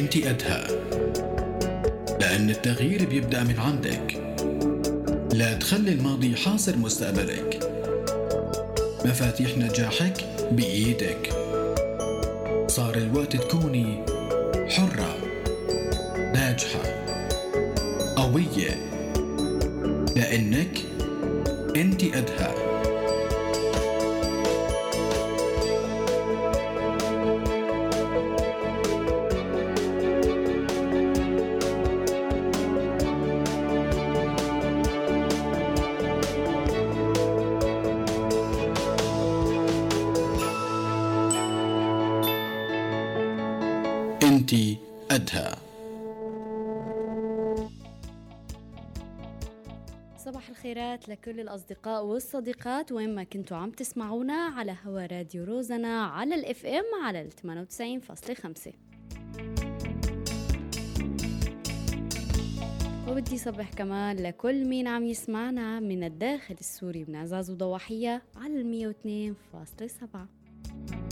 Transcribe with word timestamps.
انت 0.00 0.16
أدهى 0.16 0.64
لأن 2.20 2.50
التغيير 2.50 3.04
بيبدأ 3.04 3.44
من 3.44 3.58
عندك. 3.58 4.16
لا 5.32 5.54
تخلي 5.54 5.92
الماضي 5.92 6.36
حاصر 6.36 6.76
مستقبلك. 6.76 7.60
مفاتيح 9.04 9.58
نجاحك 9.58 10.24
بإيدك. 10.52 11.32
صار 12.66 12.94
الوقت 12.94 13.36
تكوني 13.36 14.04
حرة 14.68 15.16
ناجحة 16.16 16.82
قوية. 18.16 18.90
لأنك 20.16 20.78
أنت 21.76 22.04
أدهى 22.04 22.59
والصديقات 52.00 52.92
وين 52.92 53.14
ما 53.14 53.24
كنتوا 53.24 53.56
عم 53.56 53.70
تسمعونا 53.70 54.34
على 54.34 54.76
هوا 54.86 55.06
راديو 55.06 55.44
روزنا 55.44 56.04
على 56.04 56.34
الإف 56.34 56.66
إم 56.66 56.84
على 57.04 57.20
ال 57.20 57.32
98.5 57.32 58.70
وبدي 63.08 63.38
صبح 63.38 63.70
كمان 63.72 64.16
لكل 64.16 64.64
مين 64.64 64.88
عم 64.88 65.04
يسمعنا 65.04 65.80
من 65.80 66.04
الداخل 66.04 66.54
السوري 66.60 67.04
من 67.08 67.16
عزاز 67.16 67.50
وضواحية 67.50 68.22
على 68.36 68.60
ال 68.60 68.94
102.7 69.54 71.09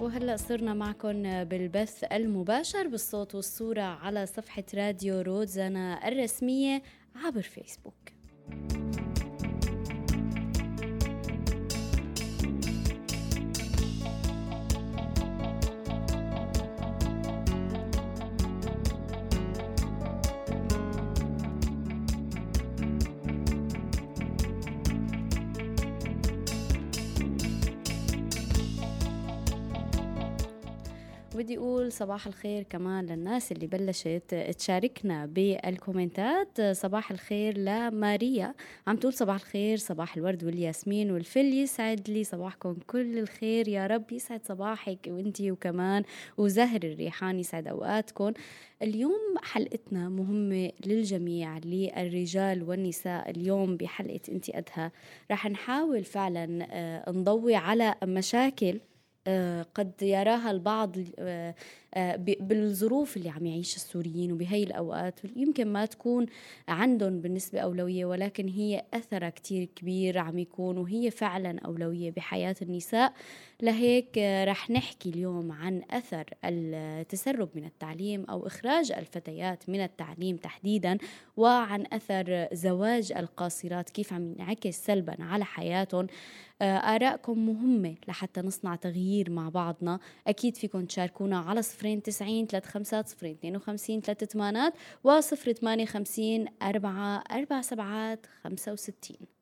وهلا 0.00 0.36
صرنا 0.36 0.74
معكم 0.74 1.44
بالبث 1.44 2.04
المباشر 2.12 2.88
بالصوت 2.88 3.34
والصورة 3.34 3.82
على 3.82 4.26
صفحة 4.26 4.64
راديو 4.74 5.20
روزانا 5.20 6.08
الرسمية 6.08 6.82
عبر 7.24 7.42
فيسبوك. 7.42 7.94
بدي 31.50 31.58
أقول 31.58 31.92
صباح 31.92 32.26
الخير 32.26 32.62
كمان 32.62 33.06
للناس 33.06 33.52
اللي 33.52 33.66
بلشت 33.66 34.54
تشاركنا 34.58 35.26
بالكومنتات. 35.26 36.60
صباح 36.60 37.10
الخير 37.10 37.58
لماريا. 37.58 38.54
عم 38.86 38.96
تقول 38.96 39.12
صباح 39.12 39.34
الخير 39.34 39.76
صباح 39.76 40.16
الورد 40.16 40.44
والياسمين 40.44 41.10
والفل. 41.10 41.54
يسعد 41.54 42.10
لي 42.10 42.24
صباحكم 42.24 42.76
كل 42.86 43.18
الخير. 43.18 43.68
يا 43.68 43.86
رب 43.86 44.12
يسعد 44.12 44.40
صباحك 44.44 44.98
وانتي 45.08 45.50
وكمان. 45.50 46.02
وزهر 46.38 46.80
الريحان 46.84 47.38
يسعد 47.38 47.66
أوقاتكم. 47.68 48.32
اليوم 48.82 49.34
حلقتنا 49.42 50.08
مهمة 50.08 50.72
للجميع 50.86 51.58
للرجال 51.58 52.62
والنساء. 52.62 53.30
اليوم 53.30 53.76
بحلقة 53.76 54.20
انتي 54.28 54.58
أدهى. 54.58 54.90
رح 55.30 55.46
نحاول 55.46 56.04
فعلا 56.04 56.66
آه، 56.70 57.10
نضوي 57.10 57.54
على 57.54 57.94
مشاكل 58.04 58.80
قد 59.74 59.92
يراها 60.02 60.50
البعض 60.50 60.96
آه، 61.18 61.54
آه، 61.94 62.16
بالظروف 62.16 63.16
اللي 63.16 63.28
عم 63.28 63.46
يعيشها 63.46 63.76
السوريين 63.76 64.32
وبهي 64.32 64.62
الأوقات. 64.62 65.20
يمكن 65.36 65.72
ما 65.72 65.86
تكون 65.86 66.26
عندهم 66.68 67.20
بالنسبة 67.20 67.60
أولوية 67.60 68.04
ولكن 68.04 68.48
هي 68.48 68.84
أثرها 68.94 69.30
كتير 69.30 69.64
كبير 69.76 70.18
عم 70.18 70.38
يكون 70.38 70.78
وهي 70.78 71.10
فعلا 71.10 71.58
أولوية 71.64 72.10
بحياة 72.10 72.56
النساء. 72.62 73.12
لهيك 73.62 74.18
رح 74.18 74.70
نحكي 74.70 75.08
اليوم 75.08 75.52
عن 75.52 75.82
أثر 75.90 76.24
التسرب 76.44 77.48
من 77.54 77.64
التعليم 77.64 78.24
أو 78.24 78.46
إخراج 78.46 78.92
الفتيات 78.92 79.68
من 79.68 79.80
التعليم 79.80 80.36
تحديدا 80.36 80.98
وعن 81.36 81.86
أثر 81.92 82.48
زواج 82.52 83.12
القاصرات 83.12 83.90
كيف 83.90 84.12
عم 84.12 84.32
ينعكس 84.32 84.84
سلبا 84.84 85.16
على 85.24 85.44
حياتهم. 85.44 86.06
آرائكم 86.62 87.46
مهمة 87.46 87.94
لحتى 88.08 88.40
نصنع 88.40 88.76
تغيير 88.76 89.30
مع 89.30 89.48
بعضنا. 89.48 89.98
أكيد 90.26 90.56
فيكم 90.56 90.84
تشاركونا 90.84 91.38
على 91.38 91.62
صفرين 91.62 92.02
تسعين 92.02 92.46
ثلاث 92.46 92.66
خمسات 92.66 93.08
صفرين 93.08 93.34
اثنين 93.34 93.56
وخمسين 93.56 94.00
ثلاث 94.00 94.24
ثمانات 94.24 94.74
وصفر 95.04 95.52
ثمانية 95.52 95.84
خمسين 95.84 96.46
أربعة 96.62 97.24
أربع 97.32 97.60
سبعات 97.60 98.26
خمسة 98.42 98.72
وستين. 98.72 99.39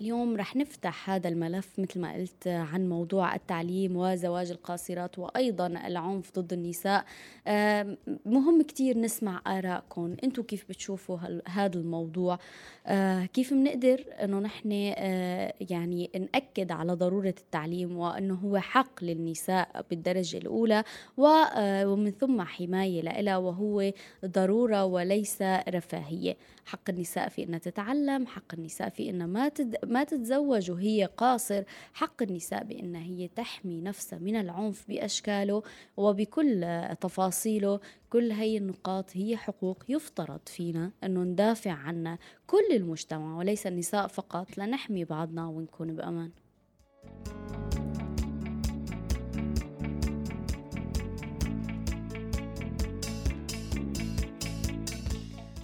اليوم 0.00 0.36
رح 0.36 0.56
نفتح 0.56 1.10
هذا 1.10 1.28
الملف 1.28 1.78
مثل 1.78 2.00
ما 2.00 2.12
قلت 2.12 2.48
عن 2.48 2.88
موضوع 2.88 3.34
التعليم 3.34 3.96
وزواج 3.96 4.50
القاصرات 4.50 5.18
وأيضا 5.18 5.66
العنف 5.66 6.38
ضد 6.38 6.52
النساء. 6.52 7.04
مهم 8.26 8.62
كتير 8.62 8.98
نسمع 8.98 9.42
آرائكم. 9.46 10.16
أنتم 10.24 10.42
كيف 10.42 10.64
بتشوفوا 10.68 11.18
هذا 11.48 11.78
الموضوع؟ 11.78 12.38
آه، 12.86 13.24
كيف 13.24 13.54
بنقدر 13.54 14.04
أنه 14.22 14.38
نحن 14.38 14.92
آه، 14.96 15.54
يعني 15.70 16.10
نأكد 16.14 16.72
على 16.72 16.92
ضرورة 16.92 17.34
التعليم 17.38 17.96
وأنه 17.96 18.34
هو 18.34 18.58
حق 18.58 19.04
للنساء 19.04 19.86
بالدرجة 19.90 20.38
الأولى؟ 20.38 20.84
آه، 21.18 21.88
ومن 21.88 22.10
ثم 22.10 22.42
حماية 22.42 23.00
لها 23.00 23.36
وهو 23.36 23.92
ضرورة 24.24 24.84
وليس 24.84 25.42
رفاهية. 25.68 26.36
حق 26.66 26.90
النساء 26.90 27.28
في 27.28 27.44
أنها 27.44 27.58
تتعلم 27.58 28.26
حق 28.26 28.54
النساء 28.54 28.88
في 28.88 29.10
أنها 29.10 29.26
ما 29.26 29.48
تد... 29.48 29.76
ما 29.88 30.04
تتزوج 30.04 30.70
وهي 30.70 31.04
قاصر 31.04 31.62
حق 31.92 32.22
النساء 32.22 32.64
بأنها 32.64 33.02
هي 33.02 33.28
تحمي 33.28 33.80
نفسها 33.80 34.18
من 34.18 34.36
العنف 34.36 34.84
بأشكاله 34.88 35.62
وبكل 35.96 36.66
تفاصيله. 37.00 37.80
كل 38.10 38.32
هي 38.32 38.56
النقاط 38.58 39.16
هي 39.16 39.36
حقوق 39.36 39.84
يفترض 39.88 40.40
فينا 40.46 40.92
أنه 41.04 41.22
ندافع 41.22 41.72
عنها 41.72 42.18
كل 42.46 42.68
المجتمع 42.70 43.38
وليس 43.38 43.66
النساء 43.66 44.06
فقط. 44.06 44.58
لنحمي 44.58 45.04
بعضنا 45.04 45.46
ونكون 45.46 45.96
بأمان. 45.96 46.30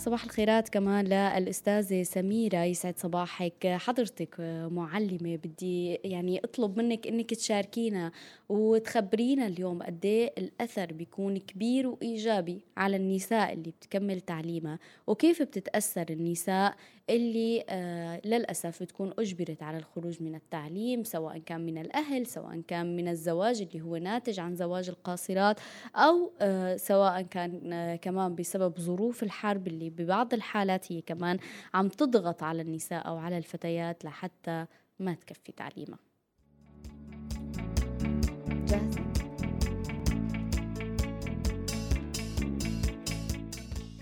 صباح 0.02 0.24
الخيرات 0.24 0.68
كمان 0.68 1.04
للأستاذة 1.04 2.02
سميرة. 2.02 2.64
يسعد 2.64 2.98
صباحك. 2.98 3.66
حضرتك 3.66 4.40
معلمة 4.70 5.36
بدي 5.36 5.94
يعني 5.94 6.38
أطلب 6.44 6.78
منك 6.78 7.06
أنك 7.06 7.34
تشاركينا 7.34 8.12
وتخبرينا 8.48 9.46
اليوم 9.46 9.82
قد 9.82 10.04
إيه 10.06 10.32
الأثر 10.38 10.93
بيكون 10.93 11.37
كبير 11.37 11.87
وإيجابي 11.87 12.64
على 12.76 12.96
النساء 12.96 13.52
اللي 13.52 13.70
بتكمل 13.70 14.20
تعليمها 14.20 14.78
وكيف 15.06 15.43
بتتأثر 15.43 16.06
النساء 16.10 16.75
اللي 17.10 17.64
آه 17.69 18.20
للأسف 18.25 18.82
بتكون 18.82 19.12
أجبرت 19.19 19.62
على 19.62 19.78
الخروج 19.78 20.22
من 20.22 20.34
التعليم 20.34 21.04
سواء 21.04 21.38
كان 21.38 21.66
من 21.66 21.78
الأهل 21.78 22.26
سواء 22.26 22.60
كان 22.60 22.96
من 22.96 23.08
الزواج 23.08 23.62
اللي 23.62 23.81
هو 23.81 23.96
ناتج 23.96 24.40
عن 24.40 24.56
زواج 24.56 24.88
القاصرات 24.88 25.60
أو 25.96 26.32
آه 26.40 26.76
سواء 26.76 27.22
كان 27.22 27.72
آه 27.72 27.96
كمان 27.96 28.34
بسبب 28.34 28.78
ظروف 28.78 29.22
الحرب 29.22 29.66
اللي 29.66 29.90
ببعض 29.90 30.34
الحالات 30.34 30.93
هي 30.93 31.00
كمان 31.00 31.38
عم 31.75 31.88
تضغط 31.88 32.43
على 32.43 32.62
النساء 32.62 33.08
أو 33.08 33.16
على 33.16 33.38
الفتيات 33.38 34.04
لحتى 34.04 34.66
ما 34.99 35.14
تكفي 35.14 35.52
تعليمها؟ 35.52 35.99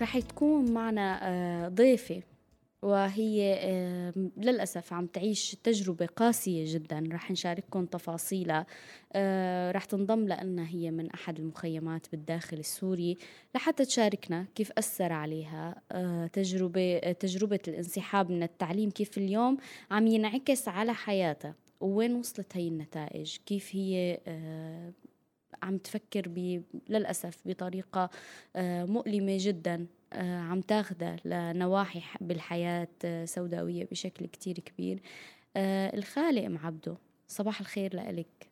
رح 0.01 0.19
تكون 0.19 0.71
معنا 0.71 1.69
ضيفة 1.75 2.21
وهي 2.81 3.61
للأسف 4.37 4.93
عم 4.93 5.07
تعيش 5.07 5.55
تجربة 5.63 6.05
قاسية 6.05 6.73
جدا. 6.73 7.09
رح 7.11 7.31
نشارككم 7.31 7.85
تفاصيلها. 7.85 8.65
آه، 9.13 9.71
رح 9.71 9.85
تنضم 9.85 10.27
لأنها 10.27 10.67
هي 10.67 10.91
من 10.91 11.11
أحد 11.11 11.39
المخيمات 11.39 12.07
بالداخل 12.11 12.57
السوري. 12.57 13.17
لحتى 13.55 13.85
تشاركنا 13.85 14.45
كيف 14.55 14.71
أثر 14.77 15.13
عليها 15.13 15.81
آه، 15.91 16.27
تجربة 16.27 16.97
آه، 16.97 17.11
تجربة 17.11 17.59
الانسحاب 17.67 18.31
من 18.31 18.43
التعليم 18.43 18.89
كيف 18.89 19.17
اليوم 19.17 19.57
عم 19.91 20.07
ينعكس 20.07 20.67
على 20.67 20.93
حياتها 20.93 21.55
وين 21.81 22.15
وصلت 22.15 22.57
هي 22.57 22.67
النتائج 22.67 23.37
كيف 23.45 23.75
هي 23.75 24.19
عم 25.63 25.77
تفكر. 25.77 26.27
للأسف 26.89 27.37
بطريقة 27.45 28.09
مؤلمة 28.85 29.37
جدا. 29.39 29.87
عم 30.13 30.61
تاخدها 30.61 31.15
لنواحي 31.25 32.01
بالحياة 32.21 32.87
آه، 33.05 33.25
سوداوية 33.25 33.87
بشكل 33.91 34.25
كتير 34.25 34.59
كبير. 34.59 35.01
آه، 35.55 35.95
الخالق 35.97 36.47
معبده 36.47 36.97
صباح 37.27 37.59
الخير 37.59 37.95
لإلك. 37.95 38.47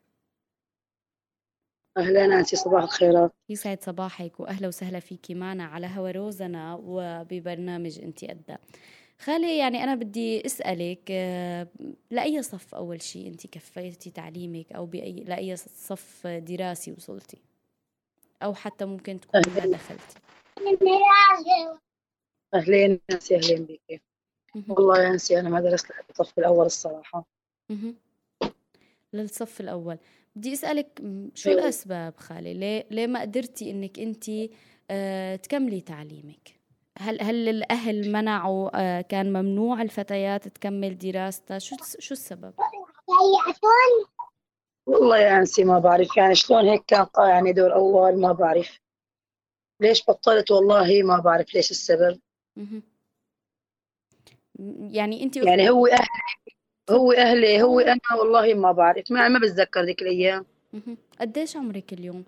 أهلا 1.98 2.28
نانسي 2.28 2.56
صباح 2.56 2.84
الخيرات. 2.84 3.32
يسعد 3.50 3.84
صباحك 3.84 4.40
وأهلا 4.40 4.68
وسهلا 4.68 5.00
فيكي 5.00 5.34
معنا 5.34 5.66
على 5.66 5.88
هوا 5.88 6.12
روزنا 6.12 6.80
وببرنامج 6.84 8.00
أنت 8.00 8.26
قدها. 8.26 8.60
خالي 9.20 9.58
يعني 9.58 9.84
أنا 9.84 9.96
بدي 9.96 10.46
أسألك 10.46 11.00
آه، 11.12 11.68
لأي 12.12 12.42
صف 12.42 12.76
أول 12.76 13.02
شيء 13.02 13.28
أنت 13.28 13.48
كفيتي 13.48 14.10
تعليمك 14.12 14.72
أو 14.72 14.86
بأي 14.86 15.24
لأي 15.24 15.56
صف 15.56 16.28
دراسي 16.28 16.92
وصلتي؟ 16.92 17.38
أو 18.44 18.54
حتى 18.54 18.86
ممكن 18.86 19.20
تكوني 19.20 19.44
ما 19.56 19.66
دخلتي. 19.78 20.29
أهلين 22.54 23.00
نانسي 23.10 23.36
أهلين 23.36 23.66
بك. 23.66 24.02
والله 24.70 24.98
يا 25.04 25.10
نانسي 25.10 25.40
أنا 25.40 25.50
ما 25.50 25.62
درست 25.62 25.90
لحد 25.90 26.04
الصف 26.10 26.40
الأول 26.40 26.66
الصراحة. 26.66 27.26
مهم. 27.70 27.96
للصف 29.14 29.62
الأول. 29.62 29.98
بدي 30.36 30.54
أسألك 30.54 31.02
م، 31.02 31.30
شو 31.36 31.50
أيوة. 31.50 31.62
الأسباب 31.62 32.18
خالي؟ 32.18 32.54
ليه, 32.54 32.86
ليه 32.92 33.08
ما 33.08 33.22
قدرتي 33.22 33.72
إنك 33.72 34.00
أنت 34.00 34.26
آه 34.92 35.36
تكملي 35.36 35.82
تعليمك؟ 35.82 36.60
هل 37.00 37.22
هل 37.22 37.50
الأهل 37.50 38.12
منعوا 38.12 38.70
آه 38.74 39.02
كان 39.02 39.34
ممنوع 39.34 39.82
الفتيات 39.82 40.48
تكمل 40.48 40.98
دراستها؟ 40.98 41.60
شو 41.60 41.76
شو 42.00 42.14
السبب؟ 42.14 42.54
والله 44.88 45.18
يا 45.18 45.30
نانسي 45.30 45.64
ما 45.64 45.80
بعرف. 45.80 46.18
يعني 46.18 46.36
شلون 46.36 46.66
هيك 46.66 46.84
كان 46.88 47.08
يعني 47.18 47.54
دور 47.54 47.74
أول 47.74 48.20
ما 48.22 48.32
بعرف. 48.32 48.80
ليش 49.80 50.04
بطلت؟ 50.08 50.52
والله 50.52 51.04
ما 51.04 51.20
بعرف 51.20 51.54
ليش 51.54 51.72
السبب. 51.72 52.20
يعني 54.80 55.24
أنت 55.24 55.38
يعني 55.38 55.70
هو 55.70 55.88
أهلي 55.88 56.08
هو 56.90 57.12
أهلي 57.12 57.62
هو 57.62 57.80
أنا 57.80 58.00
والله 58.20 58.54
ما 58.54 58.72
بعرف 58.72 59.12
ما 59.12 59.28
ما 59.28 59.40
بتذكر 59.40 59.82
ذيك 59.82 60.02
الأيام. 60.02 60.46
مهم. 60.74 60.98
قديش 61.20 61.56
عمرك 61.56 61.94
اليوم؟ 61.94 62.24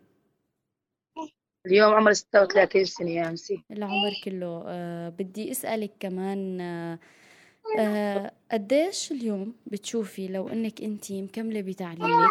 اليوم 1.65 1.93
عمري 1.93 2.13
36 2.13 2.85
سنة 2.85 3.09
يا 3.09 3.21
نانسي 3.21 3.63
العمر 3.71 4.11
كله. 4.23 4.63
آه 4.67 5.09
بدي 5.09 5.51
أسألك 5.51 5.91
كمان 5.99 6.61
آه 6.61 6.99
آه 7.79 8.31
قديش 8.51 9.11
اليوم 9.11 9.55
بتشوفي 9.65 10.27
لو 10.27 10.49
إنك 10.49 10.81
انت 10.81 11.11
مكملة 11.11 11.61
بتعليمك 11.61 12.29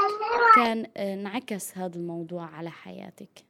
كان 0.56 0.86
آه 0.96 1.14
انعكس 1.14 1.78
هذا 1.78 1.96
الموضوع 1.96 2.44
على 2.46 2.70
حياتك؟ 2.70 3.49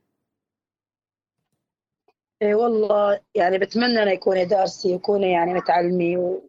إيه 2.43 2.55
والله 2.55 3.21
يعني 3.35 3.59
بتمنى 3.59 4.03
أنا 4.03 4.13
يكون 4.13 4.49
دارسي 4.49 4.95
يكون 4.95 5.23
يعني 5.23 5.55
متعلمي 5.55 6.17
و... 6.17 6.49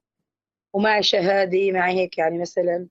ومعي 0.73 1.03
شهادة 1.03 1.71
معي 1.71 1.93
هيك 1.93 2.17
يعني 2.17 2.37
مثلا. 2.37 2.87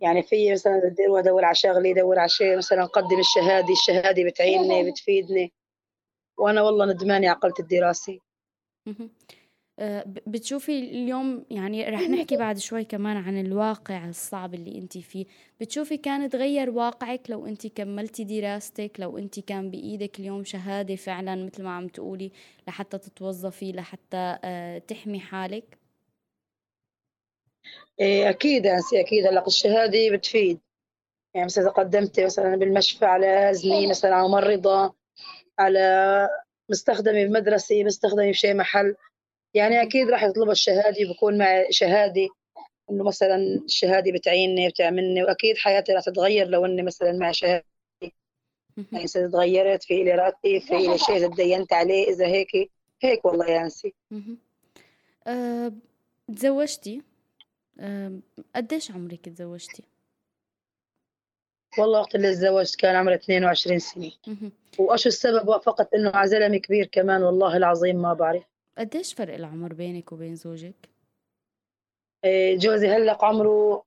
يعني 0.00 0.22
في 0.22 0.52
مثلا 0.52 0.80
بدي 0.84 1.06
أروح 1.06 1.18
أدور 1.18 1.44
على 1.44 1.54
شغلي 1.54 1.90
أدور 1.92 2.18
على 2.18 2.28
شيء 2.28 2.56
مثلا 2.56 2.82
أقدم 2.84 3.18
الشهادة 3.20 3.72
الشهادة 3.72 4.24
بتعينني 4.24 4.90
بتفيدني. 4.90 5.52
وأنا 6.38 6.62
والله 6.62 6.86
ندماني 6.86 7.28
عقلت 7.28 7.60
ب- 8.86 9.10
بتشوفي 10.26 10.78
اليوم 10.78 11.44
يعني 11.50 11.84
رح 11.88 12.00
نحكي 12.00 12.36
بعد 12.36 12.58
شوي 12.58 12.84
كمان 12.84 13.16
عن 13.16 13.40
الواقع 13.40 14.08
الصعب 14.08 14.54
اللي 14.54 14.78
انت 14.78 14.98
فيه. 14.98 15.26
بتشوفي 15.60 15.96
كان 15.96 16.30
تغير 16.30 16.70
واقعك 16.70 17.20
لو 17.28 17.46
انت 17.46 17.66
كملتي 17.66 18.24
دراستك 18.24 18.90
لو 18.98 19.18
انت 19.18 19.40
كان 19.40 19.70
بإيدك 19.70 20.20
اليوم 20.20 20.44
شهادة 20.44 20.96
فعلا 20.96 21.44
مثل 21.44 21.62
ما 21.62 21.70
عم 21.70 21.88
تقولي 21.88 22.32
لحتى 22.68 22.98
تتوظفي 22.98 23.72
لحتى 23.72 24.38
آه، 24.44 24.78
تحمي 24.78 25.20
حالك؟ 25.20 25.78
إيه 28.00 28.30
أكيد 28.30 28.64
يعني 28.64 28.80
أكيد. 28.94 29.26
هلأ 29.26 29.46
الشهادة 29.46 30.10
بتفيد. 30.12 30.60
يعني 31.34 31.46
مثلا 31.46 31.64
إذا 31.64 31.72
قدمت 31.72 32.20
مثلا 32.20 32.56
بالمشفى 32.56 33.04
على 33.04 33.26
اذني 33.26 33.86
مثلا 33.86 34.14
على 34.14 34.28
ممرضه 34.28 34.94
على 35.58 36.28
مستخدمة 36.68 37.24
بمدرسة 37.24 37.84
مستخدمة 37.84 38.28
بشي 38.28 38.54
محل 38.54 38.96
يعني. 39.54 39.82
أكيد 39.82 40.10
راح 40.10 40.22
يطلبوا 40.22 40.52
الشهادة 40.52 41.08
بكون 41.14 41.38
معي 41.38 41.72
شهادة 41.72 42.28
إنه 42.90 43.04
مثلا 43.04 43.36
الشهادة 43.64 44.12
بتعينني 44.12 44.68
بتعملني 44.68 45.22
وأكيد 45.22 45.56
حياتي 45.58 45.92
راح 45.92 46.02
تتغير 46.02 46.46
لو 46.46 46.66
إني 46.66 46.82
مثلا 46.82 47.12
معي 47.12 47.34
شهادة. 47.34 47.64
يعني 48.92 49.06
تغيرت 49.06 49.82
في 49.82 50.02
إلي 50.02 50.12
راتب 50.12 50.58
في 50.58 50.76
إلي 50.76 50.98
شيء 50.98 51.28
تدينت 51.28 51.72
عليه 51.72 52.08
إذا 52.08 52.26
هيك 52.26 52.70
هيك 53.02 53.24
والله 53.24 53.50
يا 53.50 53.62
نسي 53.62 53.94
مهم. 54.10 54.38
أه 55.26 55.72
تزوجتي 56.36 57.02
أه 57.80 58.12
قديش 58.56 58.90
عمرك 58.90 59.28
تزوجتي 59.28 59.82
والله 61.78 62.00
وقت 62.00 62.14
اللي 62.14 62.32
تزوجت 62.32 62.76
كان 62.76 62.96
عمري 62.96 63.14
22 63.14 63.78
سنة. 63.78 64.10
وأشو 64.78 65.08
السبب 65.08 65.48
وافقت 65.48 65.94
إنه 65.94 66.10
على 66.10 66.28
زلمة 66.28 66.56
كبير 66.56 66.86
كمان 66.86 67.22
والله 67.22 67.56
العظيم 67.56 67.96
ما 68.02 68.14
بعرف 68.14 68.42
قديش 68.78 69.14
فرق 69.14 69.34
العمر 69.34 69.72
بينك 69.72 70.12
وبين 70.12 70.36
زوجك؟ 70.36 70.88
إيه، 72.24 72.58
جوزي 72.58 72.88
هلق 72.88 73.24
عمره 73.24 73.84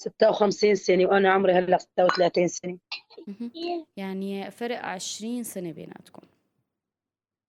56 0.00 0.74
سنة 0.74 1.06
وأنا 1.06 1.32
عمري 1.32 1.52
هلق 1.52 1.78
36 1.78 2.48
سنة. 2.48 2.78
يعني 3.96 4.50
فرق 4.50 4.78
عشرين 4.78 5.44
سنة 5.44 5.72
بيناتكم. 5.72 6.22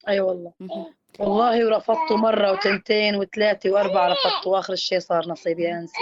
أي 0.08 0.14
أيوة 0.14 0.28
والله. 0.28 0.54
والله 1.20 1.66
ورفضته 1.66 2.18
مرة 2.18 2.52
وتنتين 2.52 3.16
وثلاثة 3.16 3.72
وأربعة 3.72 4.10
رفضته. 4.10 4.50
وآخر 4.50 4.74
الشيء 4.74 5.00
صار 5.00 5.30
نصيب 5.30 5.60
يا 5.60 5.80
أنسي 5.80 5.94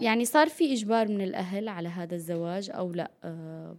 يعني 0.00 0.24
صار 0.24 0.48
في 0.48 0.72
إجبار 0.72 1.08
من 1.08 1.20
الأهل 1.20 1.68
على 1.68 1.88
هذا 1.88 2.14
الزواج 2.14 2.70
أو 2.70 2.92
لأ؟ 2.92 3.10
أه 3.24 3.76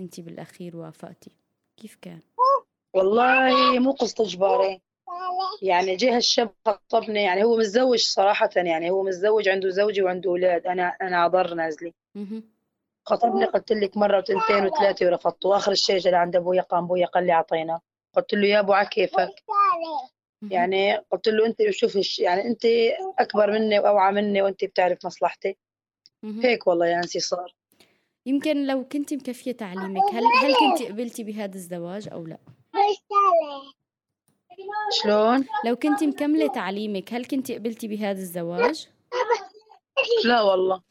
أنت 0.00 0.20
بالأخير 0.20 0.76
وافقتي. 0.76 1.30
كيف 1.76 1.98
كان؟ 2.02 2.20
والله 2.94 3.78
مو 3.78 3.90
قصة 3.90 4.24
إجباري. 4.24 4.80
يعني 5.62 5.96
جه 5.96 6.16
الشاب 6.16 6.50
خطبني 6.66 7.22
يعني 7.22 7.44
هو 7.44 7.56
متزوج 7.56 7.98
صراحة 7.98 8.50
يعني 8.56 8.90
هو 8.90 9.02
متزوج 9.02 9.48
عنده 9.48 9.68
زوجة 9.68 10.02
وعنده 10.02 10.30
أولاد. 10.30 10.66
أنا 10.66 10.96
أنا 11.02 11.16
عبر 11.16 11.54
نازلة. 11.54 11.92
خطبني 13.04 13.44
قلت 13.44 13.72
لك 13.72 13.96
مرة 13.96 14.18
وتنتين 14.18 14.66
وثلاثة 14.66 15.06
ورفضت 15.06 15.46
وآخر 15.46 15.72
الشيء 15.72 15.98
جا 15.98 16.16
عند 16.16 16.36
أبويا 16.36 16.62
قام 16.62 16.84
أبويا 16.84 17.06
قال 17.06 17.26
لي 17.26 17.32
أعطينا. 17.32 17.80
قلت 18.16 18.34
له 18.34 18.46
يا 18.46 18.60
أبو 18.60 18.72
على 18.72 18.88
كيفك. 18.88 19.34
يعني 20.50 20.96
قلت 20.96 21.28
له 21.28 21.46
أنت 21.46 21.70
شوف 21.70 22.18
يعني 22.18 22.46
أنت 22.46 22.64
أكبر 23.18 23.50
مني 23.50 23.78
وأوعى 23.78 24.12
مني 24.12 24.42
وأنت 24.42 24.64
بتعرف 24.64 25.06
مصلحتي. 25.06 25.56
هيك 26.24 26.66
والله 26.66 26.86
يا 26.86 26.96
أنسي 26.96 27.20
صار. 27.20 27.54
يمكن 28.26 28.66
لو 28.66 28.84
كنت 28.84 29.14
مكفية 29.14 29.52
تعليمك 29.52 30.02
هل 30.12 30.24
هل 30.42 30.54
كنت 30.54 30.88
قبلتي 30.88 31.24
بهذا 31.24 31.54
الزواج 31.54 32.08
أو 32.12 32.26
لا؟ 32.26 32.38
شلون؟ 35.02 35.44
لو 35.64 35.76
كنت 35.76 36.04
مكملة 36.04 36.46
تعليمك 36.46 37.14
هل 37.14 37.24
كنت 37.24 37.52
قبلتي 37.52 37.88
بهذا 37.88 38.20
الزواج 38.20 38.88
لا 40.24 40.40
والله. 40.42 40.82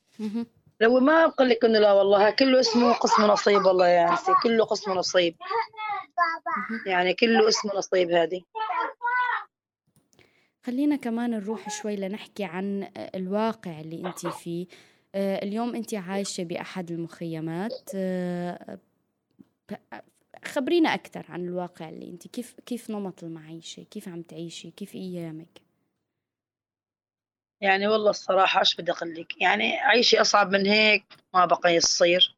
لو 0.81 0.99
ما 0.99 1.27
بقول 1.27 1.49
لك 1.49 1.65
إنه 1.65 1.79
لا 1.79 1.91
والله 1.93 2.29
كله 2.29 2.59
اسمه 2.59 2.93
قسم 2.93 3.23
نصيب 3.23 3.65
والله 3.65 3.87
يا 3.87 4.11
أنسي 4.11 4.31
كله 4.43 4.65
قسم 4.65 4.91
نصيب. 4.91 5.35
يعني 6.85 7.13
كله 7.13 7.47
اسمه 7.47 7.75
نصيب 7.75 8.11
هذه 8.11 8.41
خلينا 10.65 10.95
كمان 10.95 11.29
نروح 11.31 11.69
شوي 11.81 11.95
لنحكي 11.95 12.43
عن 12.43 12.91
الواقع 12.97 13.79
اللي 13.79 14.07
انت 14.07 14.27
فيه 14.27 14.67
آه، 15.15 15.43
اليوم 15.43 15.75
انت 15.75 15.93
عايشة 15.93 16.43
بأحد 16.43 16.91
المخيمات 16.91 17.89
آه، 17.95 18.79
خبرينا 20.45 20.93
أكثر 20.93 21.25
عن 21.29 21.47
الواقع 21.47 21.89
اللي 21.89 22.09
أنت 22.09 22.27
كيف 22.27 22.55
كيف 22.65 22.89
نمط 22.89 23.23
المعيشة؟ 23.23 23.83
كيف 23.83 24.07
عم 24.07 24.21
تعيشي؟ 24.21 24.71
كيف 24.71 24.95
أيامك؟ 24.95 25.61
يعني 27.61 27.87
والله 27.87 28.09
الصراحة 28.09 28.59
إيش 28.59 28.75
بدي 28.75 28.91
أقول 28.91 29.13
لك؟ 29.13 29.41
يعني 29.41 29.79
عيشي 29.79 30.21
أصعب 30.21 30.51
من 30.51 30.65
هيك 30.65 31.03
ما 31.33 31.45
بقى 31.45 31.75
يصير. 31.75 32.35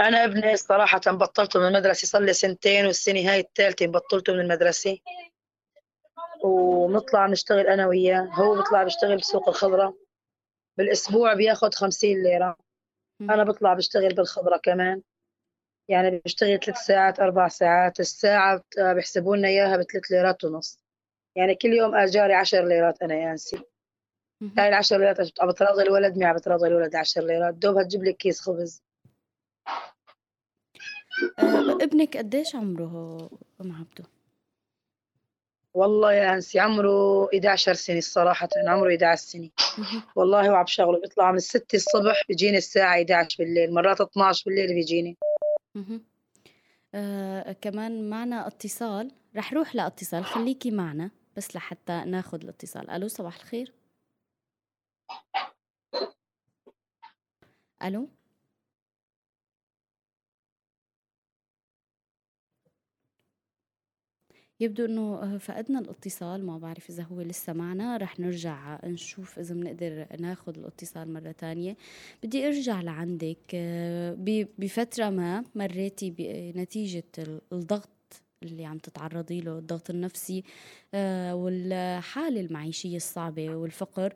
أنا 0.00 0.24
ابني 0.24 0.56
صراحة 0.56 1.00
بطلته 1.06 1.60
من 1.60 1.66
المدرسة 1.66 2.06
صار 2.06 2.22
لي 2.22 2.32
سنتين 2.32 2.86
والسنة 2.86 3.30
هاي 3.30 3.40
الثالثة 3.40 3.86
بطلته 3.86 4.32
من 4.32 4.40
المدرسة. 4.40 4.98
وبنطلع 6.44 7.26
نشتغل 7.26 7.66
أنا 7.66 7.86
وياه 7.86 8.20
هو 8.20 8.54
بيطلع 8.54 8.84
بيشتغل 8.84 9.16
بسوق 9.16 9.48
الخضرة. 9.48 9.98
بالأسبوع 10.76 11.34
بياخد 11.34 11.74
خمسين 11.74 12.22
ليرة. 12.22 12.56
أنا 13.20 13.44
بطلع 13.44 13.74
بشتغل 13.74 14.14
بالخضرة 14.14 14.56
كمان. 14.56 15.02
يعني 15.88 16.22
بشتغل 16.24 16.58
ثلاث 16.58 16.78
ساعات 16.78 17.20
أربع 17.20 17.48
ساعات. 17.48 18.00
الساعة 18.00 18.62
بيحسبوا 18.78 19.36
لنا 19.36 19.48
إياها 19.48 19.76
بثلاث 19.76 20.04
ليرات 20.10 20.44
ونص. 20.44 20.84
يعني 21.36 21.54
كل 21.54 21.68
يوم 21.68 21.94
أجاري 21.94 22.34
عشر 22.34 22.64
ليرات 22.64 23.02
أنا 23.02 23.14
يانسي 23.14 23.62
هاي 24.58 24.68
العشر 24.68 24.98
ليرات 24.98 25.40
عم 25.40 25.48
بتراضي 25.48 25.82
الولد 25.82 26.18
معي 26.18 26.34
بتراضي 26.34 26.68
الولد 26.68 26.96
عشر 26.96 27.24
ليرات. 27.24 27.54
دوبها 27.54 27.82
تجيب 27.82 28.04
لك 28.04 28.16
كيس 28.16 28.40
خبز. 28.40 28.82
آه، 31.38 31.78
ابنك 31.82 32.16
قديش 32.16 32.54
عمره 32.54 33.30
أم 33.60 33.72
عبده؟ 33.72 34.04
والله 35.78 36.12
يا 36.12 36.34
أنسي 36.34 36.60
عمره 36.60 37.28
11 37.34 37.74
سنة 37.74 37.98
الصراحة 37.98 38.48
عمره 38.66 38.88
11 38.88 39.22
سنة. 39.22 39.50
والله 40.16 40.50
هو 40.50 40.54
عم 40.54 40.66
شغله 40.66 41.00
بيطلع 41.00 41.30
من 41.30 41.36
الستة 41.36 41.76
الصبح 41.76 42.22
بيجيني 42.28 42.56
الساعة 42.58 42.94
11 42.94 43.36
بالليل 43.38 43.74
مرات 43.74 44.00
12 44.00 44.42
بالليل 44.46 44.74
بيجيني. 44.74 45.16
آه 46.94 47.52
كمان 47.52 48.10
معنا 48.10 48.46
اتصال. 48.46 49.10
رح 49.36 49.52
روح 49.52 49.74
لاتصال 49.74 50.24
خليكي 50.24 50.70
معنا 50.70 51.10
بس 51.36 51.56
لحتى 51.56 52.02
ناخذ 52.06 52.42
الاتصال. 52.42 52.90
ألو 52.90 53.08
صباح 53.08 53.36
الخير. 53.36 53.72
ألو؟ 57.84 58.08
يبدو 64.60 64.84
إنه 64.84 65.22
آه، 65.22 65.38
فقدنا 65.38 65.78
الاتصال 65.78 66.46
ما 66.46 66.58
بعرف 66.58 66.90
إذا 66.90 67.02
هو 67.02 67.20
لسه 67.20 67.52
معنا. 67.52 67.96
رح 67.96 68.20
نرجع 68.20 68.78
نشوف 68.84 69.38
إذا 69.38 69.54
بنقدر 69.54 70.06
ناخذ 70.20 70.58
الاتصال 70.58 71.12
مرة 71.12 71.32
تانية. 71.32 71.76
بدي 72.22 72.46
أرجع 72.46 72.80
لعندك 72.80 73.38
آه، 73.54 74.16
بفترة 74.58 75.10
ما 75.10 75.44
مريتي 75.54 76.10
بنتيجة 76.54 77.04
الضغط 77.52 77.88
اللي 78.42 78.64
عم 78.64 78.78
تتعرضي 78.78 79.40
له 79.40 79.58
الضغط 79.58 79.90
النفسي 79.90 80.44
آه، 80.94 81.34
والحالة 81.34 82.40
المعيشية 82.40 82.96
الصعبة 82.96 83.56
والفقر 83.56 84.14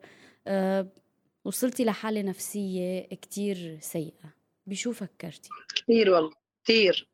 وصلتي 1.45 1.85
لحالة 1.85 2.21
نفسية 2.21 3.01
كتير 3.01 3.77
سيئة. 3.81 4.33
بشو 4.67 4.91
فكرتي؟ 4.91 5.49
كثير 5.75 6.09
والله 6.09 6.31
كثير 6.63 7.07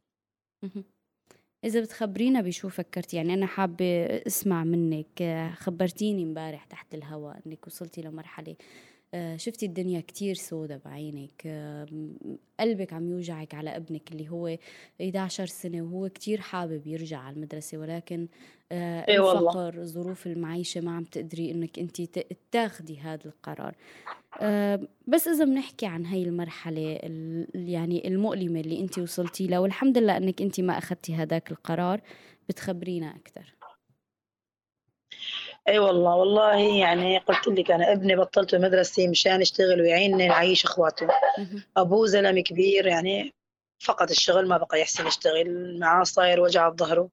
إذا 1.63 1.81
بتخبرينا 1.81 2.41
بشو 2.41 2.69
فكرتي؟ 2.69 3.17
يعني 3.17 3.33
أنا 3.33 3.45
حابة 3.45 4.05
أسمع 4.05 4.63
منك 4.63 5.23
خبرتيني 5.57 6.23
امبارح 6.23 6.65
تحت 6.65 6.93
الهواء 6.93 7.39
إنك 7.47 7.67
وصلتي 7.67 8.01
لمرحلة 8.01 8.51
آه، 8.51 8.55
شفتي 9.35 9.65
الدنيا 9.65 10.01
كتير 10.01 10.35
سودة 10.35 10.81
بعينك. 10.85 11.47
قلبك 12.59 12.93
عم 12.93 13.09
يوجعك 13.09 13.53
على 13.53 13.75
ابنك 13.75 14.11
اللي 14.11 14.29
هو 14.29 14.57
11 15.01 15.45
سنة 15.45 15.81
وهو 15.81 16.09
كتير 16.09 16.41
حابب 16.41 16.87
يرجع 16.87 17.17
على 17.17 17.35
المدرسة 17.35 17.77
ولكن 17.77 18.27
آه، 18.71 19.05
إيه 19.07 19.31
الفقر 19.31 19.85
ظروف 19.85 20.27
المعيشة 20.27 20.81
ما 20.81 20.95
عم 20.95 21.03
تقدري 21.03 21.51
إنك 21.51 21.79
أنت 21.79 22.01
تاخدي 22.51 22.99
هذا 22.99 23.25
القرار. 23.25 23.75
آه، 24.41 24.87
بس 25.07 25.27
إذا 25.27 25.45
بنحكي 25.45 25.85
عن 25.85 26.05
هاي 26.05 26.23
المرحلة 26.23 26.99
يعني 27.53 28.07
المؤلمة 28.07 28.59
اللي 28.59 28.79
أنت 28.79 28.99
وصلتي 28.99 29.47
لها 29.47 29.59
والحمد 29.59 29.97
لله 29.97 30.17
إنك 30.17 30.41
أنت 30.41 30.61
ما 30.61 30.77
أخذتي 30.77 31.15
هذاك 31.15 31.51
القرار 31.51 32.01
بتخبرينا 32.49 33.15
أكثر 33.15 33.58
إي 35.69 35.79
والله 35.79 36.15
والله 36.15 36.77
يعني 36.79 37.17
قلت 37.17 37.47
لك 37.47 37.71
أنا 37.71 37.91
ابني 37.91 38.15
بطلت 38.15 38.53
المدرسة 38.53 39.07
مشان 39.07 39.41
يشتغل 39.41 39.81
ويعينني 39.81 40.27
نعيش 40.27 40.65
أخواته. 40.65 41.07
أبوه 41.77 42.05
زلمة 42.07 42.41
كبير 42.41 42.87
يعني 42.87 43.33
فقط 43.79 44.09
الشغل 44.09 44.47
ما 44.47 44.57
بقى 44.57 44.81
يحسن 44.81 45.07
يشتغل 45.07 45.79
معاه 45.79 46.03
صاير 46.03 46.39
وجع 46.41 46.69
بظهره 46.69 47.09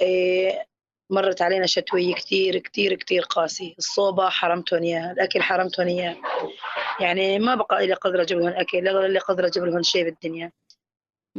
إيه 0.00 0.66
مرت 1.10 1.42
علينا 1.42 1.66
شتوية 1.66 2.14
كتير 2.14 2.58
كتير 2.58 2.94
كتير 2.94 3.22
قاسي 3.22 3.74
الصوبة 3.78 4.28
حرمتهم 4.28 4.82
إياها 4.82 5.12
الأكل 5.12 5.42
حرمتهم 5.42 5.86
إياه 5.86 6.16
يعني 7.00 7.38
ما 7.38 7.54
بقى 7.54 7.84
إلي 7.84 7.94
قدر 7.94 8.22
أجيب 8.22 8.38
لهم 8.38 8.48
أكل 8.48 8.84
لا 8.84 9.06
اللي 9.06 9.18
قدر 9.18 9.46
أجيب 9.46 9.64
لهم 9.64 9.82
شيء 9.82 10.04
بالدنيا. 10.04 10.52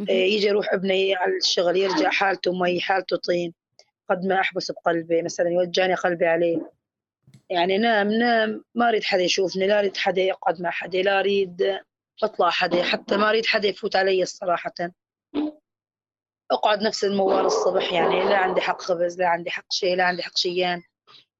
إيه 0.10 0.36
يجي 0.36 0.48
يروح 0.48 0.74
ابني 0.74 1.16
على 1.16 1.38
الشغل 1.38 1.78
يرجع 1.78 2.10
حالته 2.10 2.52
مي 2.52 2.82
حالته 2.82 3.18
طين. 3.18 3.54
قد 4.10 4.26
ما 4.26 4.40
أحبس 4.40 4.72
بقلبي 4.72 5.22
مثلا 5.22 5.50
يوجعني 5.50 5.94
قلبي 5.96 6.28
عليه. 6.28 6.72
يعني 7.50 7.78
نام 7.78 8.12
نام 8.12 8.64
ما 8.76 8.90
أريد 8.90 9.04
حدا 9.04 9.22
يشوفني 9.22 9.68
لا 9.68 9.80
أريد 9.80 9.98
حدا 9.98 10.22
يقعد 10.22 10.62
مع 10.62 10.70
حدا 10.70 11.02
لا 11.02 11.20
أريد 11.20 11.80
أطلع 12.24 12.50
حدا 12.50 12.84
حتى 12.84 13.18
ما 13.18 13.30
أريد 13.30 13.46
حدا 13.46 13.68
يفوت 13.68 13.96
علي 13.96 14.24
الصراحة 14.24 14.74
أقعد 16.52 16.82
نفس 16.82 17.04
الموال 17.04 17.46
الصبح 17.46 17.94
يعني 17.94 18.24
لا 18.24 18.38
عندي 18.38 18.62
حق 18.62 18.82
خبز 18.82 19.20
لا 19.20 19.28
عندي 19.28 19.50
حق 19.50 19.72
شيء 19.72 19.96
لا 19.96 20.04
عندي 20.04 20.24
حق 20.24 20.38
شيان 20.38 20.82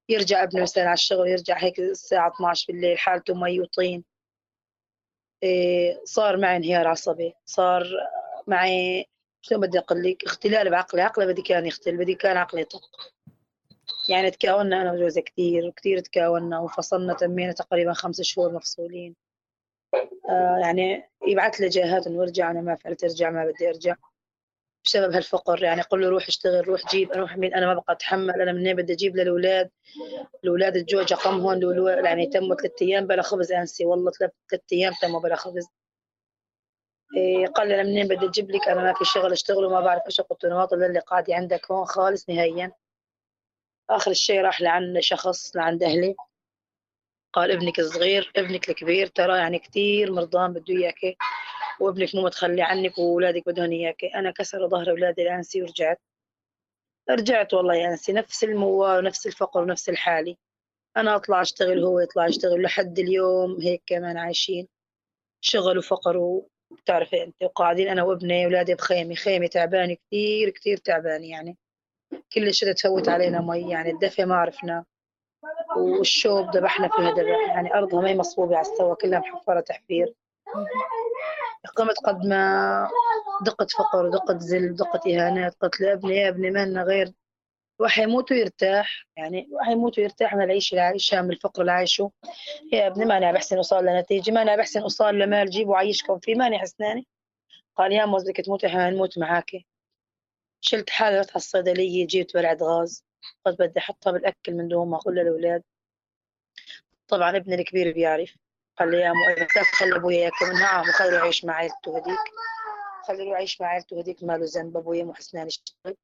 يرجع 0.10 0.44
ابني 0.44 0.62
مثلا 0.62 0.84
على 0.84 0.94
الشغل 0.94 1.28
يرجع 1.28 1.58
هيك 1.58 1.80
الساعة 1.80 2.34
12 2.36 2.66
بالليل 2.68 2.98
حالته 2.98 3.34
مي 3.34 3.60
وطين. 3.60 4.04
إيه 5.44 6.02
صار 6.04 6.38
معي 6.38 6.58
انهيار 6.58 6.88
عصبي 6.88 7.34
صار 7.46 7.88
معي 8.48 9.09
شو 9.42 9.60
بدي 9.60 9.80
أقول 9.80 10.04
لك؟ 10.04 10.24
اختلال 10.24 10.70
بعقلي 10.70 11.02
عقلي 11.02 11.26
بدي 11.26 11.42
كان 11.42 11.66
يختل 11.66 11.98
بدي 11.98 12.16
كان 12.16 12.38
عقلي 12.38 12.62
يطق. 12.62 12.82
يعني 14.10 14.32
تكاوننا 14.32 14.82
أنا 14.82 14.94
وجوزي 14.94 15.22
كثير 15.22 15.66
وكثير 15.66 16.00
تكاوننا 16.00 16.60
وفصلنا 16.60 17.14
تمينا 17.14 17.52
تقريبا 17.52 17.94
خمس 17.94 18.22
شهور 18.22 18.54
مفصولين. 18.54 19.16
آه 20.30 20.58
يعني 20.62 21.10
يبعث 21.28 21.56
لي 21.62 21.70
جهات 21.70 22.08
إنه 22.08 22.22
ارجع 22.22 22.52
أنا 22.52 22.62
ما 22.62 22.76
فعلت 22.76 23.04
ارجع 23.04 23.30
ما 23.30 23.46
بدي 23.46 23.70
أرجع. 23.70 23.96
بسبب 24.86 25.14
هالفقر 25.14 25.64
يعني 25.64 25.82
قل 25.82 26.02
له 26.02 26.10
روح 26.10 26.28
اشتغل 26.28 26.68
روح 26.68 26.92
جيب 26.92 27.12
أروح 27.12 27.38
مين 27.38 27.54
أنا 27.54 27.66
ما 27.66 27.74
بقى 27.74 27.94
أتحمل 27.94 28.42
أنا 28.42 28.52
منين 28.52 28.76
بدي 28.76 28.94
أجيب 28.94 29.16
للأولاد. 29.16 29.70
الأولاد 30.44 30.76
الجوع 30.76 31.04
قمهم 31.04 31.62
يعني 32.06 32.28
تموا 32.28 32.56
ثلاث 32.56 32.82
أيام 32.82 33.08
بلا 33.08 33.22
خبز 33.22 33.52
أنسي 33.52 33.86
والله 33.86 34.12
ثلاث 34.12 34.62
أيام 34.74 34.94
تموا 35.02 35.20
بلا 35.20 35.36
خبز. 35.36 35.68
قال 37.56 37.68
لي 37.68 37.76
أنا 37.76 37.84
منين 37.84 38.08
بدي 38.08 38.26
أجيب 38.26 38.52
لك؟ 38.52 38.68
أنا 38.68 38.84
ما 38.84 38.94
في 38.94 39.06
شغل 39.06 39.32
اشتغل 39.32 39.66
وما 39.66 39.82
بعرف 39.82 40.02
إيش 40.06 40.22
قلت 40.22 40.44
له 40.44 40.50
نواطر 40.50 40.76
اللي 40.86 41.00
قاعد 41.00 41.32
عندك 41.32 41.72
هون 41.72 41.86
خالص 41.86 42.30
نهائيا. 42.30 42.72
آخر 43.90 44.12
الشيء 44.12 44.42
راح 44.42 44.62
لعند 44.62 45.00
شخص 45.00 45.56
لعند 45.56 45.84
أهلي. 45.84 46.16
قال 47.34 47.52
ابنك 47.52 47.80
الصغير 47.80 48.32
ابنك 48.36 48.70
الكبير 48.70 49.08
ترى 49.08 49.38
يعني 49.38 49.60
كثير 49.60 50.12
مرضان 50.12 50.54
بده 50.54 50.74
اياك 50.74 51.18
وابنك 51.80 52.16
مو 52.16 52.22
متخلي 52.22 52.62
عنك 52.62 52.98
وأولادك 52.98 53.44
بدهم 53.48 53.72
اياك 53.72 54.06
أنا 54.06 54.32
كسر 54.32 54.68
ظهر 54.68 54.90
اولادي 54.90 55.22
الانسي 55.22 55.62
ورجعت. 55.62 56.02
رجعت 57.10 57.54
والله 57.54 57.76
يا 57.76 57.88
أنسي. 57.90 58.14
نفس 58.14 58.44
الموال 58.44 58.98
ونفس 58.98 59.28
الفقر 59.28 59.62
ونفس 59.62 59.90
الحالي 59.90 60.38
أنا 60.98 61.16
أطلع 61.16 61.42
أشتغل 61.42 61.84
هو 61.84 62.00
يطلع 62.00 62.28
يشتغل 62.28 62.62
لحد 62.62 63.00
اليوم 63.00 63.62
هيك 63.62 63.84
كمان 63.86 64.18
عايشين. 64.18 64.68
شغل 65.42 65.78
وفقر 65.78 66.42
بتعرفي 66.72 67.24
انت 67.24 67.44
وقاعدين 67.44 67.88
أنا 67.88 68.04
وابني 68.04 68.46
اولادي 68.46 68.76
بخيمة 68.76 69.16
خيمة 69.16 69.48
تعبانة 69.48 69.94
كثير 69.94 70.50
كثير 70.50 70.78
تعبانة 70.78 71.26
يعني. 71.30 71.58
كل 72.34 72.48
الشتاء 72.48 72.74
تفوت 72.74 73.10
علينا 73.10 73.42
مي 73.42 73.70
يعني 73.70 73.92
الدفى 73.92 74.26
ما 74.26 74.36
عرفنا. 74.36 74.86
والشوب 75.78 76.58
ذبحنا 76.58 76.88
فيها 76.88 77.12
ذبح 77.12 77.50
يعني 77.56 77.74
أرضها 77.74 78.02
ما 78.02 78.10
هي 78.10 78.18
مصبوبة 78.18 78.58
على 78.58 78.68
السوا 78.68 78.96
كلها 78.96 79.20
محفرة 79.20 79.60
تحفير. 79.60 80.14
قمت 81.76 81.98
قد 82.06 82.26
ما 82.26 82.90
دقت 83.46 83.72
فقر 83.72 84.06
ودقت 84.06 84.36
ذل 84.36 84.72
ودقت 84.72 85.08
إهانات 85.08 85.56
قلت 85.62 85.82
لابني 85.82 86.16
يا 86.16 86.30
ابني 86.30 86.52
ما 86.52 86.66
لنا 86.66 86.84
غير 86.84 87.14
واحد 87.80 88.04
يموت 88.04 88.32
ويرتاح. 88.32 89.06
يعني 89.18 89.48
واحد 89.52 89.72
يموت 89.72 90.00
ويرتاح 90.00 90.36
من 90.36 90.44
العيش 90.44 90.72
اللي 90.72 90.82
عايشها 90.82 91.22
من 91.22 91.32
الفقر 91.32 91.62
اللي 91.62 91.72
عايشه. 91.72 92.12
يا 92.74 92.88
ابني 92.88 93.06
ماني 93.06 93.34
بحسن 93.34 93.58
اوصل 93.58 93.86
لنتيجه 93.86 94.32
ماني 94.32 94.58
بحسن 94.58 94.82
اوصل 94.82 95.16
لمال 95.16 95.50
جيب 95.50 95.70
وعيشكم 95.70 96.20
فيه 96.20 96.36
ماني 96.36 96.60
حسناني 96.60 97.08
قال 97.76 97.92
يا 97.92 98.06
موز 98.06 98.24
بدك 98.24 98.38
تموتي 98.38 98.68
إحنا 98.68 98.90
نموت 98.90 99.18
معاكي. 99.18 99.66
شلت 100.62 100.90
حالي 100.90 101.20
رحت 101.20 101.30
على 101.30 101.36
الصيدلية 101.36 102.08
جبت 102.08 102.34
بلعة 102.34 102.58
غاز. 102.62 103.06
قلت 103.46 103.60
بدي 103.60 103.80
أحطها 103.80 104.12
بالأكل 104.12 104.54
من 104.54 104.68
دون 104.68 104.90
ما 104.90 104.98
أقول 104.98 105.16
للأولاد. 105.16 105.64
طبعا 107.08 107.38
ابني 107.38 107.56
الكبير 107.56 107.94
بيعرف. 107.94 108.36
قال 108.78 108.92
لي 108.92 108.98
يا 108.98 109.10
مو 109.10 109.30
إذا 109.38 109.64
خلي 109.64 109.96
أبويا 109.96 110.20
ياكل 110.20 110.46
منها 110.50 110.68
عم 110.68 110.84
خليه 110.84 111.18
يعيش 111.18 111.46
مع 111.46 111.54
عيلته 111.54 111.98
هديك. 111.98 112.20
خليه 113.08 113.32
يعيش 113.32 113.62
مع 113.62 113.68
عيلته 113.68 114.00
هديك 114.00 114.24
ماله 114.24 114.46
ذنب 114.46 114.78
أبويا 114.78 115.04
مو 115.04 115.14
حسنان 115.14 115.48
يشتغل. 115.48 115.96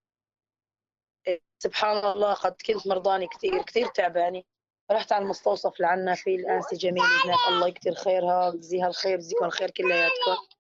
سبحان 1.60 1.98
الله 1.98 2.34
قد 2.34 2.56
كنت 2.66 2.88
مرضاني 2.88 3.28
كثير 3.28 3.62
كثير 3.62 3.88
تعبانة 3.88 4.44
رحت 4.92 5.12
على 5.12 5.24
المستوصف 5.24 5.80
لعنا 5.80 6.16
في 6.16 6.36
الأنسة 6.36 6.78
جميلة 6.78 7.26
هناك 7.26 7.38
الله 7.50 7.68
يكثر 7.68 7.94
خيرها 7.94 8.50
بجزيها 8.50 8.88
الخير 8.88 9.16
بجزيكم 9.18 9.46
الخير 9.46 9.72
كلياتكم. 9.72 10.56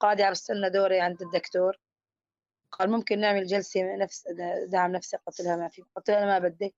قاعدة 0.00 0.24
عم 0.24 0.32
بستنى 0.32 0.70
دوري 0.70 1.00
عند 1.00 1.22
الدكتور. 1.22 1.78
قال 2.72 2.90
ممكن 2.90 3.20
نعمل 3.20 3.46
جلسة 3.46 3.96
نفس 3.96 4.24
دعم 4.68 4.92
نفسي 4.92 5.16
قلت 5.16 5.40
لها 5.40 5.56
ما 5.56 5.68
في 5.68 5.82
قلت 5.96 6.10
لها 6.10 6.26
ما 6.26 6.38
بدي. 6.38 6.74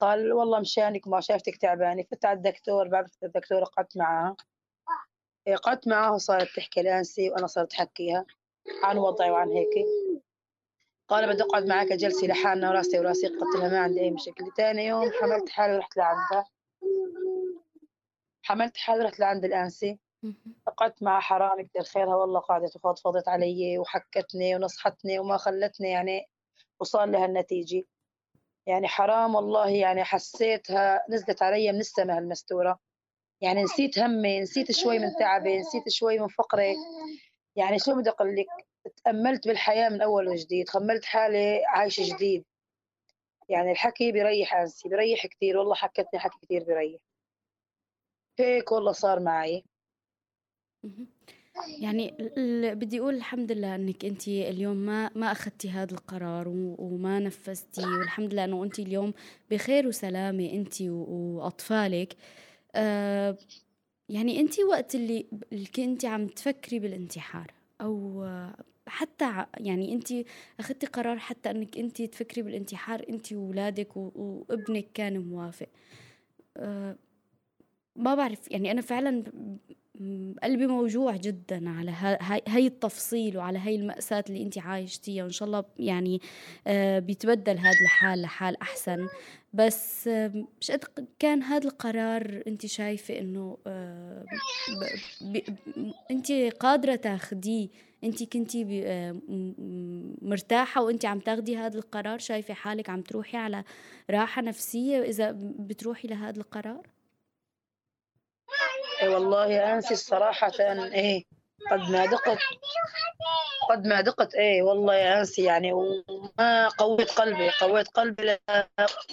قال 0.00 0.32
والله 0.32 0.60
مشانك 0.60 1.08
ما 1.08 1.20
شافتك 1.20 1.56
تعبانة. 1.56 2.02
فت 2.02 2.24
على 2.24 2.36
الدكتور 2.36 2.88
بعد 2.88 3.06
الدكتور 3.22 3.64
قعدت 3.64 3.96
معاها. 3.96 4.36
إيه، 5.46 5.56
قعدت 5.56 5.88
معاها 5.88 6.10
وصارت 6.10 6.48
تحكي 6.56 6.82
لانسي 6.82 7.30
وأنا 7.30 7.46
صرت 7.46 7.74
أحكيها 7.74 8.26
عن 8.82 8.98
وضعي 8.98 9.30
وعن 9.30 9.48
هيك. 9.48 9.86
قال 11.08 11.28
بدي 11.34 11.42
أقعد 11.42 11.66
معك 11.66 11.92
جلسة 11.92 12.26
لحالنا 12.26 12.70
وراسي 12.70 12.98
وراسي 12.98 13.26
قلت 13.26 13.56
لها 13.56 13.68
ما 13.68 13.78
عندي 13.78 14.00
أي 14.00 14.10
مشكلة. 14.10 14.50
ثاني 14.56 14.86
يوم 14.86 15.10
حملت 15.20 15.48
حالي 15.48 15.74
ورحت 15.74 15.96
لعندها. 15.96 16.46
حملت 18.42 18.76
حالي 18.76 19.00
ورحت 19.00 19.18
لعند 19.20 19.44
الأنسي 19.44 19.98
قعدت 20.76 21.02
مع 21.02 21.20
حرام 21.20 21.66
كثير 21.66 21.82
خيرها 21.82 22.16
والله 22.16 22.40
قعدت 22.40 22.76
وفضفضت 22.76 23.28
علي 23.28 23.78
وحكتني 23.78 24.56
ونصحتني 24.56 25.18
وما 25.18 25.36
خلتني 25.36 25.90
يعني 25.90 26.28
وصار 26.80 27.04
لها 27.06 27.24
النتيجة. 27.24 27.84
يعني 28.66 28.88
حرام 28.88 29.34
والله 29.34 29.68
يعني 29.68 30.04
حسيتها 30.04 31.04
نزلت 31.10 31.42
علي 31.42 31.72
من 31.72 31.80
السماء 31.80 32.18
المستورة 32.18 32.78
يعني 33.40 33.62
نسيت 33.62 33.98
همي 33.98 34.40
نسيت 34.40 34.72
شوي 34.72 34.98
من 34.98 35.12
تعبي 35.18 35.58
نسيت 35.58 35.88
شوي 35.88 36.18
من 36.18 36.28
فقري. 36.28 36.74
يعني 37.56 37.78
شو 37.78 37.94
بدي 37.94 38.10
أقول 38.10 38.36
لك؟ 38.36 38.46
تأملت 39.04 39.48
بالحياة 39.48 39.88
من 39.88 40.02
أول 40.02 40.28
وجديد 40.28 40.68
خملت 40.68 41.04
حالي 41.04 41.62
عايشة 41.66 42.14
جديد. 42.14 42.44
يعني 43.48 43.72
الحكي 43.72 44.12
بيريح 44.12 44.54
أنسي 44.54 44.88
بيريح 44.88 45.26
كثير 45.26 45.58
والله 45.58 45.74
حكتني 45.74 46.20
حكي 46.20 46.38
كثير 46.42 46.64
بيريح. 46.64 47.00
هيك 48.38 48.72
والله 48.72 48.92
صار 48.92 49.20
معي. 49.20 49.64
يعني 51.80 52.16
بدي 52.74 53.00
أقول 53.00 53.14
الحمد 53.14 53.52
لله 53.52 53.74
إنك 53.74 54.04
أنت 54.04 54.28
اليوم 54.28 54.76
ما 54.76 55.10
ما 55.14 55.32
أخذتي 55.32 55.70
هذا 55.70 55.92
القرار 55.94 56.48
وما 56.48 57.18
نفذتي 57.18 57.84
والحمد 57.84 58.32
لله 58.32 58.44
إنه 58.44 58.64
أنت 58.64 58.78
اليوم 58.78 59.14
بخير 59.50 59.86
وسلامة 59.86 60.52
أنت 60.52 60.82
وأطفالك. 60.82 62.16
آه 62.74 63.38
يعني 64.08 64.40
أنت 64.40 64.60
وقت 64.60 64.94
اللي 64.94 65.26
كنت 65.76 66.04
عم 66.04 66.26
تفكري 66.26 66.78
بالانتحار 66.78 67.54
أو 67.80 68.24
حتى 68.86 69.46
يعني 69.56 69.94
انت 69.94 70.08
أخذتي 70.60 70.86
قرار 70.86 71.18
حتى 71.18 71.50
انك 71.50 71.78
انت 71.78 72.02
تفكري 72.02 72.42
بالانتحار 72.42 73.04
انت 73.08 73.32
واولادك 73.32 73.96
وابنك 73.96 74.86
كان 74.94 75.18
موافق. 75.18 75.68
أه 76.56 76.96
ما 77.96 78.14
بعرف 78.14 78.50
يعني 78.50 78.70
أنا 78.70 78.80
فعلا 78.80 79.24
قلبي 80.42 80.66
موجوع 80.66 81.16
جدا 81.16 81.70
على 81.70 81.90
هاي 82.48 82.66
التفصيل 82.66 83.38
وعلى 83.38 83.58
هاي 83.58 83.76
المأساة 83.76 84.24
اللي 84.28 84.42
انت 84.42 84.58
عايشتيها 84.58 85.22
وإن 85.22 85.32
شاء 85.32 85.46
الله 85.46 85.64
يعني 85.78 86.20
آه، 86.66 86.98
بيتبدل 86.98 87.58
هذا 87.58 87.80
الحال 87.82 88.22
لحال 88.22 88.62
أحسن. 88.62 89.08
بس 89.52 90.08
مش 90.60 90.70
قد 90.70 91.06
كان 91.18 91.42
هذا 91.42 91.68
القرار 91.68 92.42
انت 92.46 92.66
شايفة 92.66 93.18
إنه 93.18 93.58
آه، 93.66 94.24
انت 96.10 96.32
قادرة 96.32 96.94
تاخديه 96.94 97.68
انت 98.04 98.32
كنتي 98.32 98.82
آه، 98.86 99.16
مرتاحة 100.22 100.82
وانت 100.82 101.04
عم 101.04 101.18
تاخدي 101.18 101.56
هذا 101.56 101.78
القرار؟ 101.78 102.18
شايفة 102.18 102.54
حالك 102.54 102.90
عم 102.90 103.02
تروحي 103.02 103.36
على 103.36 103.64
راحة 104.10 104.42
نفسية 104.42 105.02
إذا 105.02 105.34
بتروحي 105.38 106.08
لهذا 106.08 106.40
القرار؟ 106.40 106.86
إيه 109.02 109.08
والله 109.08 109.46
يا 109.46 109.74
أنسي 109.74 109.94
الصراحة 109.94 110.52
إيه 110.60 111.24
قد 111.70 111.90
ما 111.90 112.06
دقت 112.06 112.38
قد 113.70 113.86
ما 113.86 114.00
دقت 114.00 114.34
إيه 114.34 114.62
والله 114.62 114.94
يا 114.94 115.18
أنسي 115.18 115.44
يعني 115.44 115.72
وما 115.72 116.68
قويت 116.68 117.10
قلبي 117.10 117.50
قويت 117.50 117.88
قلبي 117.88 118.38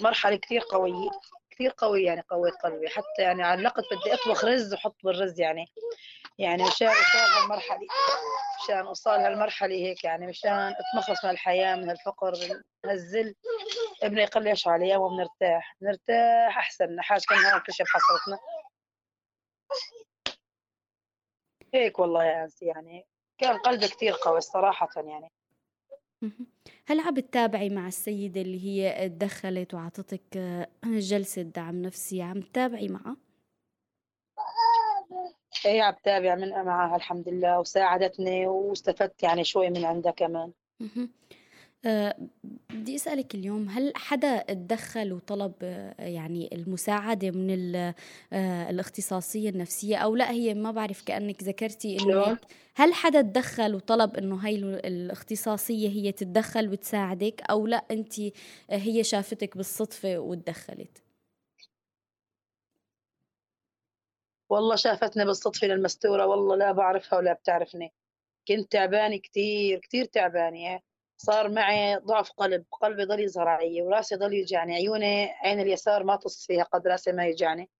لمرحلة 0.00 0.36
كثير 0.36 0.62
قوية 0.70 1.10
كثير 1.50 1.74
قوية 1.78 2.06
يعني 2.06 2.24
قويت 2.30 2.54
قلبي 2.54 2.88
حتى 2.88 3.22
يعني 3.22 3.42
علقت 3.42 3.84
بدي 3.84 4.14
أطبخ 4.14 4.44
رز 4.44 4.74
وحط 4.74 4.96
بالرز 5.04 5.40
يعني. 5.40 5.66
يعني 6.38 6.62
مشان 6.62 6.86
أوصل 6.86 7.18
هالمرحلة 7.18 7.86
مشان 8.64 8.86
أوصل 8.86 9.10
هالمرحلة 9.10 9.74
هيك 9.74 10.04
يعني 10.04 10.26
مشان 10.26 10.74
أتمخلص 10.74 11.24
من 11.24 11.30
الحياة 11.30 11.76
من 11.76 11.88
هالفقر 11.88 12.32
من 12.32 12.62
هالذل. 12.90 13.34
ابني 14.02 14.22
يقول 14.22 14.44
لي 14.44 14.50
إيش 14.50 14.68
على 14.68 14.96
وبنرتاح 14.96 15.76
نرتاح 15.82 16.58
أحسن 16.58 17.00
حاجة 17.00 17.22
كان 17.28 17.38
هون 17.38 17.60
كل 17.60 17.72
شيء 17.72 17.86
بحصلتنا. 17.86 18.38
هيك 21.74 21.98
والله 21.98 22.24
يا 22.24 22.44
أنسي 22.44 22.66
يعني 22.66 23.06
كان 23.38 23.58
قلبي 23.58 23.88
كثير 23.88 24.12
قوي 24.12 24.40
صراحة 24.40 24.88
يعني. 24.96 25.30
هل 26.86 27.00
عم 27.00 27.14
تتابعي 27.14 27.68
مع 27.68 27.88
السيدة 27.88 28.40
اللي 28.40 28.64
هي 28.64 29.08
تدخلت 29.08 29.74
وعطتك 29.74 30.38
جلسة 30.84 31.42
دعم 31.42 31.82
نفسي 31.82 32.22
عم 32.22 32.40
تتابعي 32.40 32.88
معها؟ 32.88 33.16
إيه 35.66 35.82
عم 35.82 35.94
تابع 36.04 36.34
من 36.34 36.48
معها 36.48 36.96
الحمد 36.96 37.28
لله 37.28 37.60
وساعدتني 37.60 38.46
واستفدت 38.46 39.22
يعني 39.22 39.44
شوي 39.44 39.70
من 39.70 39.84
عندها 39.84 40.12
كمان. 40.12 40.52
أه 41.86 42.16
بدي 42.70 42.94
أسألك 42.96 43.34
اليوم 43.34 43.68
هل 43.68 43.92
حدا 43.96 44.42
تدخل 44.42 45.12
وطلب 45.12 45.52
آه، 45.62 45.94
يعني 45.98 46.50
المساعدة 46.52 47.30
من 47.30 47.74
أه 47.76 47.94
الاختصاصية 48.70 49.50
النفسية؟ 49.50 49.96
أو 49.96 50.16
لا 50.16 50.30
هي 50.30 50.54
ما 50.54 50.70
بعرف 50.70 51.02
كأنك 51.02 51.42
ذكرتي 51.42 51.96
انه 52.00 52.38
هل 52.74 52.94
حدا 52.94 53.22
تدخل 53.22 53.74
وطلب 53.74 54.16
إنه 54.16 54.36
هي 54.36 54.54
الاختصاصية 54.56 55.88
هي 55.88 56.12
تتدخل 56.12 56.68
وتساعدك؟ 56.72 57.42
أو 57.50 57.66
لا 57.66 57.84
انت 57.90 58.20
آه، 58.20 58.30
هي 58.70 59.04
شافتك 59.04 59.56
بالصدفة 59.56 60.18
وتدخلت؟ 60.18 61.03
والله 64.50 64.76
شافتني 64.76 65.24
بالصدفة 65.24 65.66
للمستورة 65.66 66.26
والله 66.26 66.56
لا 66.56 66.72
بعرفها 66.72 67.18
ولا 67.18 67.32
بتعرفني. 67.32 67.92
كنت 68.48 68.72
تعبانة 68.72 69.16
كثير 69.16 69.78
كثير 69.78 70.04
تعبانة. 70.04 70.80
صار 71.16 71.48
معي 71.48 71.96
ضعف 71.96 72.32
قلب 72.32 72.64
قلبي 72.72 73.04
ضل 73.04 73.20
يظهر 73.20 73.48
علي 73.48 73.82
وراسي 73.82 74.16
ضل 74.16 74.34
يوجعني. 74.34 74.74
عيوني 74.74 75.24
عين 75.24 75.60
اليسار 75.60 76.04
ما 76.04 76.16
تص 76.16 76.46
فيها 76.46 76.62
قد 76.62 76.86
راسي 76.88 77.12
ما 77.12 77.24
يوجعني. 77.26 77.70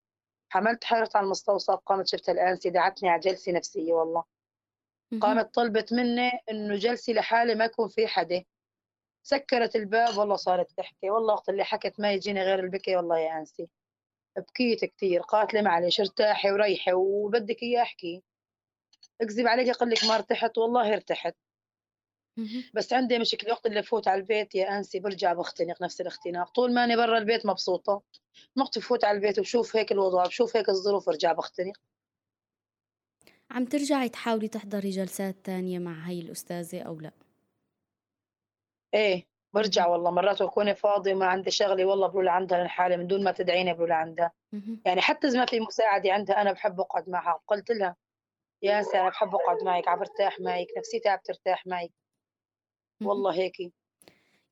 حملت 0.48 0.84
حيرت 0.84 1.16
على 1.16 1.24
المستوصف 1.24 1.74
قامت 1.74 2.06
شفت 2.08 2.28
الآنسي 2.28 2.70
دعتني 2.70 3.08
على 3.08 3.20
جلسة 3.20 3.52
نفسية 3.52 3.92
والله. 3.92 4.24
قامت 5.20 5.54
طلبت 5.54 5.92
مني 5.92 6.30
إنه 6.50 6.76
جلسي 6.76 7.12
لحالي 7.12 7.54
ما 7.54 7.64
يكون 7.64 7.88
في 7.88 8.06
حدا. 8.06 8.44
سكرت 9.22 9.76
الباب 9.76 10.18
والله 10.18 10.36
صارت 10.36 10.70
تحكي. 10.72 11.10
والله 11.10 11.34
وقت 11.34 11.48
اللي 11.48 11.64
حكت 11.64 12.00
ما 12.00 12.12
يجيني 12.12 12.42
غير 12.42 12.58
البكي 12.58 12.96
والله 12.96 13.18
يا 13.18 13.38
أنسي. 13.38 13.68
بكيت 14.36 14.84
كثير 14.84 15.20
قالت 15.20 15.54
لي 15.54 15.62
معلش 15.62 16.00
ارتاحي 16.00 16.50
وريحي 16.50 16.92
وبدك 16.92 17.62
إياه 17.62 17.82
أحكي. 17.82 18.22
أكذب 19.20 19.46
عليك 19.46 19.68
أقول 19.68 19.90
لك 19.90 20.04
ما 20.04 20.14
ارتحت 20.14 20.58
والله 20.58 20.94
ارتحت. 20.94 21.34
بس 22.74 22.92
عندي 22.92 23.18
مشكلة 23.18 23.52
وقت 23.52 23.66
اللي 23.66 23.82
فوت 23.82 24.08
على 24.08 24.20
البيت 24.20 24.54
يا 24.54 24.78
أنسي 24.78 25.00
برجع 25.00 25.32
بختنق 25.32 25.82
نفس 25.82 26.00
الاختناق. 26.00 26.50
طول 26.50 26.74
ما 26.74 26.84
أنا 26.84 26.96
برا 26.96 27.18
البيت 27.18 27.46
مبسوطة. 27.46 28.02
وقت 28.56 28.78
بفوت 28.78 29.04
على 29.04 29.16
البيت 29.16 29.38
وبشوف 29.38 29.76
هيك 29.76 29.92
الوضع 29.92 30.26
بشوف 30.26 30.56
هيك 30.56 30.68
الظروف 30.68 31.06
برجع 31.06 31.32
بختنق. 31.32 31.76
عم 33.50 33.64
ترجعي 33.64 34.08
تحاولي 34.08 34.48
تحضري 34.48 34.90
جلسات 34.90 35.36
تانية 35.44 35.78
مع 35.78 36.08
هاي 36.08 36.20
الأستاذة 36.20 36.82
أو 36.82 37.00
لا؟ 37.00 37.10
إيه. 38.94 39.33
برجع 39.54 39.86
والله 39.86 40.10
مرات 40.10 40.42
بكون 40.42 40.74
فاضي 40.74 41.12
وما 41.14 41.26
عندي 41.26 41.50
شغلة 41.50 41.84
والله 41.84 42.06
بقول 42.06 42.28
عندها 42.28 42.64
لحالي 42.64 42.96
من 42.96 43.06
دون 43.06 43.24
ما 43.24 43.32
تدعيني 43.32 43.74
بقول 43.74 43.92
عندها 43.92 44.32
يعني 44.84 45.00
حتى 45.00 45.26
إذا 45.26 45.38
ما 45.38 45.46
في 45.46 45.60
مساعدة 45.60 46.12
عندها 46.12 46.40
أنا 46.40 46.52
بحب 46.52 46.80
أقعد 46.80 47.08
معها. 47.08 47.40
قلت 47.46 47.70
لها 47.70 47.96
يا 48.62 48.80
أنا 48.94 49.08
بحب 49.08 49.34
أقعد 49.34 49.62
معك 49.64 49.88
عم 49.88 49.98
برتاح 49.98 50.40
معك 50.40 50.66
نفسيتي 50.78 51.08
عم 51.08 51.18
ترتاح 51.24 51.66
معك. 51.66 51.90
والله 53.02 53.34
هيك 53.34 53.74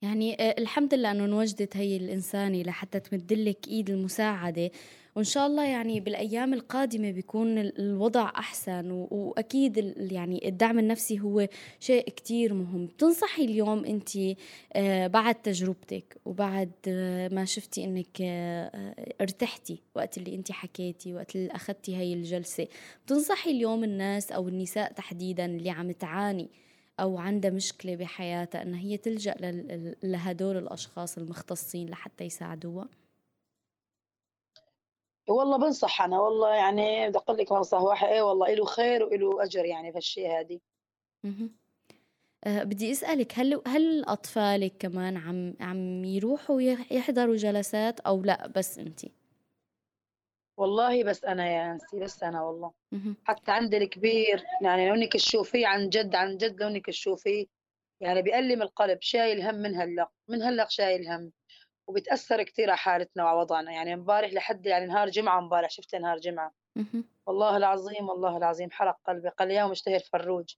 يعني 0.02 0.34
آه، 0.40 0.54
الحمد 0.58 0.94
لله 0.94 1.10
إنه 1.10 1.24
انوجدت 1.24 1.76
هي 1.76 1.96
الإنسانة 1.96 2.62
لحتى 2.62 3.00
تمدلك 3.00 3.68
إيد 3.68 3.90
المساعدة. 3.90 4.70
وإن 5.16 5.24
شاء 5.24 5.46
الله 5.46 5.64
يعني 5.64 6.00
بالأيام 6.00 6.54
القادمة 6.54 7.10
بيكون 7.10 7.58
الوضع 7.58 8.28
أحسن 8.28 8.90
وأكيد 8.90 9.94
يعني 9.98 10.48
الدعم 10.48 10.78
النفسي 10.78 11.20
هو 11.20 11.48
شيء 11.80 12.08
كتير 12.08 12.54
مهم. 12.54 12.86
تنصحي 12.98 13.44
اليوم 13.44 13.84
أنت 13.84 14.10
آه، 14.72 15.06
بعد 15.06 15.34
تجربتك 15.34 16.16
وبعد 16.24 16.70
آه، 16.88 17.28
ما 17.28 17.44
شفتي 17.44 17.84
إنك 17.84 18.22
ارتحتي 19.20 19.78
وقت 19.94 20.18
اللي 20.18 20.34
أنت 20.34 20.52
حكيتي 20.52 21.14
وقت 21.14 21.36
اللي 21.36 21.50
أخذتي 21.52 21.96
هاي 21.96 22.14
الجلسة 22.14 22.66
تنصحي 23.06 23.50
اليوم 23.50 23.84
الناس 23.84 24.32
أو 24.32 24.48
النساء 24.48 24.92
تحديدا 24.92 25.44
اللي 25.44 25.70
عم 25.70 25.90
تعاني 25.90 26.48
أو 27.02 27.18
عندها 27.18 27.50
مشكلة 27.50 27.96
بحياتها 27.96 28.62
أن 28.62 28.74
هي 28.74 28.96
تلجأ 28.96 29.34
لهدول 30.02 30.56
الأشخاص 30.56 31.18
المختصين 31.18 31.90
لحتى 31.90 32.24
يساعدوها؟ 32.24 32.88
والله 35.28 35.56
بنصح 35.58 36.02
أنا 36.02 36.20
والله 36.20 36.54
يعني 36.54 37.08
بدي 37.08 37.18
أقول 37.18 37.38
لك 37.38 37.52
بنصح 37.52 37.82
واحد 37.82 38.08
إيه 38.08 38.22
والله 38.22 38.54
له 38.54 38.64
خير 38.64 39.02
وله 39.04 39.44
أجر 39.44 39.64
يعني 39.64 39.92
في 39.92 39.98
الشيء 39.98 40.30
هذه 40.40 40.60
أه 42.44 42.62
بدي 42.62 42.92
أسألك 42.92 43.32
هل 43.38 43.62
هل 43.66 44.04
اطفالك 44.08 44.72
كمان 44.78 45.16
عم 45.16 45.54
عم 45.60 46.04
يروحوا 46.04 46.60
يحضروا 46.90 47.36
جلسات 47.36 48.00
أو 48.00 48.22
لا؟ 48.22 48.46
بس 48.46 48.78
انت. 48.78 49.00
والله 50.56 51.04
بس 51.04 51.24
أنا 51.24 51.48
يا 51.48 51.72
انسي 51.72 52.00
بس 52.00 52.22
أنا 52.22 52.42
والله. 52.42 52.72
حتى 53.24 53.50
عندي 53.52 53.76
الكبير 53.76 54.44
يعني 54.62 54.88
لو 54.88 54.94
إنك 54.94 55.12
تشوفيه 55.12 55.66
عن 55.66 55.88
جد 55.88 56.14
عن 56.14 56.36
جد 56.36 56.62
لو 56.62 56.68
إنك 56.68 56.86
تشوفيه 56.86 57.46
يعني 58.00 58.22
بيألم 58.22 58.62
القلب 58.62 58.98
شايل 59.00 59.42
هم 59.42 59.54
من 59.54 59.74
هلق 59.74 60.10
من 60.28 60.42
هلق 60.42 60.70
شايل 60.70 61.08
هم 61.08 61.32
وبتأثر 61.86 62.42
كثير 62.42 62.70
على 62.70 62.78
حالتنا 62.78 63.24
وعلى 63.24 63.38
وضعنا. 63.38 63.72
يعني 63.72 63.94
امبارح 63.94 64.32
لحد 64.32 64.66
يعني 64.66 64.86
نهار 64.86 65.08
جمعة 65.08 65.38
امبارح 65.38 65.70
شفت 65.70 65.94
نهار 65.94 66.18
جمعة؟ 66.18 66.54
والله 67.26 67.56
العظيم 67.56 68.08
والله 68.08 68.36
العظيم 68.36 68.70
حرق 68.70 68.98
قلبي. 69.04 69.28
قال 69.28 69.50
يا 69.50 69.66
مشتهي 69.66 69.96
الفروج. 69.96 70.54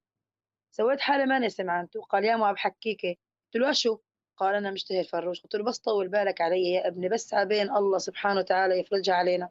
سويت 0.71 1.01
حالي 1.01 1.27
ماني 1.27 1.49
سمعت 1.49 1.97
قال 1.97 2.25
يا 2.25 2.37
ما 2.37 2.53
بحكيك 2.53 3.03
قلت 3.03 3.63
له 3.63 3.73
شو 3.73 3.99
قال 4.37 4.55
أنا 4.55 4.71
مشتهي 4.71 5.01
الفروج. 5.01 5.41
قلت 5.41 5.55
له 5.55 5.65
بس 5.65 5.79
طول 5.79 6.09
بالك 6.09 6.41
علي 6.41 6.73
يا 6.73 6.89
ابني 6.89 7.09
بس 7.09 7.35
عبين 7.35 7.71
الله 7.71 7.99
سبحانه 7.99 8.41
وتعالى 8.41 8.79
يفرجها 8.81 9.15
علينا. 9.15 9.49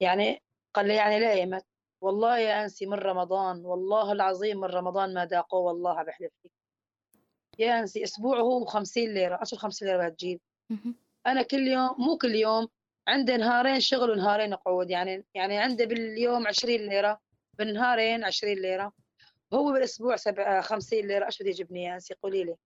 يعني 0.00 0.42
قال 0.74 0.88
لي 0.88 0.94
يعني 0.94 1.20
لا 1.20 1.32
يمت 1.34 1.66
والله 2.00 2.38
يا 2.38 2.62
أنسي 2.62 2.86
من 2.86 2.98
رمضان 2.98 3.64
والله 3.64 4.12
العظيم 4.12 4.60
من 4.60 4.64
رمضان 4.68 5.14
ما 5.14 5.24
داقوه 5.24 5.60
والله 5.60 6.02
بحلف 6.02 6.32
لك 6.44 6.52
يا 7.58 7.80
أنسي 7.80 8.04
أسبوع 8.04 8.40
هو 8.40 8.64
50 8.64 9.14
ليرة 9.14 9.38
اشو 9.42 9.56
50 9.56 9.88
ليرة 9.88 10.08
بتجيب 10.08 10.40
أنا 11.26 11.42
كل 11.42 11.68
يوم 11.68 11.94
مو 11.98 12.18
كل 12.18 12.34
يوم 12.34 12.68
عندي 13.08 13.36
نهارين 13.36 13.80
شغل 13.80 14.10
ونهارين 14.10 14.54
قعود. 14.54 14.90
يعني 14.90 15.24
يعني 15.34 15.58
عندي 15.58 15.86
باليوم 15.86 16.46
20 16.46 16.76
ليرة 16.76 17.20
بالنهارين 17.58 18.24
20 18.24 18.54
ليرة. 18.54 18.92
هو 19.54 19.72
بالأسبوع 19.72 20.16
50 20.60 21.06
ليرة 21.06 21.26
إيش 21.26 21.42
بده 21.42 21.50
يجيبني 21.50 21.84
يا 21.84 21.94
أنسي؟ 21.94 22.14
قولي 22.22 22.44
لي. 22.44 22.56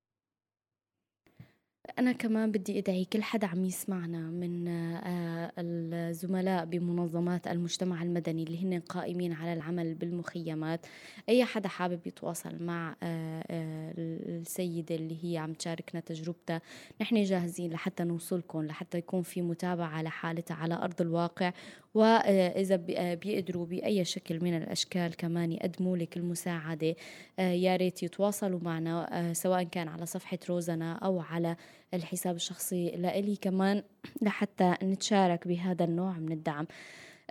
أنا 1.98 2.12
كمان 2.12 2.52
بدي 2.52 2.78
أدعي 2.78 3.04
كل 3.04 3.22
حدا 3.22 3.46
عم 3.46 3.64
يسمعنا 3.64 4.18
من 4.18 4.68
آه، 4.68 5.52
الزملاء 5.58 6.64
بمنظمات 6.64 7.46
المجتمع 7.46 8.02
المدني 8.02 8.42
اللي 8.42 8.64
هن 8.64 8.80
قائمين 8.80 9.32
على 9.32 9.52
العمل 9.52 9.94
بالمخيمات. 9.94 10.86
أي 11.28 11.44
حدا 11.44 11.68
حابب 11.68 12.06
يتواصل 12.06 12.62
مع 12.64 12.96
آه، 13.02 13.44
آه، 13.50 13.94
السيدة 13.98 14.94
اللي 14.94 15.18
هي 15.24 15.38
عم 15.38 15.52
تشاركنا 15.52 16.00
تجربتها 16.00 16.60
نحن 17.00 17.22
جاهزين 17.22 17.72
لحتى 17.72 18.04
نوصلكم 18.04 18.62
لحتى 18.62 18.98
يكون 18.98 19.22
في 19.22 19.42
متابعة 19.42 20.02
لحالتها 20.02 20.54
على 20.54 20.74
أرض 20.74 21.00
الواقع. 21.00 21.52
وإذا 21.94 22.76
بيقدروا 23.14 23.66
بأي 23.66 24.04
شكل 24.04 24.44
من 24.44 24.56
الأشكال 24.56 25.16
كمان 25.16 25.52
يقدموا 25.52 25.96
لك 25.96 26.16
المساعدة. 26.16 26.94
يا 27.38 27.76
ريت 27.76 28.02
يتواصلوا 28.02 28.60
معنا 28.62 29.32
سواء 29.32 29.62
كان 29.62 29.88
على 29.88 30.06
صفحة 30.06 30.38
روزنا 30.48 30.92
أو 30.92 31.20
على 31.20 31.56
الحساب 31.94 32.36
الشخصي 32.36 32.90
لإلي 32.90 33.36
كمان 33.36 33.82
لحتى 34.22 34.74
نتشارك 34.82 35.48
بهذا 35.48 35.84
النوع 35.84 36.18
من 36.18 36.32
الدعم. 36.32 36.66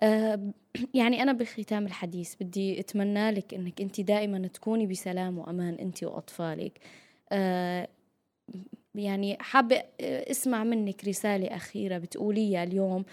يعني 0.93 1.23
أنا 1.23 1.33
بختام 1.33 1.85
الحديث 1.85 2.35
بدي 2.41 2.79
أتمنى 2.79 3.31
لك 3.31 3.53
أنك 3.53 3.81
أنت 3.81 4.01
دائما 4.01 4.47
تكوني 4.47 4.87
بسلام 4.87 5.37
وأمان 5.37 5.73
أنت 5.73 6.03
وأطفالك. 6.03 6.79
يعني 8.95 9.37
حابة 9.39 9.83
اسمع 10.01 10.63
منك 10.63 11.05
رسالة 11.07 11.55
أخيرة 11.55 11.97
بتقوليها 11.97 12.63
اليوم. 12.63 13.05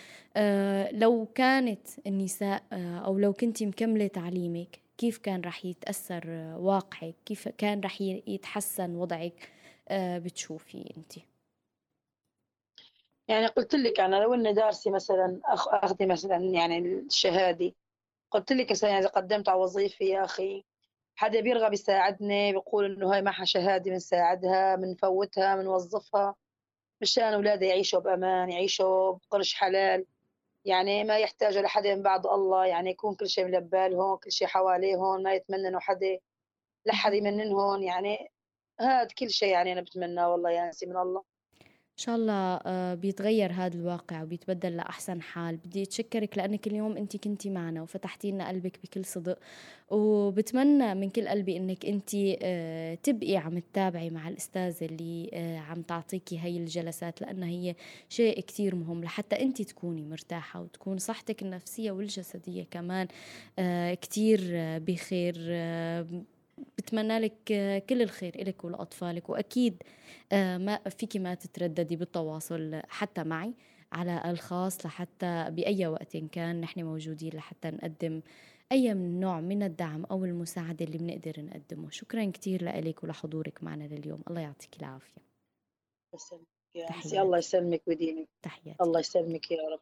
لو 0.93 1.27
كانت 1.35 1.89
النساء 2.07 2.63
أو 2.73 3.19
لو 3.19 3.33
كنت 3.33 3.63
مكملة 3.63 4.07
تعليمك 4.07 4.81
كيف 4.99 5.19
كان 5.19 5.41
رح 5.41 5.65
يتأثر 5.65 6.31
واقعك؟ 6.59 7.15
كيف 7.27 7.49
كان 7.49 7.81
رح 7.81 8.01
يتحسن 8.01 8.95
وضعك 8.95 9.51
بتشوفي 9.93 10.95
أنتِ؟ 10.97 11.13
يعني 13.29 13.47
قلت 13.47 13.75
لك 13.75 14.01
أنا 14.01 14.17
لو 14.17 14.35
إني 14.35 14.53
دارسي 14.53 14.91
مثلا 14.91 15.41
أخ 15.45 15.69
أخذي 15.69 16.07
مثلا 16.07 16.37
يعني 16.37 16.79
الشهادة 16.79 17.73
قلت 18.31 18.53
لك 18.53 18.71
مثلا 18.71 18.99
إذا 18.99 19.09
قدمت 19.09 19.49
على 19.49 19.61
وظيفة 19.61 20.05
يا 20.05 20.25
أخي 20.25 20.65
حدا 21.19 21.41
بيرغب 21.41 21.73
يساعدني 21.73 22.53
بيقول 22.53 22.85
إنه 22.85 23.13
هاي 23.15 23.23
معها 23.23 23.45
شهادة 23.45 23.91
بنساعدها 23.91 24.77
بنفوتها 24.77 25.57
بنوظفها 25.57 26.35
مشان 27.01 27.25
أولادها 27.35 27.69
يعيشوا 27.69 28.01
بأمان 28.01 28.51
يعيشوا 28.51 29.13
بقرش 29.13 29.55
حلال. 29.55 30.07
يعني 30.65 31.05
ما 31.05 31.19
يحتاجوا 31.19 31.63
لحدا 31.63 31.95
من 31.95 32.03
بعد 32.03 32.27
الله 32.27 32.67
يعني 32.67 32.91
يكون 32.91 33.15
كل 33.15 33.29
شيء 33.29 33.45
من 33.45 33.61
بالهم 33.61 34.17
كل 34.17 34.33
شيء 34.33 34.47
حواليهم 34.49 35.23
ما 35.23 35.35
يتمننوا 35.35 35.81
حدا 35.81 36.19
لحد 36.87 37.15
يمننهم 37.15 37.83
يعني 37.83 38.33
هذا 38.81 39.09
كل 39.19 39.31
شيء 39.31 39.49
يعني 39.53 39.73
أنا 39.73 39.81
بتمناه 39.81 40.31
والله 40.31 40.51
يا 40.51 40.69
نسي 40.69 40.87
من 40.87 40.97
الله. 40.97 41.25
إن 41.99 42.03
شاء 42.03 42.17
الله 42.17 42.61
آه، 42.67 42.95
بيتغير 42.95 43.53
هذا 43.53 43.75
الواقع 43.75 44.23
وبيتبدل 44.23 44.77
لأحسن 44.77 45.23
حال. 45.23 45.57
بدي 45.57 45.83
أتشكرك 45.83 46.39
لأنك 46.39 46.67
اليوم 46.67 46.97
أنت 46.97 47.17
كنتي 47.17 47.51
معنا 47.51 47.83
وفتحتي 47.83 48.31
لنا 48.31 48.49
قلبك 48.49 48.79
بكل 48.85 49.05
صدق. 49.05 49.39
وبتمنى 49.91 50.95
من 50.95 51.11
كل 51.11 51.29
قلبي 51.29 51.57
أنك 51.57 51.87
أنت 51.87 52.11
آه، 52.43 52.95
تبقي 52.95 53.37
عم 53.37 53.59
تتابعي 53.59 54.11
مع 54.11 54.29
الأستاذة 54.29 54.85
اللي 54.85 55.31
آه، 55.33 55.59
عم 55.59 55.83
تعطيكي 55.83 56.39
هاي 56.39 56.57
الجلسات 56.57 57.21
لأنها 57.21 57.49
هي 57.49 57.75
شيء 58.09 58.41
كتير 58.41 58.75
مهم 58.75 59.05
لحتى 59.05 59.43
أنت 59.43 59.63
تكوني 59.63 60.05
مرتاحة 60.05 60.61
وتكون 60.61 60.99
صحتك 60.99 61.43
النفسية 61.43 61.91
والجسدية 61.91 62.67
كمان 62.71 63.09
كتير 63.95 64.41
بخير 64.79 65.35
بتمنى 66.79 67.19
لك 67.19 67.35
كل 67.89 68.03
الخير 68.03 68.45
لك 68.49 68.65
ولأطفالك 68.65 69.31
وأكيد 69.31 69.83
آه، 70.33 70.59
ما 70.59 70.77
فيك 70.77 71.17
ما 71.17 71.35
تترددي 71.35 71.97
بالتواصل 71.97 72.81
حتى 72.89 73.25
معي 73.25 73.55
على 73.93 74.23
الخاص 74.31 74.87
لحتى 74.87 75.47
بأي 75.51 75.87
وقت 75.87 76.17
كان 76.17 76.61
نحن 76.61 76.83
موجودين 76.83 77.33
لحتى 77.35 77.71
نقدم 77.71 78.23
أي 78.73 78.95
من 78.95 79.21
نوع 79.21 79.41
من 79.41 79.63
الدعم 79.63 80.05
أو 80.05 80.25
المساعدة 80.25 80.85
اللي 80.85 80.99
بنقدر 80.99 81.43
نقدمه. 81.43 81.91
شكرا 81.91 82.25
كثير 82.25 82.65
لك 82.65 83.05
ولحضورك 83.05 83.63
معنا 83.65 83.85
لليوم. 83.85 84.23
الله 84.29 84.41
يعطيك 84.41 84.81
العافية. 84.81 85.23
يا 86.75 87.23
الله 87.23 87.39
يسلمك 87.39 87.83
ودينك 87.89 88.29
تحياتي. 88.43 88.83
الله 88.83 89.01
يسلمك 89.01 89.51
يا 89.51 89.59
رب. 89.73 89.81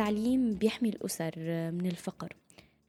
التعليم 0.00 0.54
بيحمي 0.54 0.88
الأسر 0.88 1.32
من 1.70 1.86
الفقر. 1.86 2.32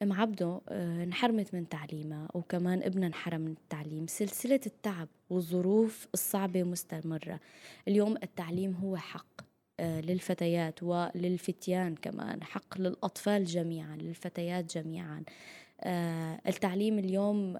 أم 0.03 0.13
عبده 0.13 0.61
آه، 0.69 1.03
انحرمت 1.03 1.53
من 1.53 1.69
تعليمها 1.69 2.27
وكمان 2.33 2.83
ابنها 2.83 3.07
انحرم 3.07 3.41
من 3.41 3.51
التعليم. 3.51 4.07
سلسلة 4.07 4.59
التعب 4.65 5.07
والظروف 5.29 6.07
الصعبة 6.13 6.63
مستمرة. 6.63 7.39
اليوم 7.87 8.17
التعليم 8.23 8.73
هو 8.73 8.97
حق 8.97 9.41
آه، 9.79 10.01
للفتيات 10.01 10.83
وللفتيان 10.83 11.95
كمان. 11.95 12.43
حق 12.43 12.81
للأطفال 12.81 13.45
جميعا 13.45 13.95
للفتيات 13.95 14.77
جميعا. 14.77 15.23
آه، 15.81 16.41
التعليم 16.47 16.99
اليوم 16.99 17.57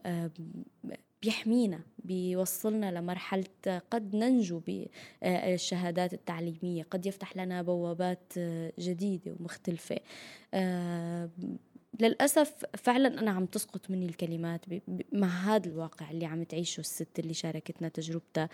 بيحمينا 1.22 1.80
بيوصلنا 2.00 2.92
لمرحلة 2.92 3.82
قد 3.92 4.16
ننجو 4.16 4.60
بالشهادات 4.60 6.14
التعليمية 6.14 6.84
قد 6.84 7.06
يفتح 7.06 7.38
لنا 7.38 7.62
بوابات 7.62 8.34
جديدة 8.80 9.36
ومختلفة. 9.40 10.00
آه، 10.54 11.30
للأسف 12.00 12.66
فعلا 12.78 13.20
أنا 13.20 13.32
عم 13.32 13.46
تسقط 13.46 13.92
مني 13.92 14.06
الكلمات 14.06 14.62
مع 15.14 15.28
هذا 15.28 15.68
الواقع 15.70 16.12
اللي 16.12 16.26
عم 16.26 16.44
تعيشه 16.44 16.80
الست 16.80 17.20
اللي 17.20 17.34
شاركتنا 17.34 17.90
تجربتها. 17.90 18.50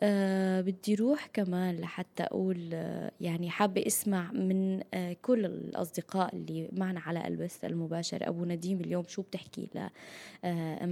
أه 0.00 0.60
بدي 0.60 0.94
روح 0.94 1.26
كمان 1.26 1.76
لحتى 1.76 2.22
أقول 2.22 2.70
أه 2.74 3.10
يعني 3.20 3.50
حابة 3.50 3.86
أسمع 3.86 4.32
من 4.32 4.82
أه 4.94 5.16
كل 5.22 5.44
الأصدقاء 5.44 6.36
اللي 6.36 6.68
معنا 6.72 7.00
على 7.00 7.26
البث 7.28 7.64
المباشر. 7.64 8.28
أبو 8.28 8.44
نديم 8.44 8.80
اليوم 8.80 9.04
شو 9.08 9.22
بتحكي 9.22 9.68
لأم 9.74 9.90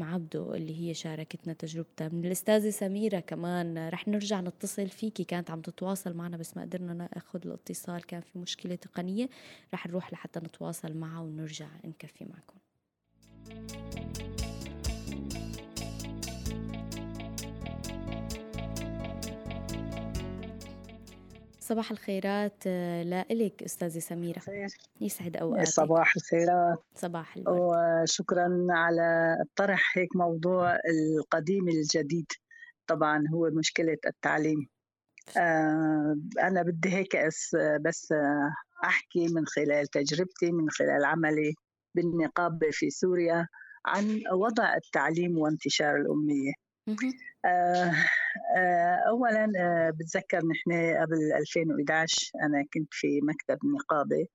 آه، 0.03 0.05
عبده 0.14 0.55
اللي 0.55 0.81
هي 0.81 0.95
شاركتنا 0.95 1.53
تجربتها؟ 1.53 2.09
من 2.09 2.25
الأستاذة 2.25 2.71
سميرة 2.71 3.21
كمان 3.21 3.88
رح 3.88 4.09
نرجع 4.09 4.40
نتصل 4.40 4.88
فيكي. 4.88 5.25
كانت 5.25 5.51
عم 5.51 5.61
تتواصل 5.61 6.14
معنا 6.14 6.37
بس 6.37 6.57
ما 6.57 6.62
قدرنا 6.62 6.95
ناخذ 6.95 7.40
الاتصال. 7.47 8.07
كان 8.07 8.21
في 8.21 8.38
مشكلة 8.38 8.75
تقنية. 8.75 9.29
رح 9.75 9.87
نروح 9.87 10.12
لحتى 10.12 10.40
نتواصل 10.40 10.95
معها 10.97 11.21
ونرجع 11.21 11.69
نكفي 11.85 12.25
معكم. 12.25 12.59
صباح 21.64 21.90
الخيرات 21.90 22.62
آه، 22.66 23.03
لإلك 23.03 23.62
أستاذة 23.62 23.98
سميرة. 23.98 24.42
يسعد 25.00 25.37
أوقاتك. 25.37 25.68
صباح 25.68 26.16
الخيرات. 26.16 26.79
صباح 26.94 27.37
الورد. 27.37 27.59
وشكرا 27.61 28.66
على 28.70 29.37
طرح 29.57 29.98
هيك 29.98 30.16
موضوع 30.16 30.74
القديم 30.74 31.68
الجديد. 31.68 32.27
طبعا 32.87 33.24
هو 33.35 33.50
مشكلة 33.50 33.96
التعليم. 34.07 34.66
آه، 35.37 36.16
أنا 36.42 36.62
بدي 36.62 36.94
هيك 36.94 37.16
بس 37.81 38.14
أحكي 38.85 39.29
من 39.29 39.46
خلال 39.46 39.87
تجربتي 39.87 40.53
من 40.53 40.70
خلال 40.70 41.05
عملي 41.05 41.55
بالنقابة 41.94 42.68
في 42.70 42.90
سوريا 42.90 43.48
عن 43.87 44.20
وضع 44.33 44.74
التعليم 44.74 45.38
وانتشار 45.38 45.96
الأمية. 45.96 46.53
آه، 48.55 48.97
أولا 49.09 49.47
بتذكر 49.90 50.38
نحن 50.38 50.97
قبل 51.03 51.33
2011 51.33 52.31
أنا 52.43 52.64
كنت 52.75 52.88
في 52.95 53.21
مكتب 53.23 53.59
نقابة 53.67 54.27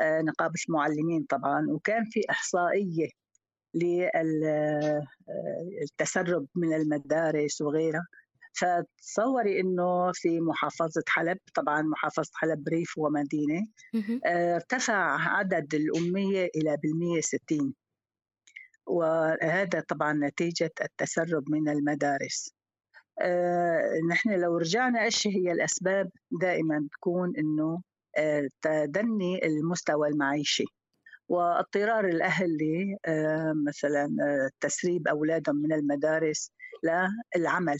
نقابة 0.00 0.54
المعلمين 0.68 1.24
طبعا 1.24 1.66
وكان 1.70 2.04
في 2.04 2.20
إحصائية 2.30 3.08
للتسرب 5.82 6.46
من 6.54 6.72
المدارس 6.74 7.60
وغيرها. 7.60 8.06
فتصوري 8.52 9.60
إنه 9.60 10.12
في 10.12 10.40
محافظة 10.40 11.02
حلب 11.08 11.38
طبعا 11.54 11.82
محافظة 11.82 12.30
حلب 12.34 12.68
ريف 12.68 12.98
ومدينة 12.98 13.66
آه، 14.26 14.54
ارتفع 14.54 14.94
عدد 15.38 15.74
الأمية 15.74 16.50
إلى 16.56 16.76
بالمية 16.82 17.20
160 17.50 17.74
وهذا 18.86 19.80
طبعا 19.88 20.12
نتيجة 20.12 20.72
التسرب 20.82 21.50
من 21.50 21.68
المدارس. 21.68 22.50
آه، 22.50 22.55
نحن 24.10 24.30
لو 24.40 24.56
رجعنا 24.56 25.04
إيش 25.04 25.26
هي 25.26 25.52
الأسباب 25.52 26.10
دائما؟ 26.30 26.86
بتكون 26.88 27.32
إنه 27.38 27.82
آه، 28.18 28.48
تدني 28.62 29.46
المستوى 29.46 30.08
المعيشي. 30.08 30.64
واضطرار 31.28 32.08
الاهل 32.08 32.58
مثلا 33.66 34.08
تسريب 34.60 35.08
أولادهم 35.08 35.56
من 35.56 35.72
المدارس 35.72 36.50
للعمل. 37.36 37.78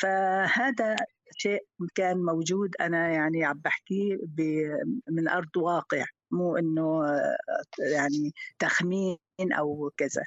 فهذا 0.00 0.96
شيء 1.36 1.64
كان 1.94 2.18
موجود. 2.18 2.70
أنا 2.80 3.08
يعني 3.08 3.44
عم 3.44 3.60
بحكيه 3.64 4.16
من 5.08 5.28
أرض 5.28 5.56
واقع 5.56 6.04
مو 6.30 6.56
إنه 6.56 7.04
يعني 7.78 8.32
تخمين 8.58 9.18
أو 9.58 9.90
كذا. 9.96 10.24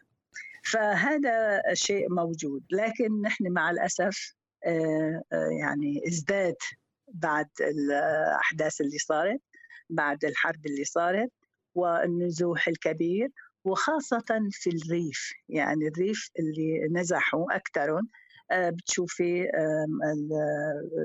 فهذا 0.61 1.61
شيء 1.73 2.13
موجود. 2.13 2.63
لكن 2.71 3.21
نحن 3.21 3.51
مع 3.51 3.71
الأسف 3.71 4.35
آه، 4.65 5.21
آه، 5.33 5.49
يعني 5.61 6.01
ازداد 6.07 6.55
بعد 7.07 7.47
الأحداث 7.61 8.81
اللي 8.81 8.97
صارت 8.97 9.41
بعد 9.89 10.25
الحرب 10.25 10.65
اللي 10.65 10.83
صارت 10.83 11.31
والنزوح 11.75 12.67
الكبير 12.67 13.29
وخاصة 13.63 14.49
في 14.51 14.69
الريف. 14.69 15.31
يعني 15.49 15.87
الريف 15.87 16.29
اللي 16.39 16.87
نزحوا 16.91 17.55
أكثرهم 17.55 18.09
آه، 18.51 18.69
بتشوفي 18.69 19.47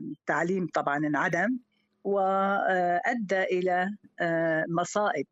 التعليم 0.02 0.66
طبعا 0.74 0.96
انعدم 0.96 1.58
وأدى 2.04 3.42
إلى 3.42 3.88
آه، 4.20 4.64
مصائب. 4.68 5.26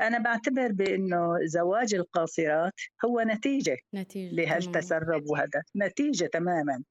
أنا 0.00 0.18
بعتبر 0.18 0.72
بإنه 0.72 1.38
زواج 1.44 1.94
القاصرات 1.94 2.72
هو 3.04 3.20
نتيجة 3.20 3.76
نتيجة 3.94 4.34
لهالتسرب 4.34 5.30
وهذا 5.30 5.62
نتيجة 5.76 6.26
تماما. 6.26 6.82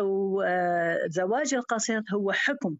وزواج 0.00 1.54
القاصرات 1.54 2.04
هو 2.14 2.32
حكم 2.32 2.76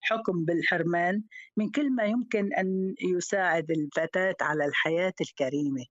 حكم 0.00 0.44
بالحرمان 0.44 1.22
من 1.56 1.70
كل 1.70 1.90
ما 1.90 2.04
يمكن 2.04 2.54
أن 2.54 2.94
يساعد 3.16 3.70
الفتاة 3.70 4.36
على 4.40 4.64
الحياة 4.64 5.14
الكريمة 5.20 5.84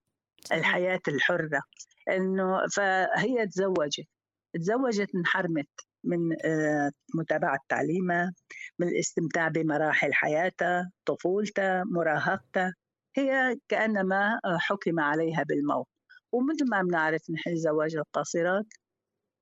الحياة 0.52 1.02
الحرة. 1.08 1.62
إنه 2.10 2.68
فهي 2.68 3.48
تزوجت 3.48 4.08
تزوجت 4.54 5.16
انحرمت 5.16 5.70
من 6.04 6.20
آه، 6.46 6.92
متابعة 7.16 7.60
تعليمها 7.70 8.34
من 8.80 8.88
الاستمتاع 8.88 9.48
بمراحل 9.48 10.14
حياتها 10.14 10.92
طفولتها 11.06 11.84
مراهقتها. 11.84 12.74
هي 13.18 13.56
كأنما 13.70 14.40
حكم 14.60 15.00
عليها 15.00 15.44
بالموت. 15.44 15.88
ومثل 16.32 16.70
ما 16.70 16.82
بنعرف 16.82 17.22
نحن 17.30 17.56
زواج 17.56 17.96
القاصرات 17.96 18.66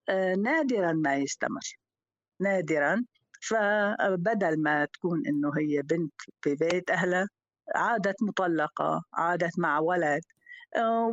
آه، 0.10 0.36
نادرا 0.36 0.92
ما 0.92 1.16
يستمر. 1.16 1.78
نادرا. 2.42 3.06
فبدل 3.42 4.62
ما 4.64 4.86
تكون 4.86 5.28
إنه 5.28 5.52
هي 5.58 5.82
بنت 5.82 6.14
في 6.42 6.56
بيت 6.56 6.90
أهلها 6.92 7.28
عادت 7.76 8.24
مطلقة 8.24 9.04
عادت 9.14 9.60
مع 9.60 9.80
ولد 9.80 10.22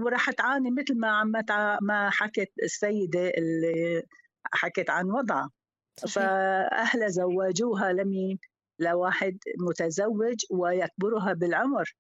وراح 0.05 0.31
تعاني 0.31 0.71
مثل 0.71 0.99
ما 1.01 1.09
عم 1.09 1.33
ما 1.83 2.11
حكت 2.11 2.51
السيدة 2.63 3.29
اللي 3.29 4.03
حكت 4.53 4.91
عن 4.91 5.11
وضعها. 5.11 5.51
فأهلها 6.09 7.09
زوجوها 7.09 7.93
لمين؟ 7.93 8.39
لواحد 8.79 9.39
متزوج 9.59 10.37
ويكبرها 10.51 11.33
بالعمر. 11.33 11.95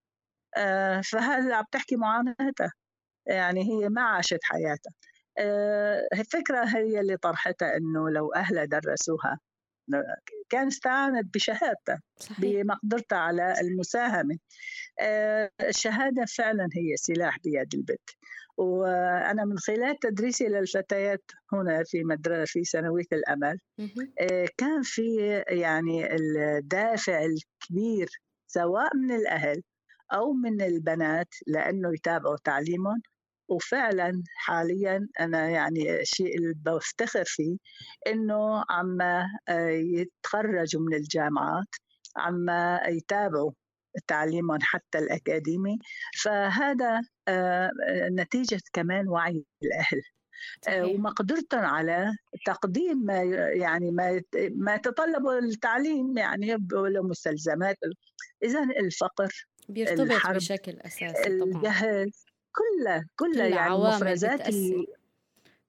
آه، 0.57 1.01
فهلا 1.01 1.57
عم 1.57 1.65
تحكي 1.73 1.97
معاناتها؟ 1.97 2.73
يعني 3.27 3.61
هي 3.63 3.89
ما 3.89 4.03
عاشت 4.03 4.39
حياتها. 4.43 4.93
آه، 5.39 6.09
الفكرة 6.13 6.65
هي 6.65 7.01
اللي 7.01 7.17
طرحتها 7.17 7.77
إنه 7.77 8.11
لو 8.11 8.33
أهلها 8.35 8.65
درسوها 8.65 9.39
كان 10.49 10.67
استعانت 10.67 11.35
بشهادتها 11.35 12.01
بمقدرتها 12.39 13.19
على 13.19 13.55
المساهمة. 13.61 14.39
آه، 15.01 15.51
الشهادة 15.61 16.25
فعلا 16.25 16.69
هي 16.75 16.97
سلاح 16.97 17.39
بيد 17.45 17.75
البنت. 17.75 18.11
وأنا 18.57 19.45
من 19.45 19.59
خلال 19.59 19.99
تدريسي 19.99 20.45
للفتيات 20.45 21.23
هنا 21.53 21.85
في 21.85 22.05
مدرسة 22.05 22.45
في 22.53 22.65
ثانوية 22.65 23.05
الأمل 23.13 23.59
كان 24.59 24.83
في 24.83 25.17
يعني 25.49 26.15
الدافع 26.15 27.25
الكبير 27.25 28.09
سواء 28.47 28.97
من 28.97 29.13
الأهل 29.13 29.63
أو 30.13 30.33
من 30.33 30.63
البنات 30.63 31.35
لأنه 31.47 31.95
يتابعوا 31.95 32.37
تعليمهم. 32.45 33.03
وفعلا 33.49 34.23
حاليا 34.37 35.09
أنا 35.21 35.49
يعني 35.49 36.01
الشيء 36.01 36.39
اللي 36.39 36.55
بفتخر 36.55 37.25
فيه 37.27 37.57
إنه 38.07 38.65
عم 38.71 39.01
آه، 39.01 39.69
يتخرجوا 39.69 40.83
من 40.83 40.95
الجامعات 40.95 41.69
عم 42.17 42.47
يتابعوا 42.89 43.53
تعليمهم 44.07 44.59
حتى 44.63 44.99
الأكاديمي. 44.99 45.79
فهذا 46.23 47.03
آه، 47.29 47.71
نتيجة 48.11 48.61
كمان 48.73 49.09
وعي 49.09 49.45
الأهل. 49.65 50.03
آه، 50.69 50.83
صحيح. 50.83 50.95
ومقدرتهم 50.95 51.65
على 51.65 52.17
تقديم 52.47 52.99
ما 52.99 53.23
يعني 53.55 53.91
ما 53.91 54.23
ما 54.55 54.75
يتطلبه 54.75 55.39
التعليم 55.39 56.19
يعني 56.19 56.57
مستلزمات 57.03 57.77
اذا 58.43 58.63
الفقر 58.63 59.50
بيرتبط 59.71 60.27
بشكل 60.31 60.73
أساسي 60.73 61.41
طبعا 61.41 61.57
الجهل 61.57 62.11
كلها 62.53 63.07
كلها 63.17 63.47
يعني 63.47 63.75
مفرزات 63.75 64.49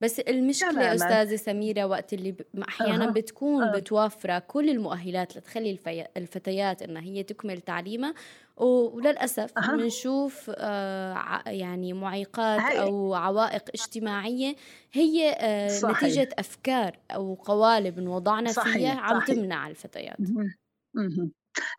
بس 0.02 0.20
المشكلة 0.20 0.82
يا 0.82 0.96
أستاذة 0.96 1.36
سميرة 1.36 1.86
وقت 1.86 2.14
اللي 2.14 2.36
أحيانا 2.68 3.08
أه. 3.08 3.12
بتكون 3.12 3.64
أه. 3.64 3.78
بتوفر 3.78 4.40
كل 4.40 4.70
المؤهلات 4.70 5.38
لتخلي 5.38 5.72
الفي... 5.72 6.06
الفتيات 6.18 6.82
إنها 6.82 7.02
هي 7.02 7.24
تكمل 7.24 7.62
تعليمها 7.62 8.14
وللأسف 8.58 9.58
أه. 9.58 9.76
بنشوف 9.76 10.52
آه 10.56 11.44
يعني 11.50 11.94
معيقات. 11.94 12.76
أو 12.76 13.14
عوائق 13.14 13.70
اجتماعية 13.70 14.56
هي 14.94 15.30
آه 15.32 15.68
صحيح. 15.68 16.04
نتيجة 16.04 16.30
أفكار 16.40 17.00
أو 17.12 17.34
قوالب 17.34 18.08
وضعنا 18.08 18.52
صحيح. 18.52 18.74
فيها 18.74 19.00
عم 19.00 19.20
صحيح. 19.20 19.36
تمنع 19.36 19.68
الفتيات 19.68 20.18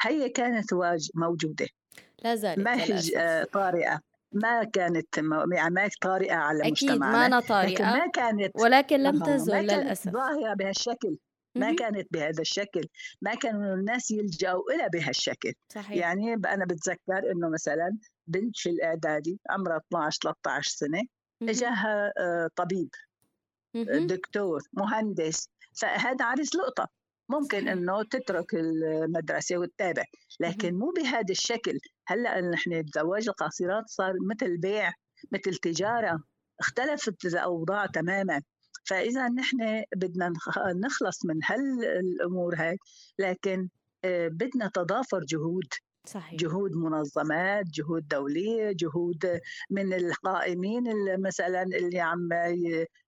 هي 0.02 0.28
كانت 0.28 0.66
موجودة 1.14 1.66
لا 2.24 2.34
زالت 2.34 2.58
ما 2.58 2.74
هي 2.74 3.16
آه، 3.16 3.44
طارئة. 3.44 4.00
ما 4.32 4.64
كانت 4.64 5.06
يعني 5.52 5.74
ما 5.74 5.88
طارئة 6.02 6.34
على 6.34 6.60
أكيد 6.60 6.72
مجتمعنا. 6.90 7.28
ما 7.28 7.40
طارئة 7.40 7.72
لكن 7.72 7.84
ما 7.84 8.06
كانت 8.06 8.52
ولكن 8.60 9.02
لم 9.02 9.22
تزل 9.22 9.54
للأسف. 9.54 10.12
ظاهرة 10.12 10.54
بهالشكل. 10.54 11.16
ما 11.54 11.74
كانت 11.74 12.08
بهذا 12.10 12.40
الشكل. 12.40 12.84
ما 13.22 13.34
كانوا 13.34 13.74
الناس 13.74 14.10
يلجأوا 14.10 14.62
إلى 14.74 14.88
بهالشكل. 14.92 15.52
صحيح. 15.68 15.90
يعني 15.90 16.34
أنا 16.34 16.64
بتذكر 16.64 17.32
إنه 17.32 17.48
مثلا 17.48 17.98
بنت 18.26 18.56
في 18.56 18.70
الإعدادي 18.70 19.40
عمرها 19.50 19.80
12 19.88 20.18
13 20.22 20.70
سنة 20.70 21.02
إجاها 21.42 22.12
آه، 22.18 22.48
طبيب 22.56 22.88
دكتور 24.06 24.62
مهندس. 24.72 25.48
فهذا 25.74 26.24
عرس 26.24 26.54
لقطة. 26.54 26.88
ممكن 27.28 27.68
إنه 27.68 28.02
تترك 28.02 28.54
المدرسة 28.54 29.58
وتتابع. 29.58 30.04
لكن 30.40 30.74
مو 30.74 30.92
بهذا 30.96 31.30
الشكل. 31.30 31.78
هلأ 32.12 32.40
نحن 32.40 32.84
زواج 32.94 33.28
القاصرات 33.28 33.84
صار 33.88 34.12
مثل 34.30 34.56
بيع 34.56 34.92
مثل 35.32 35.56
تجارة. 35.56 36.22
اختلفت 36.60 37.24
الأوضاع 37.24 37.86
تماما. 37.86 38.42
فإذا 38.86 39.28
نحن 39.28 39.82
بدنا 39.96 40.32
نخلص 40.84 41.24
من 41.24 41.34
هالأمور 41.44 42.54
هاي 42.58 42.76
لكن 43.18 43.68
آه، 44.04 44.28
بدنا 44.28 44.70
تضافر 44.74 45.20
جهود. 45.28 45.68
صحيح. 46.06 46.40
جهود 46.40 46.72
منظمات 46.72 47.64
جهود 47.74 48.08
دولية 48.08 48.72
جهود 48.72 49.40
من 49.70 49.92
القائمين 49.92 50.82
مثلا 51.26 51.62
اللي 51.62 52.00
عم 52.00 52.28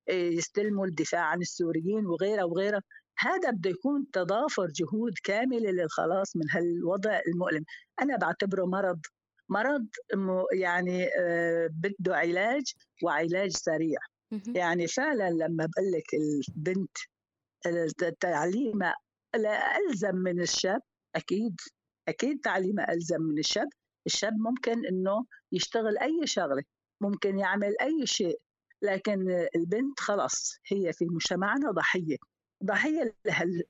يستلموا 0.09 0.87
الدفاع 0.87 1.21
عن 1.21 1.41
السوريين 1.41 2.07
وغيرها 2.07 2.45
وغيرها. 2.45 2.81
هذا 3.19 3.51
بده 3.51 3.71
يكون 3.71 4.11
تضافر 4.13 4.67
جهود 4.67 5.13
كاملة 5.25 5.71
للخلاص 5.71 6.37
من 6.37 6.51
هالوضع 6.51 7.21
المؤلم. 7.29 7.65
أنا 8.03 8.17
بعتبره 8.17 8.65
مرض 8.67 9.01
مرض 9.49 9.87
يعني 10.53 11.05
آه، 11.21 11.69
بده 11.73 12.17
علاج 12.17 12.63
وعلاج 13.03 13.51
سريع. 13.51 13.99
يعني 14.57 14.87
فعلا 14.87 15.31
لما 15.31 15.67
بقول 15.67 15.93
لك 15.93 16.05
البنت 16.49 16.97
تعليمها 18.21 18.95
ألزم 19.79 20.17
من 20.17 20.41
الشاب 20.41 20.81
أكيد 21.15 21.61
أكيد 22.09 22.41
تعليمها 22.41 22.93
ألزم 22.93 23.23
من 23.23 23.39
الشاب. 23.39 23.69
الشاب 24.07 24.33
ممكن 24.39 24.87
إنه 24.87 25.25
يشتغل 25.53 25.99
أي 25.99 26.27
شغلة 26.27 26.63
ممكن 27.01 27.39
يعمل 27.39 27.75
أي 27.81 28.07
شيء 28.07 28.41
لكن 28.83 29.47
البنت 29.57 30.01
خلص 30.01 30.59
هي 30.67 30.93
في 30.93 31.05
مجتمعنا 31.05 31.71
ضحية. 31.71 32.17
ضحية 32.65 33.15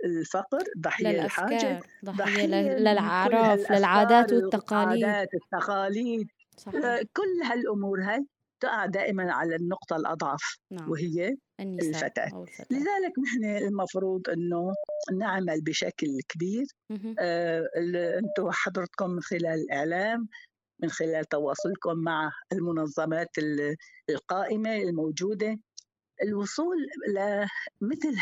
للفقر 0.04 0.64
ضحية 0.78 1.22
للحاجة 1.22 1.80
ضحية, 2.04 2.46
للأعراف 2.78 3.72
للعادات 3.72 4.32
والتقاليد. 4.32 5.04
التقاليد 5.34 6.28
صحيح. 6.56 7.02
كل 7.12 7.42
هالأمور 7.44 8.02
هاي 8.02 8.26
تقع 8.60 8.86
دائما 8.86 9.32
على 9.32 9.56
النقطة 9.56 9.96
الأضعف 9.96 10.58
نعم. 10.70 10.90
وهي 10.90 11.36
الفتاة. 11.60 12.44
لذلك 12.70 13.18
نحن 13.24 13.44
المفروض 13.44 14.30
أنه 14.30 14.74
نعمل 15.18 15.60
بشكل 15.62 16.08
كبير. 16.28 16.66
آه 17.18 17.68
أنتم 18.18 18.50
حضرتكم 18.50 19.10
من 19.10 19.20
خلال 19.20 19.46
الإعلام 19.46 20.28
من 20.82 20.90
خلال 20.90 21.24
تواصلكم 21.24 21.98
مع 21.98 22.32
المنظمات 22.52 23.30
القائمة 24.10 24.76
الموجودة. 24.76 25.58
الوصول 26.22 26.76
لمثل 27.14 28.14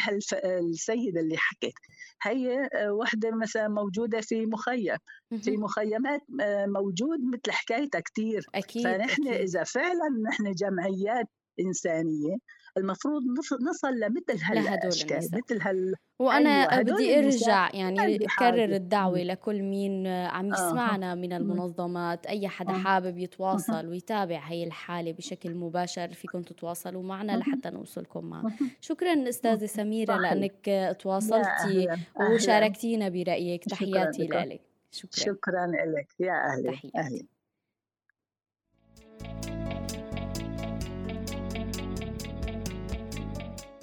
هالسيدة 0.45 1.21
اللي 1.21 1.37
حكت 1.37 1.75
هي 2.23 2.69
آه، 2.75 2.93
وحدة 2.93 3.31
مثلا 3.31 3.69
موجودة 3.69 4.21
في 4.21 4.47
مخيم. 4.47 4.97
في 5.43 5.57
مخيمات 5.57 6.21
آه، 6.41 6.67
موجود 6.67 7.19
مثل 7.33 7.51
حكايتها 7.53 8.01
كثير 8.01 8.47
أكيد 8.55 8.85
فنحن 8.85 9.29
أكيد. 9.29 9.41
إذا 9.41 9.65
فعلا 9.65 10.09
نحن 10.29 10.53
جمعيات 10.53 11.27
إنسانية 11.61 12.37
المفروض 12.77 13.23
نصل 13.63 13.95
لمثل 13.95 14.45
هالاشكال 14.45 15.19
مثل 15.33 15.63
هال 15.63 15.95
وأنا 16.19 16.51
أيوة 16.51 16.83
بدي 16.83 17.19
أرجع 17.19 17.71
يعني 17.75 18.19
كرر 18.19 18.65
الدعوة 18.65 19.23
لكل 19.23 19.63
مين 19.63 20.07
عم 20.07 20.49
يسمعنا 20.53 21.15
من 21.15 21.33
المنظمات. 21.33 22.27
أي 22.27 22.49
حدا 22.49 22.73
حابب 22.73 23.19
يتواصل 23.19 23.87
ويتابع 23.87 24.39
هي 24.39 24.65
الحالة 24.65 25.13
بشكل 25.13 25.55
مباشر 25.55 26.09
فيكم 26.13 26.43
تتواصلوا 26.43 27.03
معنا 27.03 27.37
لحتى 27.37 27.71
نوصلكم 27.71 28.25
معه 28.25 28.45
شكرا 28.81 29.29
أستاذة 29.29 29.67
سميرة 29.67 30.17
لأنك 30.17 30.97
تواصلتي 31.01 31.89
وشاركتينا 32.21 33.09
برأيك. 33.09 33.65
تحياتي 33.65 34.23
لك. 34.23 34.61
شكرا. 34.93 35.25
شكرا 35.25 35.67
لك. 35.67 36.09
يا 36.21 36.33
أهلا 36.33 36.71
تحياتي. 36.71 36.99
أهلا 36.99 37.23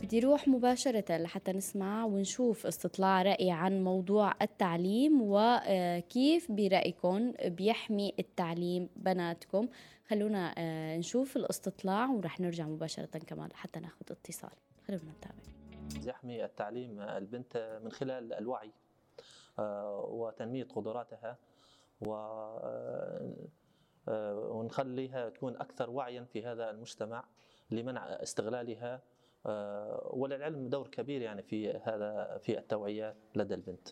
بدي 0.10 0.19
روح 0.19 0.48
مباشرة 0.48 1.17
لحتى 1.17 1.52
نسمع 1.52 2.06
ونشوف 2.06 2.65
استطلاع 2.65 3.22
رأي 3.22 3.52
عن 3.52 3.84
موضوع 3.84 4.34
التعليم 4.41 5.19
وكيف 5.22 6.52
برأيكم 6.52 7.34
بيحمي 7.45 8.13
التعليم 8.19 8.89
بناتكم. 8.95 9.67
خلونا 10.08 10.56
آه، 10.58 10.98
نشوف 10.98 11.38
الاستطلاع 11.38 12.10
ورح 12.10 12.39
نرجع 12.39 12.65
مباشرة 12.65 13.06
كمان 13.06 13.54
حتى 13.54 13.80
ناخذ 13.80 14.06
اتصال. 14.12 14.52
خلونا 14.88 15.12
نتابع. 15.17 16.10
يحمي 16.10 16.45
التعليم 16.45 17.02
البنت 17.02 17.80
من 17.84 17.91
خلال 17.91 18.34
الوعي 18.34 18.72
آه، 19.60 20.06
وتنمية 20.10 20.63
قدراتها 20.63 21.38
و 22.02 22.13
آه، 24.08 24.36
ونخليها 24.36 25.30
تكون 25.30 25.56
أكثر 25.56 25.89
وعيا 25.89 26.24
في 26.24 26.45
هذا 26.45 26.69
المجتمع 26.69 27.24
لمنع 27.72 28.06
استغلالها 28.06 28.93
آه، 28.93 29.02
وللعلم 30.13 30.69
دور 30.69 30.88
كبير 30.88 31.21
يعني 31.21 31.41
في 31.41 31.69
هذا 31.71 32.38
في 32.41 32.58
التوعية 32.58 33.15
لدى 33.36 33.54
البنت. 33.54 33.88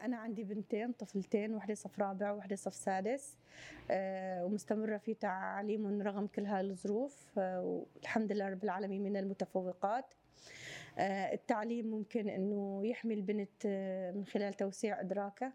أنا 0.00 0.16
عندي 0.16 0.44
بنتين 0.44 0.92
طفلتين 0.92 1.54
واحدة 1.54 1.74
صف 1.74 2.00
رابع 2.00 2.32
وواحدة 2.32 2.56
صف 2.56 2.74
سادس 2.74 3.38
آه، 3.90 4.44
ومستمرة 4.44 4.96
في 4.96 5.14
تعليمهم 5.14 6.02
رغم 6.02 6.26
كل 6.26 6.46
هاي 6.46 6.60
الظروف 6.60 7.38
آه، 7.38 7.86
والحمد 7.96 8.32
لله 8.32 8.48
رب 8.48 8.64
العالمين 8.64 9.02
من 9.02 9.16
المتفوقات 9.16 10.14
التعليم 11.32 11.86
ممكن 11.86 12.28
أنه 12.28 12.86
يحمي 12.86 13.14
البنت 13.14 13.66
من 14.14 14.24
خلال 14.24 14.54
توسيع 14.54 15.00
إدراكها 15.00 15.52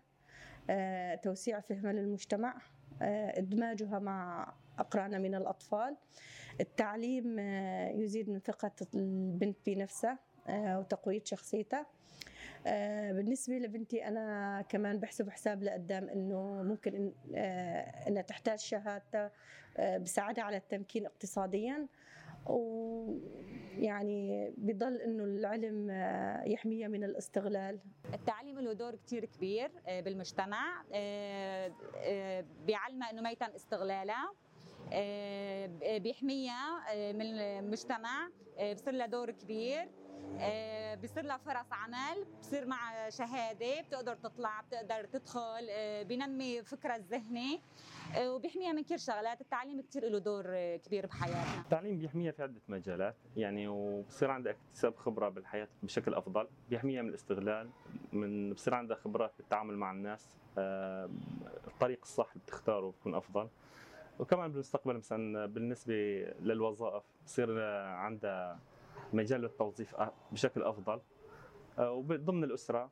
توسيع 1.16 1.60
فهمها 1.60 1.94
للمجتمع 1.94 2.62
إدماجها 3.02 4.00
مع 4.00 4.54
أقرانها 4.80 5.20
من 5.20 5.36
الأطفال 5.36 5.96
التعليم 6.60 7.40
آه، 7.40 7.90
يزيد 7.90 8.30
من 8.30 8.40
ثقة 8.40 8.72
البنت 8.96 9.58
بنفسها 9.66 10.20
آه، 10.48 10.80
وتقوية 10.80 11.24
شخصيتها. 11.24 11.86
آه، 12.68 13.12
بالنسبة 13.12 13.54
لبنتي 13.54 14.08
أنا 14.08 14.62
كمان 14.70 15.00
بحسب 15.00 15.30
حساب 15.30 15.64
لقدام 15.64 16.10
إنه 16.10 16.64
ممكن 16.64 16.96
إن 16.96 17.14
إنها 18.08 18.22
تحتاج 18.22 18.60
شهادة 18.60 19.32
بساعدها 19.80 20.44
على 20.44 20.58
التمكين 20.58 21.06
اقتصاديا. 21.06 21.88
ويعني 22.46 24.54
بضل 24.58 25.02
إنه 25.02 25.24
العلم 25.24 25.90
يحميها 26.52 26.88
من 26.88 27.04
الاستغلال. 27.04 27.80
التعليم 28.14 28.60
له 28.60 28.74
دور 28.74 28.96
كثير 28.96 29.26
كبير 29.26 29.72
بالمجتمع 29.88 30.84
بيعلمها 32.66 33.12
إنه 33.12 33.22
ما 33.22 33.32
يتم 33.32 33.52
استغلالها. 33.56 34.34
بيحميها 36.00 36.84
آه، 36.94 37.12
من 37.12 37.22
المجتمع 37.22 38.30
آه، 38.58 38.74
بصير 38.74 38.94
لها 38.94 39.08
دور 39.08 39.32
كبير 39.32 39.90
بصير 41.04 41.24
لها 41.24 41.38
فرص 41.38 41.66
عمل 41.72 42.26
بصير 42.42 42.66
مع 42.66 43.10
شهادة 43.10 43.82
بتقدر 43.82 44.16
تطلع 44.16 44.62
بتقدر 44.62 45.06
تدخل 45.06 45.68
بنمي 46.06 46.64
فكرها 46.64 46.96
الذهني 46.96 47.62
وبيحميها 48.20 48.72
من 48.72 48.84
كل 48.84 49.00
شغلات 49.00 49.42
التعليم 49.42 49.82
كثير 49.82 50.10
له 50.10 50.20
دور 50.20 50.76
كبير 50.78 51.06
بحياتنا. 51.06 51.62
التعليم 51.62 51.98
بيحميها 51.98 52.32
في 52.32 52.44
عدة 52.44 52.62
مجالات 52.68 53.16
يعني 53.38 53.68
وبصير 53.68 54.32
عندها 54.32 54.52
اكتساب 54.54 54.96
خبرة 54.96 55.30
بالحياة 55.30 55.68
بشكل 55.84 56.14
أفضل 56.14 56.48
بيحميها 56.70 57.02
من 57.02 57.10
الاستغلال 57.10 57.70
من 58.14 58.54
بصير 58.54 58.74
عندها 58.74 58.98
خبرات 58.98 59.34
بالتعامل 59.38 59.78
مع 59.78 59.92
الناس 59.92 60.38
الطريق 61.68 62.00
الصح 62.04 62.32
اللي 62.32 62.44
بتختاره 62.46 62.88
بيكون 62.92 63.16
أفضل. 63.16 63.48
وكمان 64.20 64.52
بالمستقبل 64.52 64.98
مثلا 64.98 65.46
بالنسبة 65.46 65.94
للوظائف 66.40 67.04
بصير 67.26 67.62
عندها 67.86 68.60
مجال 69.14 69.42
للتوظيف 69.42 69.96
بشكل 70.32 70.64
أفضل. 70.64 71.02
آه، 71.80 71.92
وضمن 71.92 72.44
الأسرة 72.44 72.90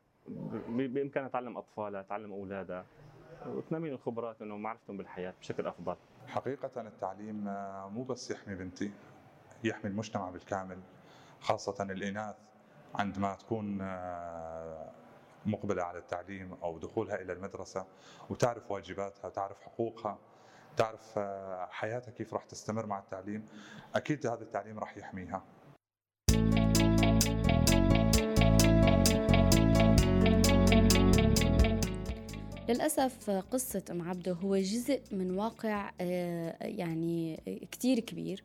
بإمكانها 0.67 1.29
تعلم 1.29 1.57
أطفالها 1.57 2.01
تعلم 2.01 2.31
أولادها 2.31 2.85
وتنمي 3.47 3.89
الخبرات 3.89 4.41
انه 4.41 4.57
معرفتهم 4.57 4.97
بالحياة 4.97 5.33
بشكل 5.39 5.67
أفضل. 5.67 5.95
حقيقة 6.27 6.81
التعليم 6.81 7.47
آه، 7.47 7.89
مو 7.89 8.03
بس 8.03 8.31
يحمي 8.31 8.55
بنتي 8.55 8.91
يحمي 9.63 9.91
المجتمع 9.91 10.29
بالكامل 10.29 10.79
خاصة 11.41 11.83
الإناث 11.83 12.35
عندما 12.95 13.35
تكون 13.35 13.81
آه، 13.81 14.91
مقبلة 15.45 15.83
على 15.83 15.97
التعليم 15.99 16.53
أو 16.63 16.77
دخولها 16.77 17.21
إلى 17.21 17.33
المدرسة 17.33 17.85
وتعرف 18.29 18.71
واجباتها 18.71 19.27
وتعرف 19.27 19.61
حقوقها. 19.61 20.17
تعرف 20.77 21.17
آه، 21.17 21.67
حياتها 21.71 22.11
كيف 22.11 22.33
راح 22.33 22.45
تستمر 22.45 22.85
مع 22.85 22.99
التعليم 22.99 23.45
أكيد 23.95 24.27
هذا 24.27 24.43
التعليم 24.43 24.79
راح 24.79 24.97
يحميها. 24.97 25.43
للأسف 32.69 33.29
قصة 33.29 33.83
أم 33.91 34.09
عبده 34.09 34.31
هو 34.33 34.57
جزء 34.57 35.01
من 35.11 35.31
واقع 35.31 35.91
آه، 36.01 36.55
يعني 36.61 37.41
كتير 37.71 37.99
كبير. 37.99 38.43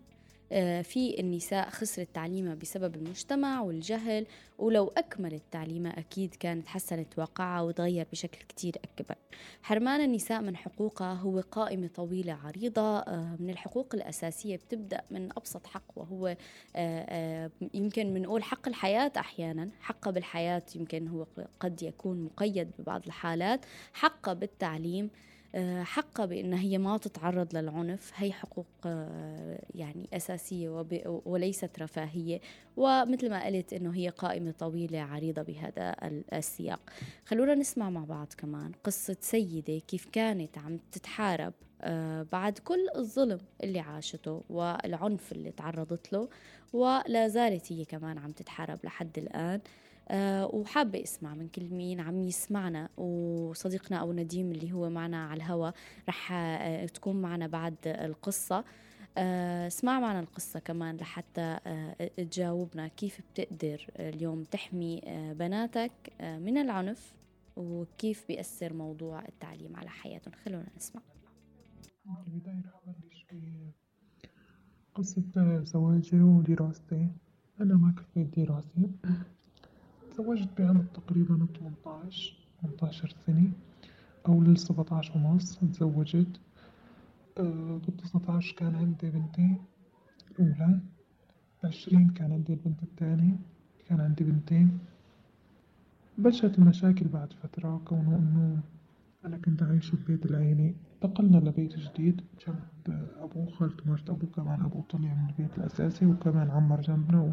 في 0.83 1.21
النساء 1.21 1.71
خسرت 1.71 2.09
تعليمها 2.15 2.55
بسبب 2.55 2.95
المجتمع 2.97 3.61
والجهل 3.61 4.27
ولو 4.59 4.93
أكملت 4.97 5.43
تعليمها 5.51 5.99
أكيد 5.99 6.35
كانت 6.35 6.69
حسنت 6.69 7.19
واقعها 7.19 7.61
وتغير 7.63 8.07
بشكل 8.13 8.39
كتير 8.49 8.77
أكبر. 8.85 9.15
حرمان 9.63 10.01
النساء 10.01 10.41
من 10.43 10.57
حقوقها 10.57 11.13
هو 11.15 11.41
قائمة 11.41 11.87
طويلة 11.95 12.39
عريضة 12.45 12.99
آه، 12.99 13.37
من 13.41 13.51
الحقوق 13.51 13.95
الأساسية 13.95 14.57
بتبدأ 14.57 15.01
من 15.11 15.29
أبسط 15.37 15.67
حق 15.67 15.83
وهو 15.97 16.37
آه، 16.77 17.51
يمكن 17.75 18.15
بنقول 18.15 18.43
حق 18.43 18.69
الحياة 18.69 19.13
أحيانا. 19.17 19.69
حقها 19.81 20.11
بالحياة 20.11 20.63
يمكن 20.77 21.09
هو 21.09 21.27
قد 21.61 21.83
يكون 21.83 22.25
مقيد 22.25 22.71
ببعض 22.79 23.03
الحالات. 23.07 23.61
حقها 23.93 24.35
بالتعليم 24.35 25.05
آه، 25.05 25.32
حقها 25.83 26.27
بأنها 26.27 26.61
هي 26.61 26.79
ما 26.79 26.99
تتعرض 26.99 27.57
للعنف. 27.57 28.13
هي 28.17 28.33
حقوق 28.33 28.67
آه، 28.87 29.63
يعني 29.75 30.09
أساسية 30.13 30.87
وليست 31.07 31.79
رفاهية. 31.79 32.41
ومثل 32.77 33.31
ما 33.31 33.47
قلت 33.47 33.73
أنه 33.73 33.95
هي 33.95 34.09
قائمة 34.09 34.51
طويلة 34.59 35.01
عريضة 35.01 35.43
بهذا 35.43 35.95
السياق. 36.33 36.81
خلونا 37.27 37.55
نسمع 37.55 37.91
مع 37.91 38.05
بعض 38.05 38.33
كمان 38.39 38.73
قصة 38.85 39.17
سيدة 39.21 39.79
كيف 39.79 40.07
كانت 40.13 40.59
عم 40.59 40.79
تتحارب 40.93 41.53
آه، 41.85 42.27
بعد 42.33 42.59
كل 42.59 42.89
الظلم 42.97 43.41
اللي 43.63 43.81
عاشته 43.81 44.43
والعنف 44.51 45.33
اللي 45.33 45.51
تعرضت 45.51 46.13
له. 46.13 46.29
ولا 46.73 47.29
زالت 47.29 47.73
هي 47.73 47.85
كمان 47.85 48.19
عم 48.19 48.31
تتحارب 48.31 48.79
لحد 48.85 49.19
الآن. 49.19 49.61
أه 50.09 50.47
وحابة 50.47 51.03
اسمع 51.03 51.35
من 51.35 51.49
كل 51.49 51.69
مين 51.75 52.01
عم 52.01 52.23
يسمعنا. 52.23 52.89
وصديقنا 52.97 53.97
أو 53.97 54.13
نديم 54.13 54.53
اللي 54.53 54.73
هو 54.73 54.91
معنا 54.91 55.27
على 55.27 55.37
الهوا 55.37 55.71
رح 56.09 56.33
أه 56.33 56.87
تكون 56.87 57.23
معنا 57.23 57.47
بعد 57.47 57.77
القصة. 57.87 58.65
أه 59.19 59.67
اسمع 59.67 60.01
معنا 60.01 60.21
القصة 60.21 60.61
كمان 60.61 60.97
لحتى 60.97 61.59
تجاوبنا. 62.17 62.89
كيف 62.89 63.21
بتقدر 63.21 63.87
اليوم 63.97 64.45
تحمي 64.45 65.01
بناتك 65.39 65.93
من 66.21 66.59
العنف؟ 66.59 67.15
وكيف 67.57 68.25
بيأثر 68.29 68.73
موضوع 68.73 69.25
التعليم 69.29 69.77
على 69.77 69.89
حياتهم؟ 69.91 70.35
خلونا 70.45 70.69
نسمع. 70.77 71.03
البداية 72.27 72.63
رح 72.67 72.81
أبلش 72.89 73.27
بقصة 74.95 75.63
زواجي 75.63 76.21
ودراستي. 76.21 77.09
أنا 77.61 77.75
ما 77.75 77.95
كفيت 77.97 78.39
دراسي 78.39 78.91
تزوجت 80.13 80.49
بعمر 80.59 80.85
تقريبا 80.95 81.47
18 81.59 82.35
18 82.63 83.15
سنة 83.27 83.51
أو 84.29 84.43
لل 84.43 84.59
17 84.59 85.19
ونص 85.19 85.59
تزوجت. 85.59 86.41
أه 87.39 87.81
بال 88.15 88.55
كان 88.57 88.75
عندي 88.75 89.11
بنتي 89.11 89.57
الأولى 90.31 90.81
بعشرين 91.63 92.11
كان 92.11 92.33
عندي 92.33 92.53
البنت 92.53 92.83
الثانية 92.83 93.37
كان 93.89 94.01
عندي 94.01 94.25
بنتين. 94.25 94.79
بلشت 96.19 96.59
المشاكل 96.59 97.09
بعد 97.09 97.33
فترة 97.33 97.81
كونه 97.85 98.17
إنه 98.17 98.61
أنا 99.25 99.37
كنت 99.37 99.63
عايش 99.63 99.95
ببيت 99.95 100.27
العيلة. 100.27 100.75
انتقلنا 100.95 101.37
لبيت 101.37 101.79
جديد 101.79 102.21
جنب 102.47 103.01
أبو 103.21 103.47
خالته 103.47 103.91
مرت 103.91 104.11
أبو 104.11 104.27
كمان 104.27 104.61
أبو 104.61 104.81
طلع 104.81 105.15
من 105.15 105.27
البيت 105.29 105.59
الأساسي 105.59 106.07
وكمان 106.07 106.51
عمر 106.51 106.81
جنبنا 106.81 107.33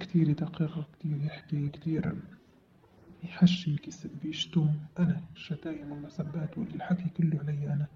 كتير 0.00 0.28
يدقق 0.28 0.86
كتير 0.92 1.16
يحكي 1.24 1.68
كتير 1.68 2.14
يحشي 3.24 3.70
يكسب 3.74 4.10
بيشتم 4.22 4.68
أنا 4.98 5.20
الشتايم 5.34 5.92
والمسبات 5.92 6.58
والحكي 6.58 7.08
كله 7.08 7.38
علي 7.40 7.72
أنا. 7.72 7.86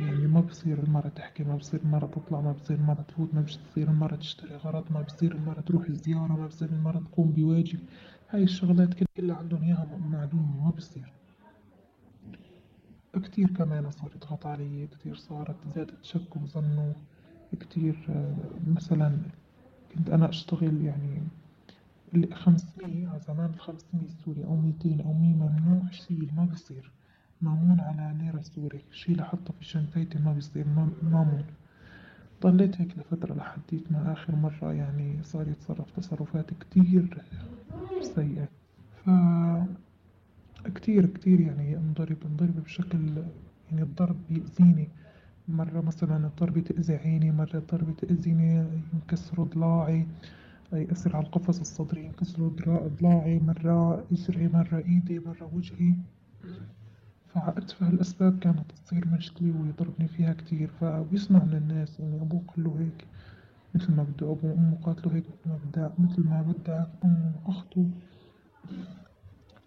يعني 0.00 0.26
ما 0.26 0.40
بصير 0.40 0.82
المرة 0.82 1.08
تحكي 1.08 1.44
ما 1.44 1.56
بصير 1.56 1.80
المرة 1.80 2.06
تطلع 2.06 2.40
ما 2.40 2.52
بصير 2.52 2.76
المرة 2.76 3.02
تفوت 3.02 3.34
ما 3.34 3.40
بصير 3.40 3.88
المرة 3.90 4.16
تشتري 4.16 4.56
غرض 4.56 4.92
ما 4.92 5.02
بصير 5.02 5.34
المرة 5.34 5.60
تروح 5.60 5.86
الزيارة 5.86 6.32
ما 6.32 6.46
بصير 6.46 6.68
المرة 6.68 6.98
تقوم 6.98 7.32
بواجب. 7.32 7.78
هاي 8.30 8.42
الشغلات 8.42 8.94
كلها 9.16 9.36
عندهم 9.36 9.62
إياها 9.64 9.98
معلومة 10.12 10.64
ما 10.64 10.70
بصير. 10.70 11.12
كتير 13.22 13.50
كمان 13.50 13.90
صار 13.90 14.10
يضغط 14.16 14.46
علي 14.46 14.86
كتير 14.86 15.14
صارت 15.16 15.56
زادت 15.74 16.04
شك 16.04 16.36
وظنه 16.36 16.94
كتير 17.60 18.06
آه، 18.08 18.34
مثلا 18.66 19.18
كنت 19.94 20.10
أنا 20.10 20.28
أشتغل 20.28 20.84
يعني 20.84 21.22
خمسمية 22.34 23.18
زمان 23.28 23.50
الخمسمية 23.54 24.04
السوري 24.04 24.44
أو 24.44 24.56
ميتين 24.56 25.00
أو 25.00 25.12
مية 25.12 25.34
ممنوع 25.34 25.90
شيل 25.90 26.30
ما 26.36 26.44
بصير 26.44 26.90
مامون 27.40 27.80
على 27.80 28.14
ليرة 28.18 28.40
سوري. 28.40 28.80
شيل 28.92 29.20
أحطه 29.20 29.54
في 29.58 29.64
شنطتي 29.64 30.18
ما 30.18 30.32
بصير 30.32 30.66
مامون. 31.02 31.44
ضليت 32.42 32.80
هيك 32.80 32.98
لفترة 32.98 33.34
لحديت 33.34 33.92
ما 33.92 34.12
آخر 34.12 34.36
مرة 34.36 34.72
يعني 34.72 35.22
صار 35.22 35.48
يتصرف 35.48 35.90
تصرفات 35.96 36.50
كتير 36.60 37.22
سيئة. 38.00 38.48
ف 39.04 39.10
كتير 40.74 41.06
كتير 41.06 41.40
يعني 41.40 41.76
انضرب 41.76 42.16
انضرب 42.24 42.64
بشكل 42.64 42.98
يعني 43.70 43.82
الضرب 43.82 44.16
بيأذيني 44.30 44.88
مرة 45.48 45.80
مثلا 45.80 46.26
الضربة 46.26 46.60
تأذي 46.60 46.94
عيني 46.96 47.32
مرة 47.32 47.56
الضربة 47.56 47.92
تأذيني 47.92 48.66
ينكسروا 48.94 49.46
ضلاعي 49.46 50.06
يأثر 50.72 51.16
على 51.16 51.26
القفص 51.26 51.60
الصدري 51.60 52.04
ينكسروا 52.04 52.50
ضلاعي 53.00 53.38
مرة 53.38 54.04
إجري 54.12 54.48
مرة 54.48 54.78
إيدي 54.78 55.18
مرة 55.18 55.50
وجهي. 55.54 55.94
فأتفه 57.34 57.88
الأسباب 57.88 58.38
كانت 58.38 58.72
تصير 58.72 59.08
مشكلة 59.08 59.54
ويضربني 59.60 60.08
فيها 60.08 60.32
كتير. 60.32 60.70
فبيسمع 60.80 61.44
من 61.44 61.54
الناس 61.54 62.00
يعني 62.00 62.20
أبوه 62.20 62.42
قله 62.56 62.76
هيك 62.80 63.06
مثل 63.74 63.92
ما 63.96 64.02
بده 64.02 64.32
أبوه 64.32 64.50
وأمه 64.52 64.78
قاتله 64.82 65.14
هيك 65.14 65.24
مثل 65.28 65.48
ما 65.48 65.56
بدها 65.64 65.92
مثل 65.98 66.24
ما 66.24 66.42
بدها 66.42 66.92
أمه 67.04 67.32
أخته 67.46 67.90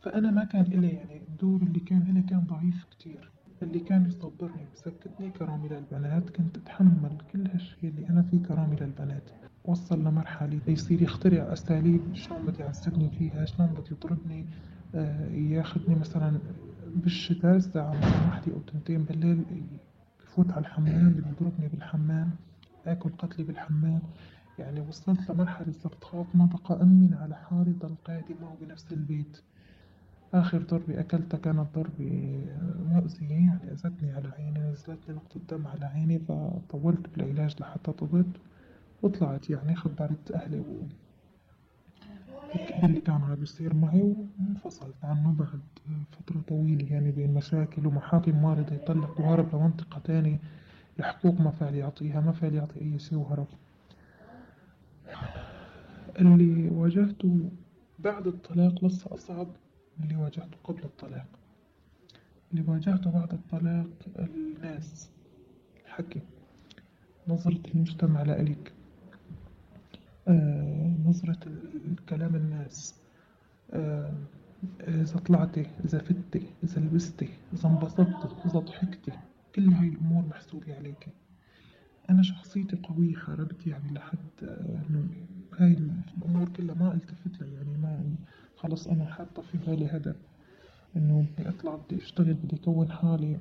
فأنا 0.02 0.32
ما 0.32 0.44
كان 0.44 0.62
إلي 0.62 0.88
يعني 0.88 1.18
الدور 1.18 1.62
اللي 1.62 1.80
كان 1.80 2.02
إلي 2.02 2.22
كان 2.22 2.40
ضعيف 2.40 2.86
كتير. 2.92 3.32
اللي 3.62 3.80
كان 3.80 4.06
يصبرني 4.06 4.66
ويسكتني 4.70 5.30
كرامي 5.32 5.70
للبنات 5.70 6.30
كنت 6.30 6.58
أتحمل 6.58 7.18
كل 7.34 7.48
هالشي 7.48 7.88
اللي 7.88 8.10
أنا 8.10 8.22
فيه 8.22 8.44
كرامي 8.44 8.76
للبنات 8.76 9.24
وصل 9.66 10.00
لمرحلة 10.00 10.60
يصير 10.68 11.02
يخترع 11.02 11.54
أساليب 11.54 12.02
شلون 12.16 12.46
بده 12.46 12.66
يعذبني 12.66 13.10
فيها 13.10 13.46
شلون 13.46 13.68
بده 13.68 13.84
يضربني 13.92 14.46
آه 14.96 15.30
ياخدني 15.32 15.96
مثلا 15.96 16.40
بالشتاء 16.96 17.56
الساعة 17.56 17.92
واحدة 18.28 18.54
أو 18.54 18.60
تنتين 18.60 19.04
بالليل 19.04 19.44
بفوت 20.20 20.52
على 20.52 20.60
الحمام 20.62 21.10
بده 21.10 21.28
يضربني 21.30 21.68
بالحمام 21.68 22.30
آكل 22.88 23.10
قتلي 23.10 23.44
بالحمام. 23.44 24.00
يعني 24.60 24.80
وصلت 24.80 25.32
لمرحلة 25.32 25.72
صرت 25.72 26.04
خاف 26.04 26.36
ما 26.36 26.46
بقى 26.46 26.82
أمن 26.82 27.14
على 27.14 27.36
حالي 27.36 27.72
ضل 27.72 27.96
قاعدة 28.06 28.36
معه 28.42 28.58
بنفس 28.62 28.92
البيت. 28.92 29.42
آخر 30.34 30.58
ضربة 30.58 31.00
أكلتها 31.00 31.38
كانت 31.38 31.68
ضربة 31.76 32.42
مؤذية 32.90 33.30
يعني 33.30 33.72
أذتني 33.72 34.12
على 34.12 34.28
عيني 34.38 34.60
نزلت 34.60 35.00
لي 35.08 35.14
نقطة 35.16 35.40
دم 35.50 35.68
على 35.68 35.86
عيني 35.86 36.20
فطولت 36.20 37.10
بالعلاج 37.16 37.56
لحتى 37.60 37.92
طبت 37.92 38.26
وطلعت 39.02 39.50
يعني 39.50 39.76
خبرت 39.76 40.32
أهلي 40.32 40.60
و 40.60 40.82
اللي 42.84 43.02
كان 43.02 43.22
عم 43.22 43.36
بيصير 43.36 43.74
معي 43.76 44.16
وانفصلت 44.40 44.96
عنه 45.04 45.36
بعد 45.40 45.60
فترة 46.12 46.42
طويلة 46.48 46.94
يعني 46.94 47.12
بين 47.12 47.34
مشاكل 47.34 47.88
ومحاكم 47.88 48.44
واردة 48.44 48.76
يطلق 48.76 49.22
وهرب 49.22 49.56
لمنطقة 49.56 50.00
تانية 50.04 50.40
الحقوق 51.00 51.42
ما 51.42 51.52
فعل 51.52 51.76
يعطيها 51.76 52.22
ما 52.22 52.32
فعل 52.32 52.54
يعطي 52.54 52.82
أي 52.82 53.00
شيء 53.00 53.18
وهرب. 53.18 53.48
اللي 56.20 56.70
واجهته 56.70 57.50
بعد 58.00 58.28
الطلاق 58.28 58.86
لسه 58.86 59.14
أصعب 59.14 59.48
اللي 60.04 60.16
واجهته 60.16 60.58
قبل 60.64 60.84
الطلاق. 60.84 61.28
اللي 62.52 62.64
واجهته 62.68 63.12
بعد 63.12 63.34
الطلاق 63.34 63.88
الناس 64.20 65.10
الحكي 65.86 66.22
نظرة 67.28 67.60
المجتمع 67.76 68.22
لإلك 68.24 68.74
آه 70.28 70.94
نظرة 71.06 71.40
الكلام 71.92 72.36
الناس. 72.36 72.96
آه 73.74 74.14
إذا 74.88 75.20
طلعتي 75.20 75.66
إذا 75.86 76.00
فتي 76.00 76.42
إذا 76.64 76.82
لبستي 76.82 77.30
إذا 77.54 77.70
انبسطتي 77.70 78.28
إذا 78.46 78.60
ضحكتي 78.60 79.12
كل 79.56 79.70
هاي 79.70 79.88
الأمور 79.88 80.26
محسوبة 80.26 80.76
عليك. 80.76 81.08
أنا 82.10 82.24
شخصيتي 82.24 82.76
قوية 82.76 83.16
حاربت 83.16 83.68
يعني 83.68 83.94
لحد 83.94 84.18
آه، 84.44 84.80
هاي 85.60 85.78
الأمور 86.18 86.50
كلها 86.50 86.76
ما 86.76 86.94
التفت 86.94 87.42
لها 87.42 87.50
يعني 87.50 87.78
ما 87.78 88.16
خلص 88.58 88.88
أنا 88.88 89.06
حاطة 89.06 89.42
في 89.42 89.58
بالي 89.58 89.88
هدف 89.88 90.16
إنه 90.96 91.26
بدي 91.38 91.50
أطلع 91.50 91.76
بدي 91.76 92.04
أشتغل 92.04 92.34
بدي 92.34 92.56
أكون 92.56 92.92
حالي. 92.92 93.38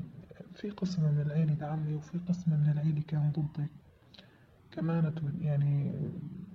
في 0.54 0.70
قسم 0.70 1.02
من 1.02 1.20
العيلة 1.26 1.54
دعمني 1.54 1.94
وفي 1.94 2.18
قسم 2.18 2.50
من 2.50 2.72
العيلة 2.72 3.02
كان 3.08 3.32
ضدي. 3.32 3.66
كمان 4.70 5.12
يعني 5.40 5.92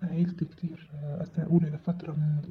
عيلتي 0.03 0.45
كتير 0.45 0.89
أساءوا 0.93 1.59
لي 1.59 1.69
لفترة 1.69 2.11
من 2.11 2.41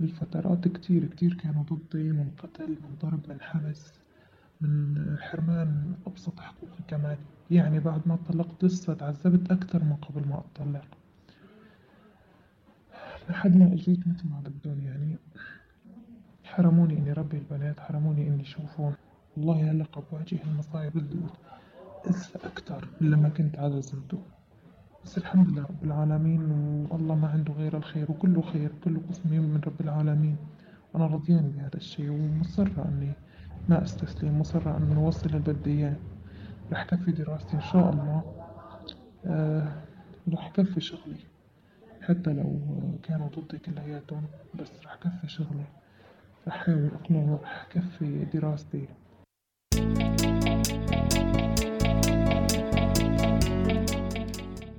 الفترات 0.00 0.68
كتير 0.68 1.04
كتير 1.04 1.34
كانوا 1.34 1.62
ضدي 1.62 2.12
من 2.12 2.30
قتل 2.38 2.68
من 2.68 2.96
ضرب 3.02 3.20
من 3.28 3.40
حبس 3.40 3.92
من 4.60 5.16
حرمان 5.20 5.94
أبسط 6.06 6.40
حقوقي 6.40 6.82
كمان. 6.88 7.18
يعني 7.50 7.80
بعد 7.80 8.08
ما 8.08 8.18
طلقت 8.28 8.64
لسه 8.64 8.94
تعذبت 8.94 9.50
أكتر 9.50 9.84
من 9.84 9.96
قبل 9.96 10.28
ما 10.28 10.38
أطلق. 10.38 10.99
لحد 13.30 13.56
ما 13.56 13.72
أجيت 13.72 14.08
مثل 14.08 14.28
ما 14.28 14.40
بدهم 14.40 14.80
يعني 14.80 15.16
حرموني 16.44 16.98
إني 16.98 17.12
ربي 17.12 17.38
البنات 17.38 17.80
حرموني 17.80 18.28
إني 18.28 18.42
اشوفهم 18.42 18.92
والله 19.36 19.70
هلا 19.70 19.84
بواجه 20.12 20.38
المصايب 20.46 20.92
لسه 22.06 22.40
أكتر 22.44 22.88
من 23.00 23.10
لما 23.10 23.28
كنت 23.28 23.58
على 23.58 23.82
زمته. 23.82 24.18
بس 25.04 25.18
الحمد 25.18 25.48
لله 25.48 25.62
رب 25.62 25.84
العالمين 25.84 26.40
والله 26.90 27.14
ما 27.14 27.28
عنده 27.28 27.52
غير 27.52 27.76
الخير 27.76 28.10
وكله 28.10 28.42
خير 28.42 28.72
كله 28.84 29.00
قسم 29.08 29.30
من 29.30 29.60
رب 29.66 29.80
العالمين. 29.80 30.36
أنا 30.96 31.06
رضيان 31.06 31.50
بهذا 31.50 31.76
الشيء 31.76 32.10
ومصرة 32.10 32.88
إني 32.88 33.12
ما 33.68 33.82
أستسلم 33.82 34.38
مصرة 34.38 34.76
أن 34.76 34.94
نوصل 34.94 35.26
اللي 35.26 35.38
بدي 35.38 35.70
إياه 35.70 35.96
رح 36.72 36.84
كفي 36.84 37.12
دراستي 37.12 37.56
إن 37.56 37.60
شاء 37.60 37.90
الله. 37.90 38.22
آه 39.26 39.72
رح 40.32 40.50
كفي 40.54 40.80
شغلي. 40.80 41.24
حتى 42.10 42.32
لو 42.32 42.60
كانوا 43.02 43.28
ضدي 43.28 43.58
كلياتهم 43.58 44.26
بس 44.54 44.70
رح 44.84 44.94
كفي 44.94 45.28
شغلي. 45.28 45.64
رح 46.48 46.54
أحاول 46.54 46.90
أقنعه 46.94 47.40
رح 47.42 47.66
كفي 47.70 48.24
دراستي. 48.24 48.88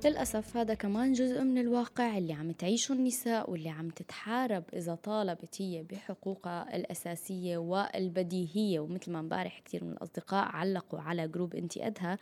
للأسف 0.04 0.56
هذا 0.56 0.74
كمان 0.74 1.12
جزء 1.12 1.42
من 1.42 1.58
الواقع 1.58 2.18
اللي 2.18 2.32
عم 2.32 2.52
تعيشه 2.52 2.92
النساء 2.92 3.50
واللي 3.50 3.68
عم 3.68 3.88
تتحارب 3.88 4.64
إذا 4.74 4.94
طالبت 4.94 5.62
هي 5.62 5.82
بحقوقها 5.82 6.76
الأساسية 6.76 7.58
والبديهية. 7.58 8.80
ومثل 8.80 9.12
ما 9.12 9.20
امبارح 9.20 9.62
كثير 9.64 9.84
من 9.84 9.92
الأصدقاء 9.92 10.44
علقوا 10.44 11.00
على 11.00 11.28
جروب 11.28 11.54
انتي 11.54 11.86
أدها 11.86 12.18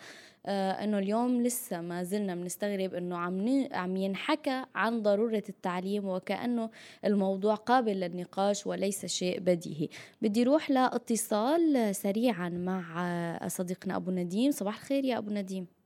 آه 0.47 0.73
إنه 0.73 0.99
اليوم 0.99 1.43
لسه 1.43 1.81
ما 1.81 2.03
زلنا 2.03 2.35
بنستغرب 2.35 2.95
إنه 2.95 3.17
عم 3.19 3.69
عم 3.73 3.97
ينحكى 3.97 4.65
عن 4.75 5.03
ضرورة 5.03 5.45
التعليم 5.49 6.09
وكأنه 6.09 6.71
الموضوع 7.05 7.55
قابل 7.55 8.01
للنقاش 8.01 8.67
وليس 8.67 9.07
شيء 9.07 9.41
بديهي. 9.41 9.89
بدي 10.23 10.43
روح 10.43 10.71
لاتصال 10.71 11.95
سريعا 11.97 12.49
مع 12.49 13.49
صديقنا 13.49 13.97
أبو 13.97 14.11
نديم. 14.11 14.51
صباح 14.51 14.77
الخير 14.77 15.05
يا 15.05 15.19
أبو 15.19 15.31
نديم. 15.31 15.80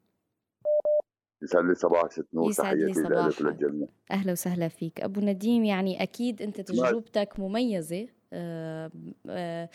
يسعد 1.44 1.64
لي 1.64 1.74
صباحك 1.74 2.12
ست 2.12 2.26
نور 2.34 2.52
تحياتي 2.52 3.00
لك 3.00 3.06
صباحك 3.06 3.40
وللجميع. 3.40 3.88
أهلا 4.10 4.32
وسهلا 4.32 4.68
فيك. 4.68 5.00
أبو 5.00 5.20
نديم 5.20 5.64
يعني 5.64 6.02
أكيد 6.02 6.42
أنت 6.42 6.60
تجربتك 6.60 7.40
مميزة. 7.40 8.08
آه، 8.32 8.90
آه، 9.28 9.68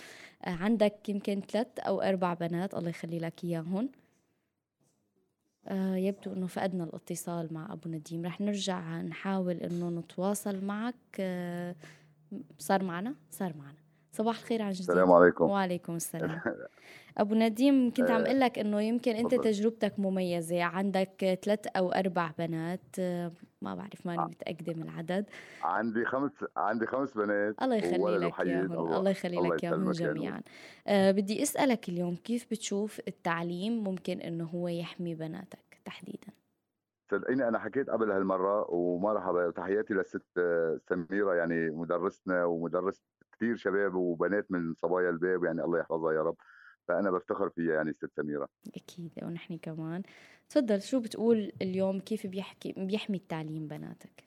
عندك 0.44 1.10
يمكن 1.10 1.42
ثلاث 1.42 1.68
أو 1.80 2.02
أربع 2.02 2.34
بنات 2.34 2.74
الله 2.74 2.90
يخلي 2.90 3.20
لك 3.20 3.44
إياهم. 3.44 3.90
آه، 5.68 5.96
يبدو 5.96 6.34
أنه 6.34 6.48
فقدنا 6.48 6.84
الاتصال 6.84 7.54
مع 7.54 7.74
أبو 7.74 7.90
نديم. 7.90 8.26
رح 8.26 8.42
نرجع 8.42 9.02
نحاول 9.02 9.56
أنه 9.56 9.90
نتواصل 9.90 10.66
معك. 10.66 10.96
آه، 11.20 11.76
صار 12.58 12.84
معنا؟ 12.84 13.16
صار 13.32 13.54
معنا. 13.58 13.79
صباح 14.12 14.38
الخير 14.38 14.62
عن 14.62 14.72
جديد. 14.72 14.90
السلام 14.90 15.12
عليكم. 15.12 15.46
وعليكم 15.46 15.96
السلام. 15.96 16.42
أبو 17.18 17.36
نديم 17.36 17.90
كنت 17.94 18.12
عم 18.12 18.22
آه، 18.22 18.26
أقول 18.26 18.40
لك 18.40 18.60
إنه 18.60 18.82
يمكن 18.82 19.14
تفضل. 19.14 19.44
تجربتك 19.44 20.00
مميزة. 20.00 20.64
عندك 20.64 21.40
ثلاث 21.44 21.68
أو 21.68 21.92
أربع 21.92 22.32
بنات. 22.38 22.80
آه، 23.00 23.32
ما 23.62 23.76
بعرف 23.76 24.06
ماني 24.06 24.22
آه. 24.22 24.26
متأكدة 24.26 24.74
من 24.74 24.84
العدد. 24.84 25.26
عندي 25.64 26.06
خمس 26.06 26.32
عندي 26.58 26.86
خمس 26.86 27.14
بنات 27.18 27.56
الله 27.62 27.76
يخلي 27.76 28.18
لك 28.18 28.40
إياهم 28.40 28.72
الله 28.72 29.12
يخلي 29.12 29.38
الله 29.38 29.56
لك 29.56 29.66
نور. 29.66 29.92
جميعا. 29.92 30.42
آه 30.88 31.12
بدي 31.12 31.44
أسألك 31.44 31.90
اليوم 31.90 32.16
كيف 32.16 32.48
بتشوف 32.52 33.02
التعليم 33.08 33.84
ممكن 33.84 34.22
إنه 34.22 34.46
هو 34.46 34.68
يحمي 34.68 35.16
بناتك 35.16 35.80
تحديدا؟ 35.86 36.28
صدقيني 37.12 37.48
أنا 37.48 37.60
حكيت 37.60 37.90
قبل 37.90 38.12
هالمرة 38.12 38.72
ومرحبا 38.72 39.48
وتحياتي 39.48 39.94
للست 39.94 40.38
آه، 40.38 40.80
سميرة 40.90 41.34
يعني 41.34 41.70
مدرستنا 41.70 42.46
ومدرس 42.46 43.04
كثير 43.40 43.56
شباب 43.56 43.96
وبنات 43.96 44.52
من 44.52 44.74
صبايا 44.74 45.10
الباب 45.10 45.44
يعني 45.44 45.64
الله 45.64 45.80
يحفظها 45.80 46.14
يا 46.14 46.22
رب. 46.22 46.36
فأنا 46.88 47.12
بفتخر 47.12 47.50
فيها 47.50 47.74
يعني 47.74 47.94
ست 47.94 48.12
سميرة. 48.16 48.48
أكيد 48.76 49.12
ونحن 49.24 49.58
كمان. 49.58 50.04
تفضل 50.50 50.82
شو 50.82 51.00
بتقول 51.00 51.52
اليوم؟ 51.62 52.00
كيف 52.00 52.28
بيحكي 52.28 52.74
بيحمي 52.78 53.18
التعليم 53.18 53.68
بناتك؟ 53.68 54.24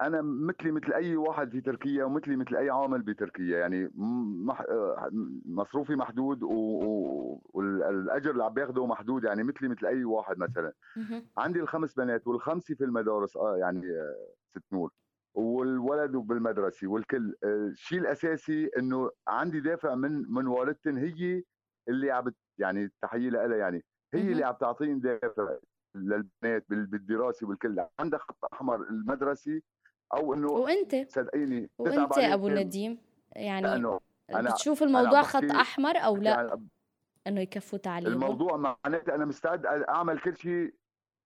أنا 0.00 0.22
مثلي 0.22 0.72
مثل 0.72 0.92
أي 0.92 1.16
واحد 1.16 1.50
في 1.50 1.60
تركيا 1.60 2.04
ومثلي 2.04 2.36
مثل 2.36 2.56
أي 2.56 2.70
عامل 2.70 3.02
بتركيا. 3.02 3.58
يعني 3.58 3.90
مح... 3.94 4.64
مصروفي 5.46 5.96
محدود. 5.96 6.42
و... 6.42 7.40
والاجر 7.44 8.30
اللي 8.30 8.44
عم 8.44 8.54
باخده 8.54 8.86
محدود. 8.86 9.24
يعني 9.24 9.42
مثلي 9.42 9.68
مثل 9.68 9.86
أي 9.86 10.04
واحد 10.04 10.38
مثلا. 10.38 10.72
عندي 11.38 11.60
الخمس 11.60 11.94
بنات 11.94 12.26
والخمسة 12.26 12.74
في 12.74 12.84
المدارس 12.84 13.36
آه 13.36 13.56
يعني 13.56 13.90
آه، 13.90 14.34
ست 14.50 14.72
نور. 14.72 14.92
والولد 15.34 16.10
بالمدرسة 16.16 16.86
والكل. 16.88 17.34
آه، 17.44 17.46
الشيء 17.66 17.98
الأساسي 17.98 18.70
إنه 18.78 19.10
عندي 19.28 19.60
دافع 19.60 19.94
من 19.94 20.32
من 20.32 20.46
والدتن 20.46 20.96
هي 20.98 21.42
اللي 21.88 22.10
عم 22.10 22.32
يعني 22.58 22.90
تحية 23.02 23.28
لها 23.30 23.56
يعني. 23.56 23.84
هي. 24.14 24.32
اللي 24.32 24.44
عم 24.44 24.54
تعطيني 24.60 25.00
دافع 25.00 25.56
للبنات 25.94 26.64
بال- 26.68 26.86
بالدراسة 26.86 27.46
والكل. 27.48 27.86
عندها 28.00 28.18
خط 28.18 28.38
أحمر 28.52 28.82
المدرسي 28.82 29.62
أو 30.14 30.34
إنه 30.34 30.46
وأنت؟ 30.52 30.96
صدقيني 31.10 31.70
عليك 31.80 32.32
أبو 32.32 32.48
نديم 32.48 32.98
يعني 33.36 33.66
أنا 34.30 34.50
بتشوف 34.50 34.82
الموضوع 34.82 35.18
عم 35.18 35.24
خط 35.24 35.44
أحمر 35.44 35.96
أو 35.96 36.16
لا؟ 36.16 36.30
يعني 36.30 36.68
إنه 37.26 37.40
يكفوا 37.40 37.78
تعليمهم 37.78 38.14
الموضوع 38.22 38.56
معناته 38.56 39.14
أنا 39.14 39.24
مستعد 39.24 39.66
أعمل 39.66 40.18
كل 40.20 40.36
شيء 40.36 40.74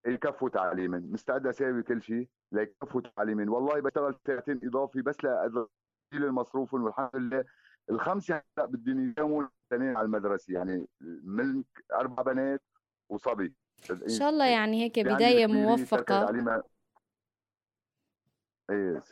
يكفوا 0.05 0.49
تعليما. 0.49 0.99
مستعد 0.99 1.47
أساوي 1.47 1.83
كل 1.83 2.01
شيء 2.01 2.27
ليكفوا 2.51 3.01
تعليما. 3.01 3.51
والله 3.51 3.79
بشتغل 3.79 4.15
ساعتين 4.27 4.59
إضافي 4.63 5.01
بس 5.01 5.23
لاشيل 5.23 5.67
المصروف 6.13 6.73
والحمد 6.73 7.15
لله. 7.15 7.45
الخمسه 7.89 8.41
هلا 8.57 8.65
بدهم 8.65 9.09
يداوموا 9.09 9.43
الاثنين 9.71 9.97
على 9.97 10.05
المدرسة. 10.05 10.53
يعني 10.53 10.87
من 11.23 11.63
أربع 11.93 12.23
بنات 12.23 12.61
وصبي. 13.09 13.53
إن 13.91 14.09
شاء 14.09 14.29
الله 14.29 14.45
يعني 14.45 14.83
هيك 14.83 14.99
الكبيرة 14.99 15.17
تركت 15.17 15.49
موفقة. 15.51 16.25
تعليمها. 16.25 16.63
إيه 18.69 19.03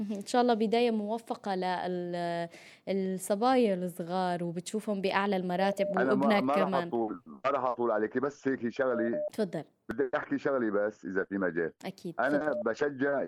إن 0.00 0.26
شاء 0.26 0.42
الله 0.42 0.54
بداية 0.54 0.90
موفقة 0.90 1.54
للصبايا 2.88 3.74
الصغار 3.74 4.44
وبتشوفهم 4.44 5.00
بأعلى 5.00 5.36
المراتب 5.36 5.86
وابنك 5.86 6.42
ما 6.42 6.54
كمان. 6.54 6.88
اطول 6.88 7.20
ما 7.26 7.40
راح 7.50 7.64
اطول 7.64 7.90
عليك 7.90 8.18
بس 8.18 8.48
هيك 8.48 8.68
شغلي. 8.68 9.22
تفضل. 9.32 9.64
بدي 9.88 10.10
أحكي 10.16 10.38
شغلي 10.38 10.70
بس 10.70 11.04
إذا 11.04 11.24
في 11.24 11.38
مجال. 11.38 11.72
أكيد 11.84 12.14
أنا 12.20 12.38
تفضل. 12.38 12.62
بشجع 12.62 13.26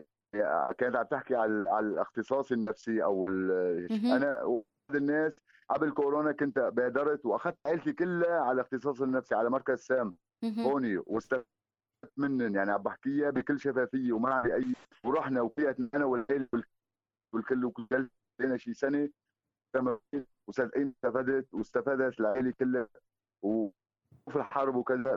كانت 0.78 0.96
عم 0.96 1.06
تحكي 1.10 1.34
على 1.34 1.64
على 1.70 1.86
الاختصاص 1.86 2.52
النفسي 2.52 3.04
أو. 3.04 3.28
أنا 3.90 4.62
الناس 4.94 5.32
قبل 5.70 5.90
كورونا 5.90 6.32
كنت 6.32 6.58
بادرت 6.58 7.26
وأخذت 7.26 7.56
عائلتي 7.66 7.92
كلها 7.92 8.40
على 8.40 8.52
الاختصاص 8.52 9.02
النفسي 9.02 9.34
على 9.34 9.50
مركز 9.50 9.78
سام. 9.78 10.16
هوني 10.58 11.02
واستفدت 11.06 11.46
منن 12.16 12.54
يعني 12.54 12.72
عم 12.72 12.82
بحكيها 12.82 13.30
بكل 13.30 13.60
شفافية 13.60 14.12
وما 14.12 14.34
عندي 14.34 14.54
اي 14.54 14.72
ورحنا 15.04 15.40
وفيت 15.40 15.94
أنا 15.94 16.04
والعيلة 16.04 16.48
والكل- 17.32 17.64
وكل 17.64 18.08
لنا 18.40 18.56
شي 18.56 18.74
سنة. 18.74 19.08
تمام 19.72 19.98
وصدقيني 20.46 20.90
استفدت 20.90 21.54
واستفادت 21.54 22.20
العائله 22.20 22.50
كلها 22.50 22.88
وفي 23.42 24.36
الحرب 24.36 24.74
وكذا 24.74 25.16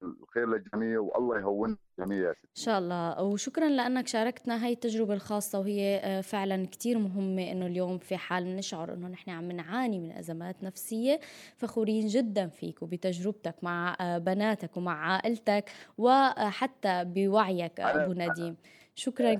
فالخير 0.00 0.46
للجميع 0.48 1.00
والله 1.00 1.38
يهون 1.38 1.78
الجميع 1.98 2.30
إن 2.30 2.34
شاء 2.54 2.78
الله. 2.78 3.22
وشكرا 3.22 3.68
لأنك 3.68 4.06
شاركتنا 4.08 4.64
هاي 4.64 4.72
التجربة 4.72 5.14
الخاصة 5.14 5.58
وهي 5.58 5.96
آه، 6.04 6.20
فعلا 6.20 6.66
كتير 6.66 6.98
مهمة 6.98 7.52
إنه 7.52 7.66
اليوم 7.66 7.98
في 7.98 8.16
حال 8.16 8.56
نشعر 8.56 8.92
إنه 8.94 9.08
نحن 9.08 9.30
عم 9.30 9.52
نعاني 9.52 9.98
من 10.00 10.12
أزمات 10.12 10.64
نفسية. 10.64 11.20
فخورين 11.56 12.06
جدا 12.06 12.46
فيك 12.48 12.82
وبتجربتك 12.82 13.54
مع 13.62 13.96
آه، 14.00 14.18
بناتك 14.18 14.76
ومع 14.76 15.12
عائلتك 15.12 15.70
وحتى 15.98 17.04
بوعيك 17.04 17.80
أنا- 17.80 17.84
أبو 17.84 18.12
نديم. 18.12 18.56
شكرا 18.94 19.36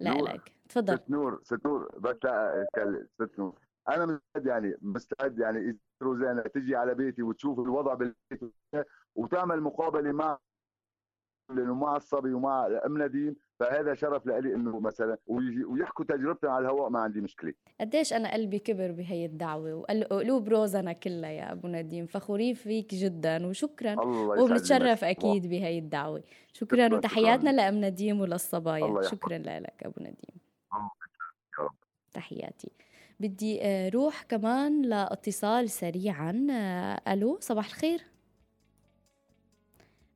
نور. 0.00 0.28
لك 0.28 0.52
تفضل. 0.68 0.96
ست 0.98 1.10
نور 1.10 1.40
ست 1.44 1.66
نور. 1.66 1.98
بس 2.00 2.16
لا 2.24 2.66
ست 3.14 3.38
نور. 3.38 3.54
أنا 3.88 4.04
مستعد 4.06 4.46
يعني 4.46 4.74
مستعد 4.82 5.38
يعني 5.38 5.78
روزانا 6.02 6.42
تجي 6.42 6.76
على 6.76 6.94
بيتي 6.94 7.22
وتشوف 7.22 7.58
الوضع 7.58 7.94
بالبيت 7.94 8.54
وتعمل 9.14 9.60
مقابلة 9.60 10.12
مع 10.12 10.38
لأنه 11.50 11.74
مع 11.74 11.96
الصبي 11.96 12.32
ومع 12.34 12.66
أم 12.86 13.02
نديم 13.02 13.36
فهذا 13.60 13.94
شرف 13.94 14.26
لي 14.26 14.54
إنه 14.54 14.80
مثلا 14.80 15.18
ويحكوا 15.26 16.04
تجربتهم 16.04 16.50
على 16.50 16.64
الهواء 16.64 16.90
ما 16.90 17.00
عندي 17.00 17.20
مشكلة 17.20 17.52
قديش 17.80 18.12
أنا 18.12 18.32
قلبي 18.32 18.58
كبر 18.58 18.92
بهي 18.92 19.26
الدعوة 19.26 19.74
وقلوب 19.74 20.48
روزنا 20.48 20.92
كلها 20.92 21.30
يا 21.30 21.52
أبو 21.52 21.68
نديم 21.68 22.06
فخورين 22.06 22.54
فيك 22.54 22.94
جدا 22.94 23.46
وشكرا 23.46 24.00
وبنتشرف 24.00 24.98
مساك. 24.98 25.04
أكيد 25.04 25.46
بهي 25.46 25.78
الدعوة 25.78 26.22
شكرا 26.52 26.86
شكراً، 26.86 26.96
وتحياتنا 26.98 27.50
شكراً. 27.52 27.52
لأم 27.52 27.84
نديم 27.84 28.20
وللصبايا. 28.20 29.02
شكرا 29.02 29.38
لك 29.38 29.82
أبو 29.82 30.00
نديم. 30.00 30.42
تحياتي 32.12 32.70
بدي 33.22 33.58
آه، 33.62 33.88
روح 33.88 34.22
كمان 34.22 34.82
لاتصال 34.82 35.70
سريعا. 35.70 36.46
آه، 36.50 37.12
ألو 37.12 37.38
صباح 37.40 37.66
الخير. 37.66 38.04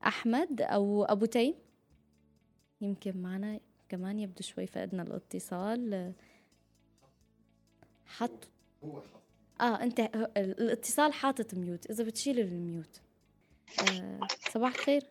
أحمد 0.07 0.63
أو 0.63 1.05
أبو 1.05 1.25
تيم 1.27 1.55
يمكن 2.81 3.23
معنا 3.23 3.61
كمان 3.89 4.19
يبدو 4.21 4.43
شوي 4.43 4.67
فقدنا 4.67 5.03
الاتصال. 5.03 5.95
آه، 5.95 6.13
حط 8.07 8.49
آه 9.61 9.83
أنت 9.83 10.01
ه- 10.01 10.33
الاتصال 10.37 11.13
حاطط 11.13 11.55
mute. 11.55 11.91
إذا 11.91 12.05
بتشيل 12.05 12.41
ال 12.41 12.51
mute. 12.51 13.01
آه 13.91 14.21
صباح 14.51 14.75
الخير. 14.75 15.03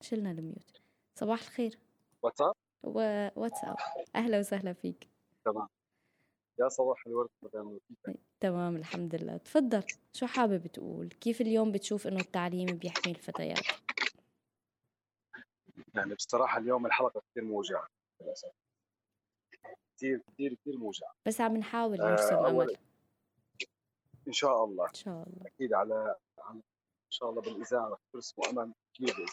شلنا 0.00 0.30
الميوت. 0.30 0.80
صباح 1.14 1.40
الخير. 1.42 1.78
واتساب؟ 2.22 2.52
و- 2.84 3.28
واتساب. 3.36 3.76
أهلا 4.16 4.38
وسهلا 4.38 4.72
فيك. 4.72 5.08
تمام. 5.44 5.68
يا 6.60 6.68
صباح 6.68 7.06
الورد 7.06 7.28
مدام 7.42 7.78
تمام 8.40 8.76
الحمد 8.76 9.14
لله. 9.14 9.36
تفضل 9.36 9.82
شو 10.12 10.26
حابب 10.26 10.66
تقول؟ 10.66 11.08
كيف 11.08 11.40
اليوم 11.40 11.72
بتشوف 11.72 12.06
إنه 12.06 12.20
التعليم 12.20 12.66
بيحمي 12.66 13.12
الفتيات؟ 13.12 13.66
يعني 15.94 16.14
بصراحة 16.14 16.58
اليوم 16.58 16.86
الحلقة 16.86 17.22
كثير 17.30 17.44
موجعة 17.44 17.86
للأسف. 18.20 18.50
كثير 19.96 20.22
كثير 20.32 20.54
كثير 20.54 20.78
موجعة. 20.78 21.14
بس 21.26 21.40
عم 21.40 21.56
نحاول 21.56 21.98
نرسم 21.98 22.34
آه، 22.34 22.48
امل 22.48 22.76
إن 24.28 24.32
شاء 24.32 24.64
الله. 24.64 24.88
إن 24.88 24.94
شاء 24.94 25.28
الله. 25.28 25.46
أكيد 25.46 25.72
على 25.74 26.16
على 26.38 26.54
إن 26.56 27.10
شاء 27.10 27.30
الله 27.30 27.42
بالإذاعة 27.42 27.88
رح 27.88 27.98
ترسموا 28.12 28.50
أمل 28.50 28.72
الله. 29.00 29.26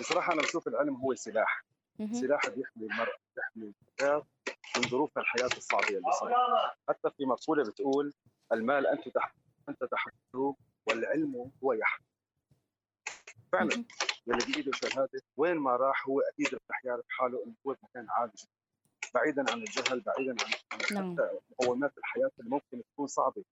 بصراحة 0.00 0.32
أنا 0.32 0.42
بشوف 0.42 0.68
العلم 0.68 0.94
هو 0.94 1.14
سلاح. 1.14 1.64
سلاح 2.12 2.48
بيحمي 2.48 2.86
المرأة 2.86 3.16
بيحمي 3.36 3.72
الفتاة 3.82 4.26
من 4.78 4.88
ظروف 4.88 5.18
الحياة 5.18 5.50
الصعبة 5.56 5.88
اللي 5.88 6.12
صارت 6.20 6.34
حتى 6.88 7.10
في 7.16 7.24
مقولة 7.26 7.64
بتقول 7.64 8.14
المال 8.52 8.86
أنت 8.86 9.08
تح 9.08 9.34
أنت 9.68 9.84
تحمله 9.84 10.56
والعلم 10.86 11.50
هو 11.64 11.72
يحمل 11.72 12.04
فعلا 13.52 13.74
مهم. 13.74 13.84
اللي 14.28 14.42
بإيده 14.42 14.72
شهادة 14.72 15.22
وين 15.36 15.56
ما 15.56 15.76
راح 15.76 16.08
هو 16.08 16.20
أكيد 16.20 16.54
رح 16.70 16.84
يعرف 16.84 17.04
حاله 17.08 17.44
إنه 17.46 17.54
هو 17.66 17.76
بمكان 17.82 18.06
عالي 18.10 18.32
بعيدا 19.14 19.50
عن 19.50 19.62
الجهل 19.62 20.00
بعيدا 20.00 20.36
عن 20.44 20.54
نعم. 20.90 21.12
حتى 21.12 21.38
مقومات 21.50 21.98
الحياة 21.98 22.30
اللي 22.38 22.50
ممكن 22.50 22.82
تكون 22.92 23.06
صعبة 23.06 23.44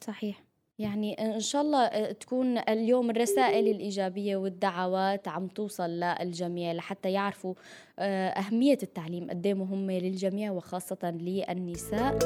صحيح 0.00 0.44
يعني 0.78 1.34
إن 1.34 1.40
شاء 1.40 1.62
الله 1.62 2.12
تكون 2.12 2.58
اليوم 2.58 3.10
الرسائل 3.10 3.68
الإيجابية 3.68 4.36
والدعوات 4.36 5.28
عم 5.28 5.48
توصل 5.48 5.90
للجميع 5.90 6.72
لحتى 6.72 7.12
يعرفوا 7.12 7.54
آه، 7.98 8.28
أهمية 8.28 8.78
التعليم 8.82 9.30
قد 9.30 9.46
إيه 9.46 9.54
للجميع 9.98 10.52
وخاصة 10.52 11.10
للنساء. 11.20 12.18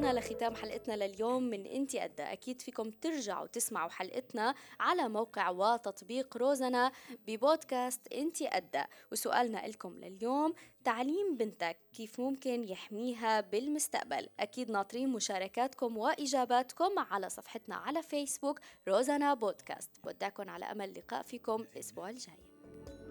وصلنا 0.00 0.20
لختام 0.20 0.54
حلقتنا 0.54 0.94
لليوم. 0.94 1.42
من 1.42 1.66
انتي 1.66 2.00
قد 2.00 2.20
أكيد 2.20 2.60
فيكم 2.60 2.90
ترجعوا 2.90 3.46
تسمعوا 3.46 3.90
حلقتنا 3.90 4.54
على 4.80 5.08
موقع 5.08 5.50
وتطبيق 5.50 6.36
روزنا 6.36 6.92
ببودكاست 7.26 8.12
انتي 8.12 8.48
قد. 8.48 8.84
وسؤالنا 9.12 9.68
لكم 9.68 10.00
لليوم 10.00 10.54
تعليم 10.84 11.36
بنتك 11.36 11.76
كيف 11.92 12.20
ممكن 12.20 12.64
يحميها 12.64 13.40
بالمستقبل؟ 13.40 14.28
أكيد 14.40 14.70
ناطرين 14.70 15.08
مشاركاتكم 15.08 15.96
وإجاباتكم 15.96 16.98
على 16.98 17.28
صفحتنا 17.28 17.74
على 17.76 18.02
فيسبوك 18.02 18.60
روزانا 18.88 19.34
بودكاست. 19.34 19.90
بودعكم 20.04 20.50
على 20.50 20.64
أمل 20.64 20.92
لقاء 20.98 21.22
فيكم 21.22 21.60
الأسبوع 21.60 22.10
الجاي. 22.10 22.38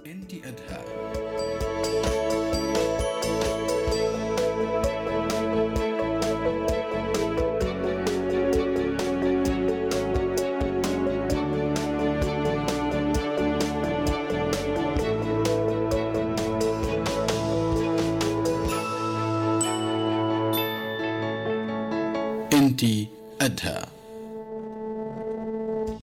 انتي 0.05 0.41
أدهى. 0.47 1.09
20 22.79 23.09
Adha. 23.39 23.98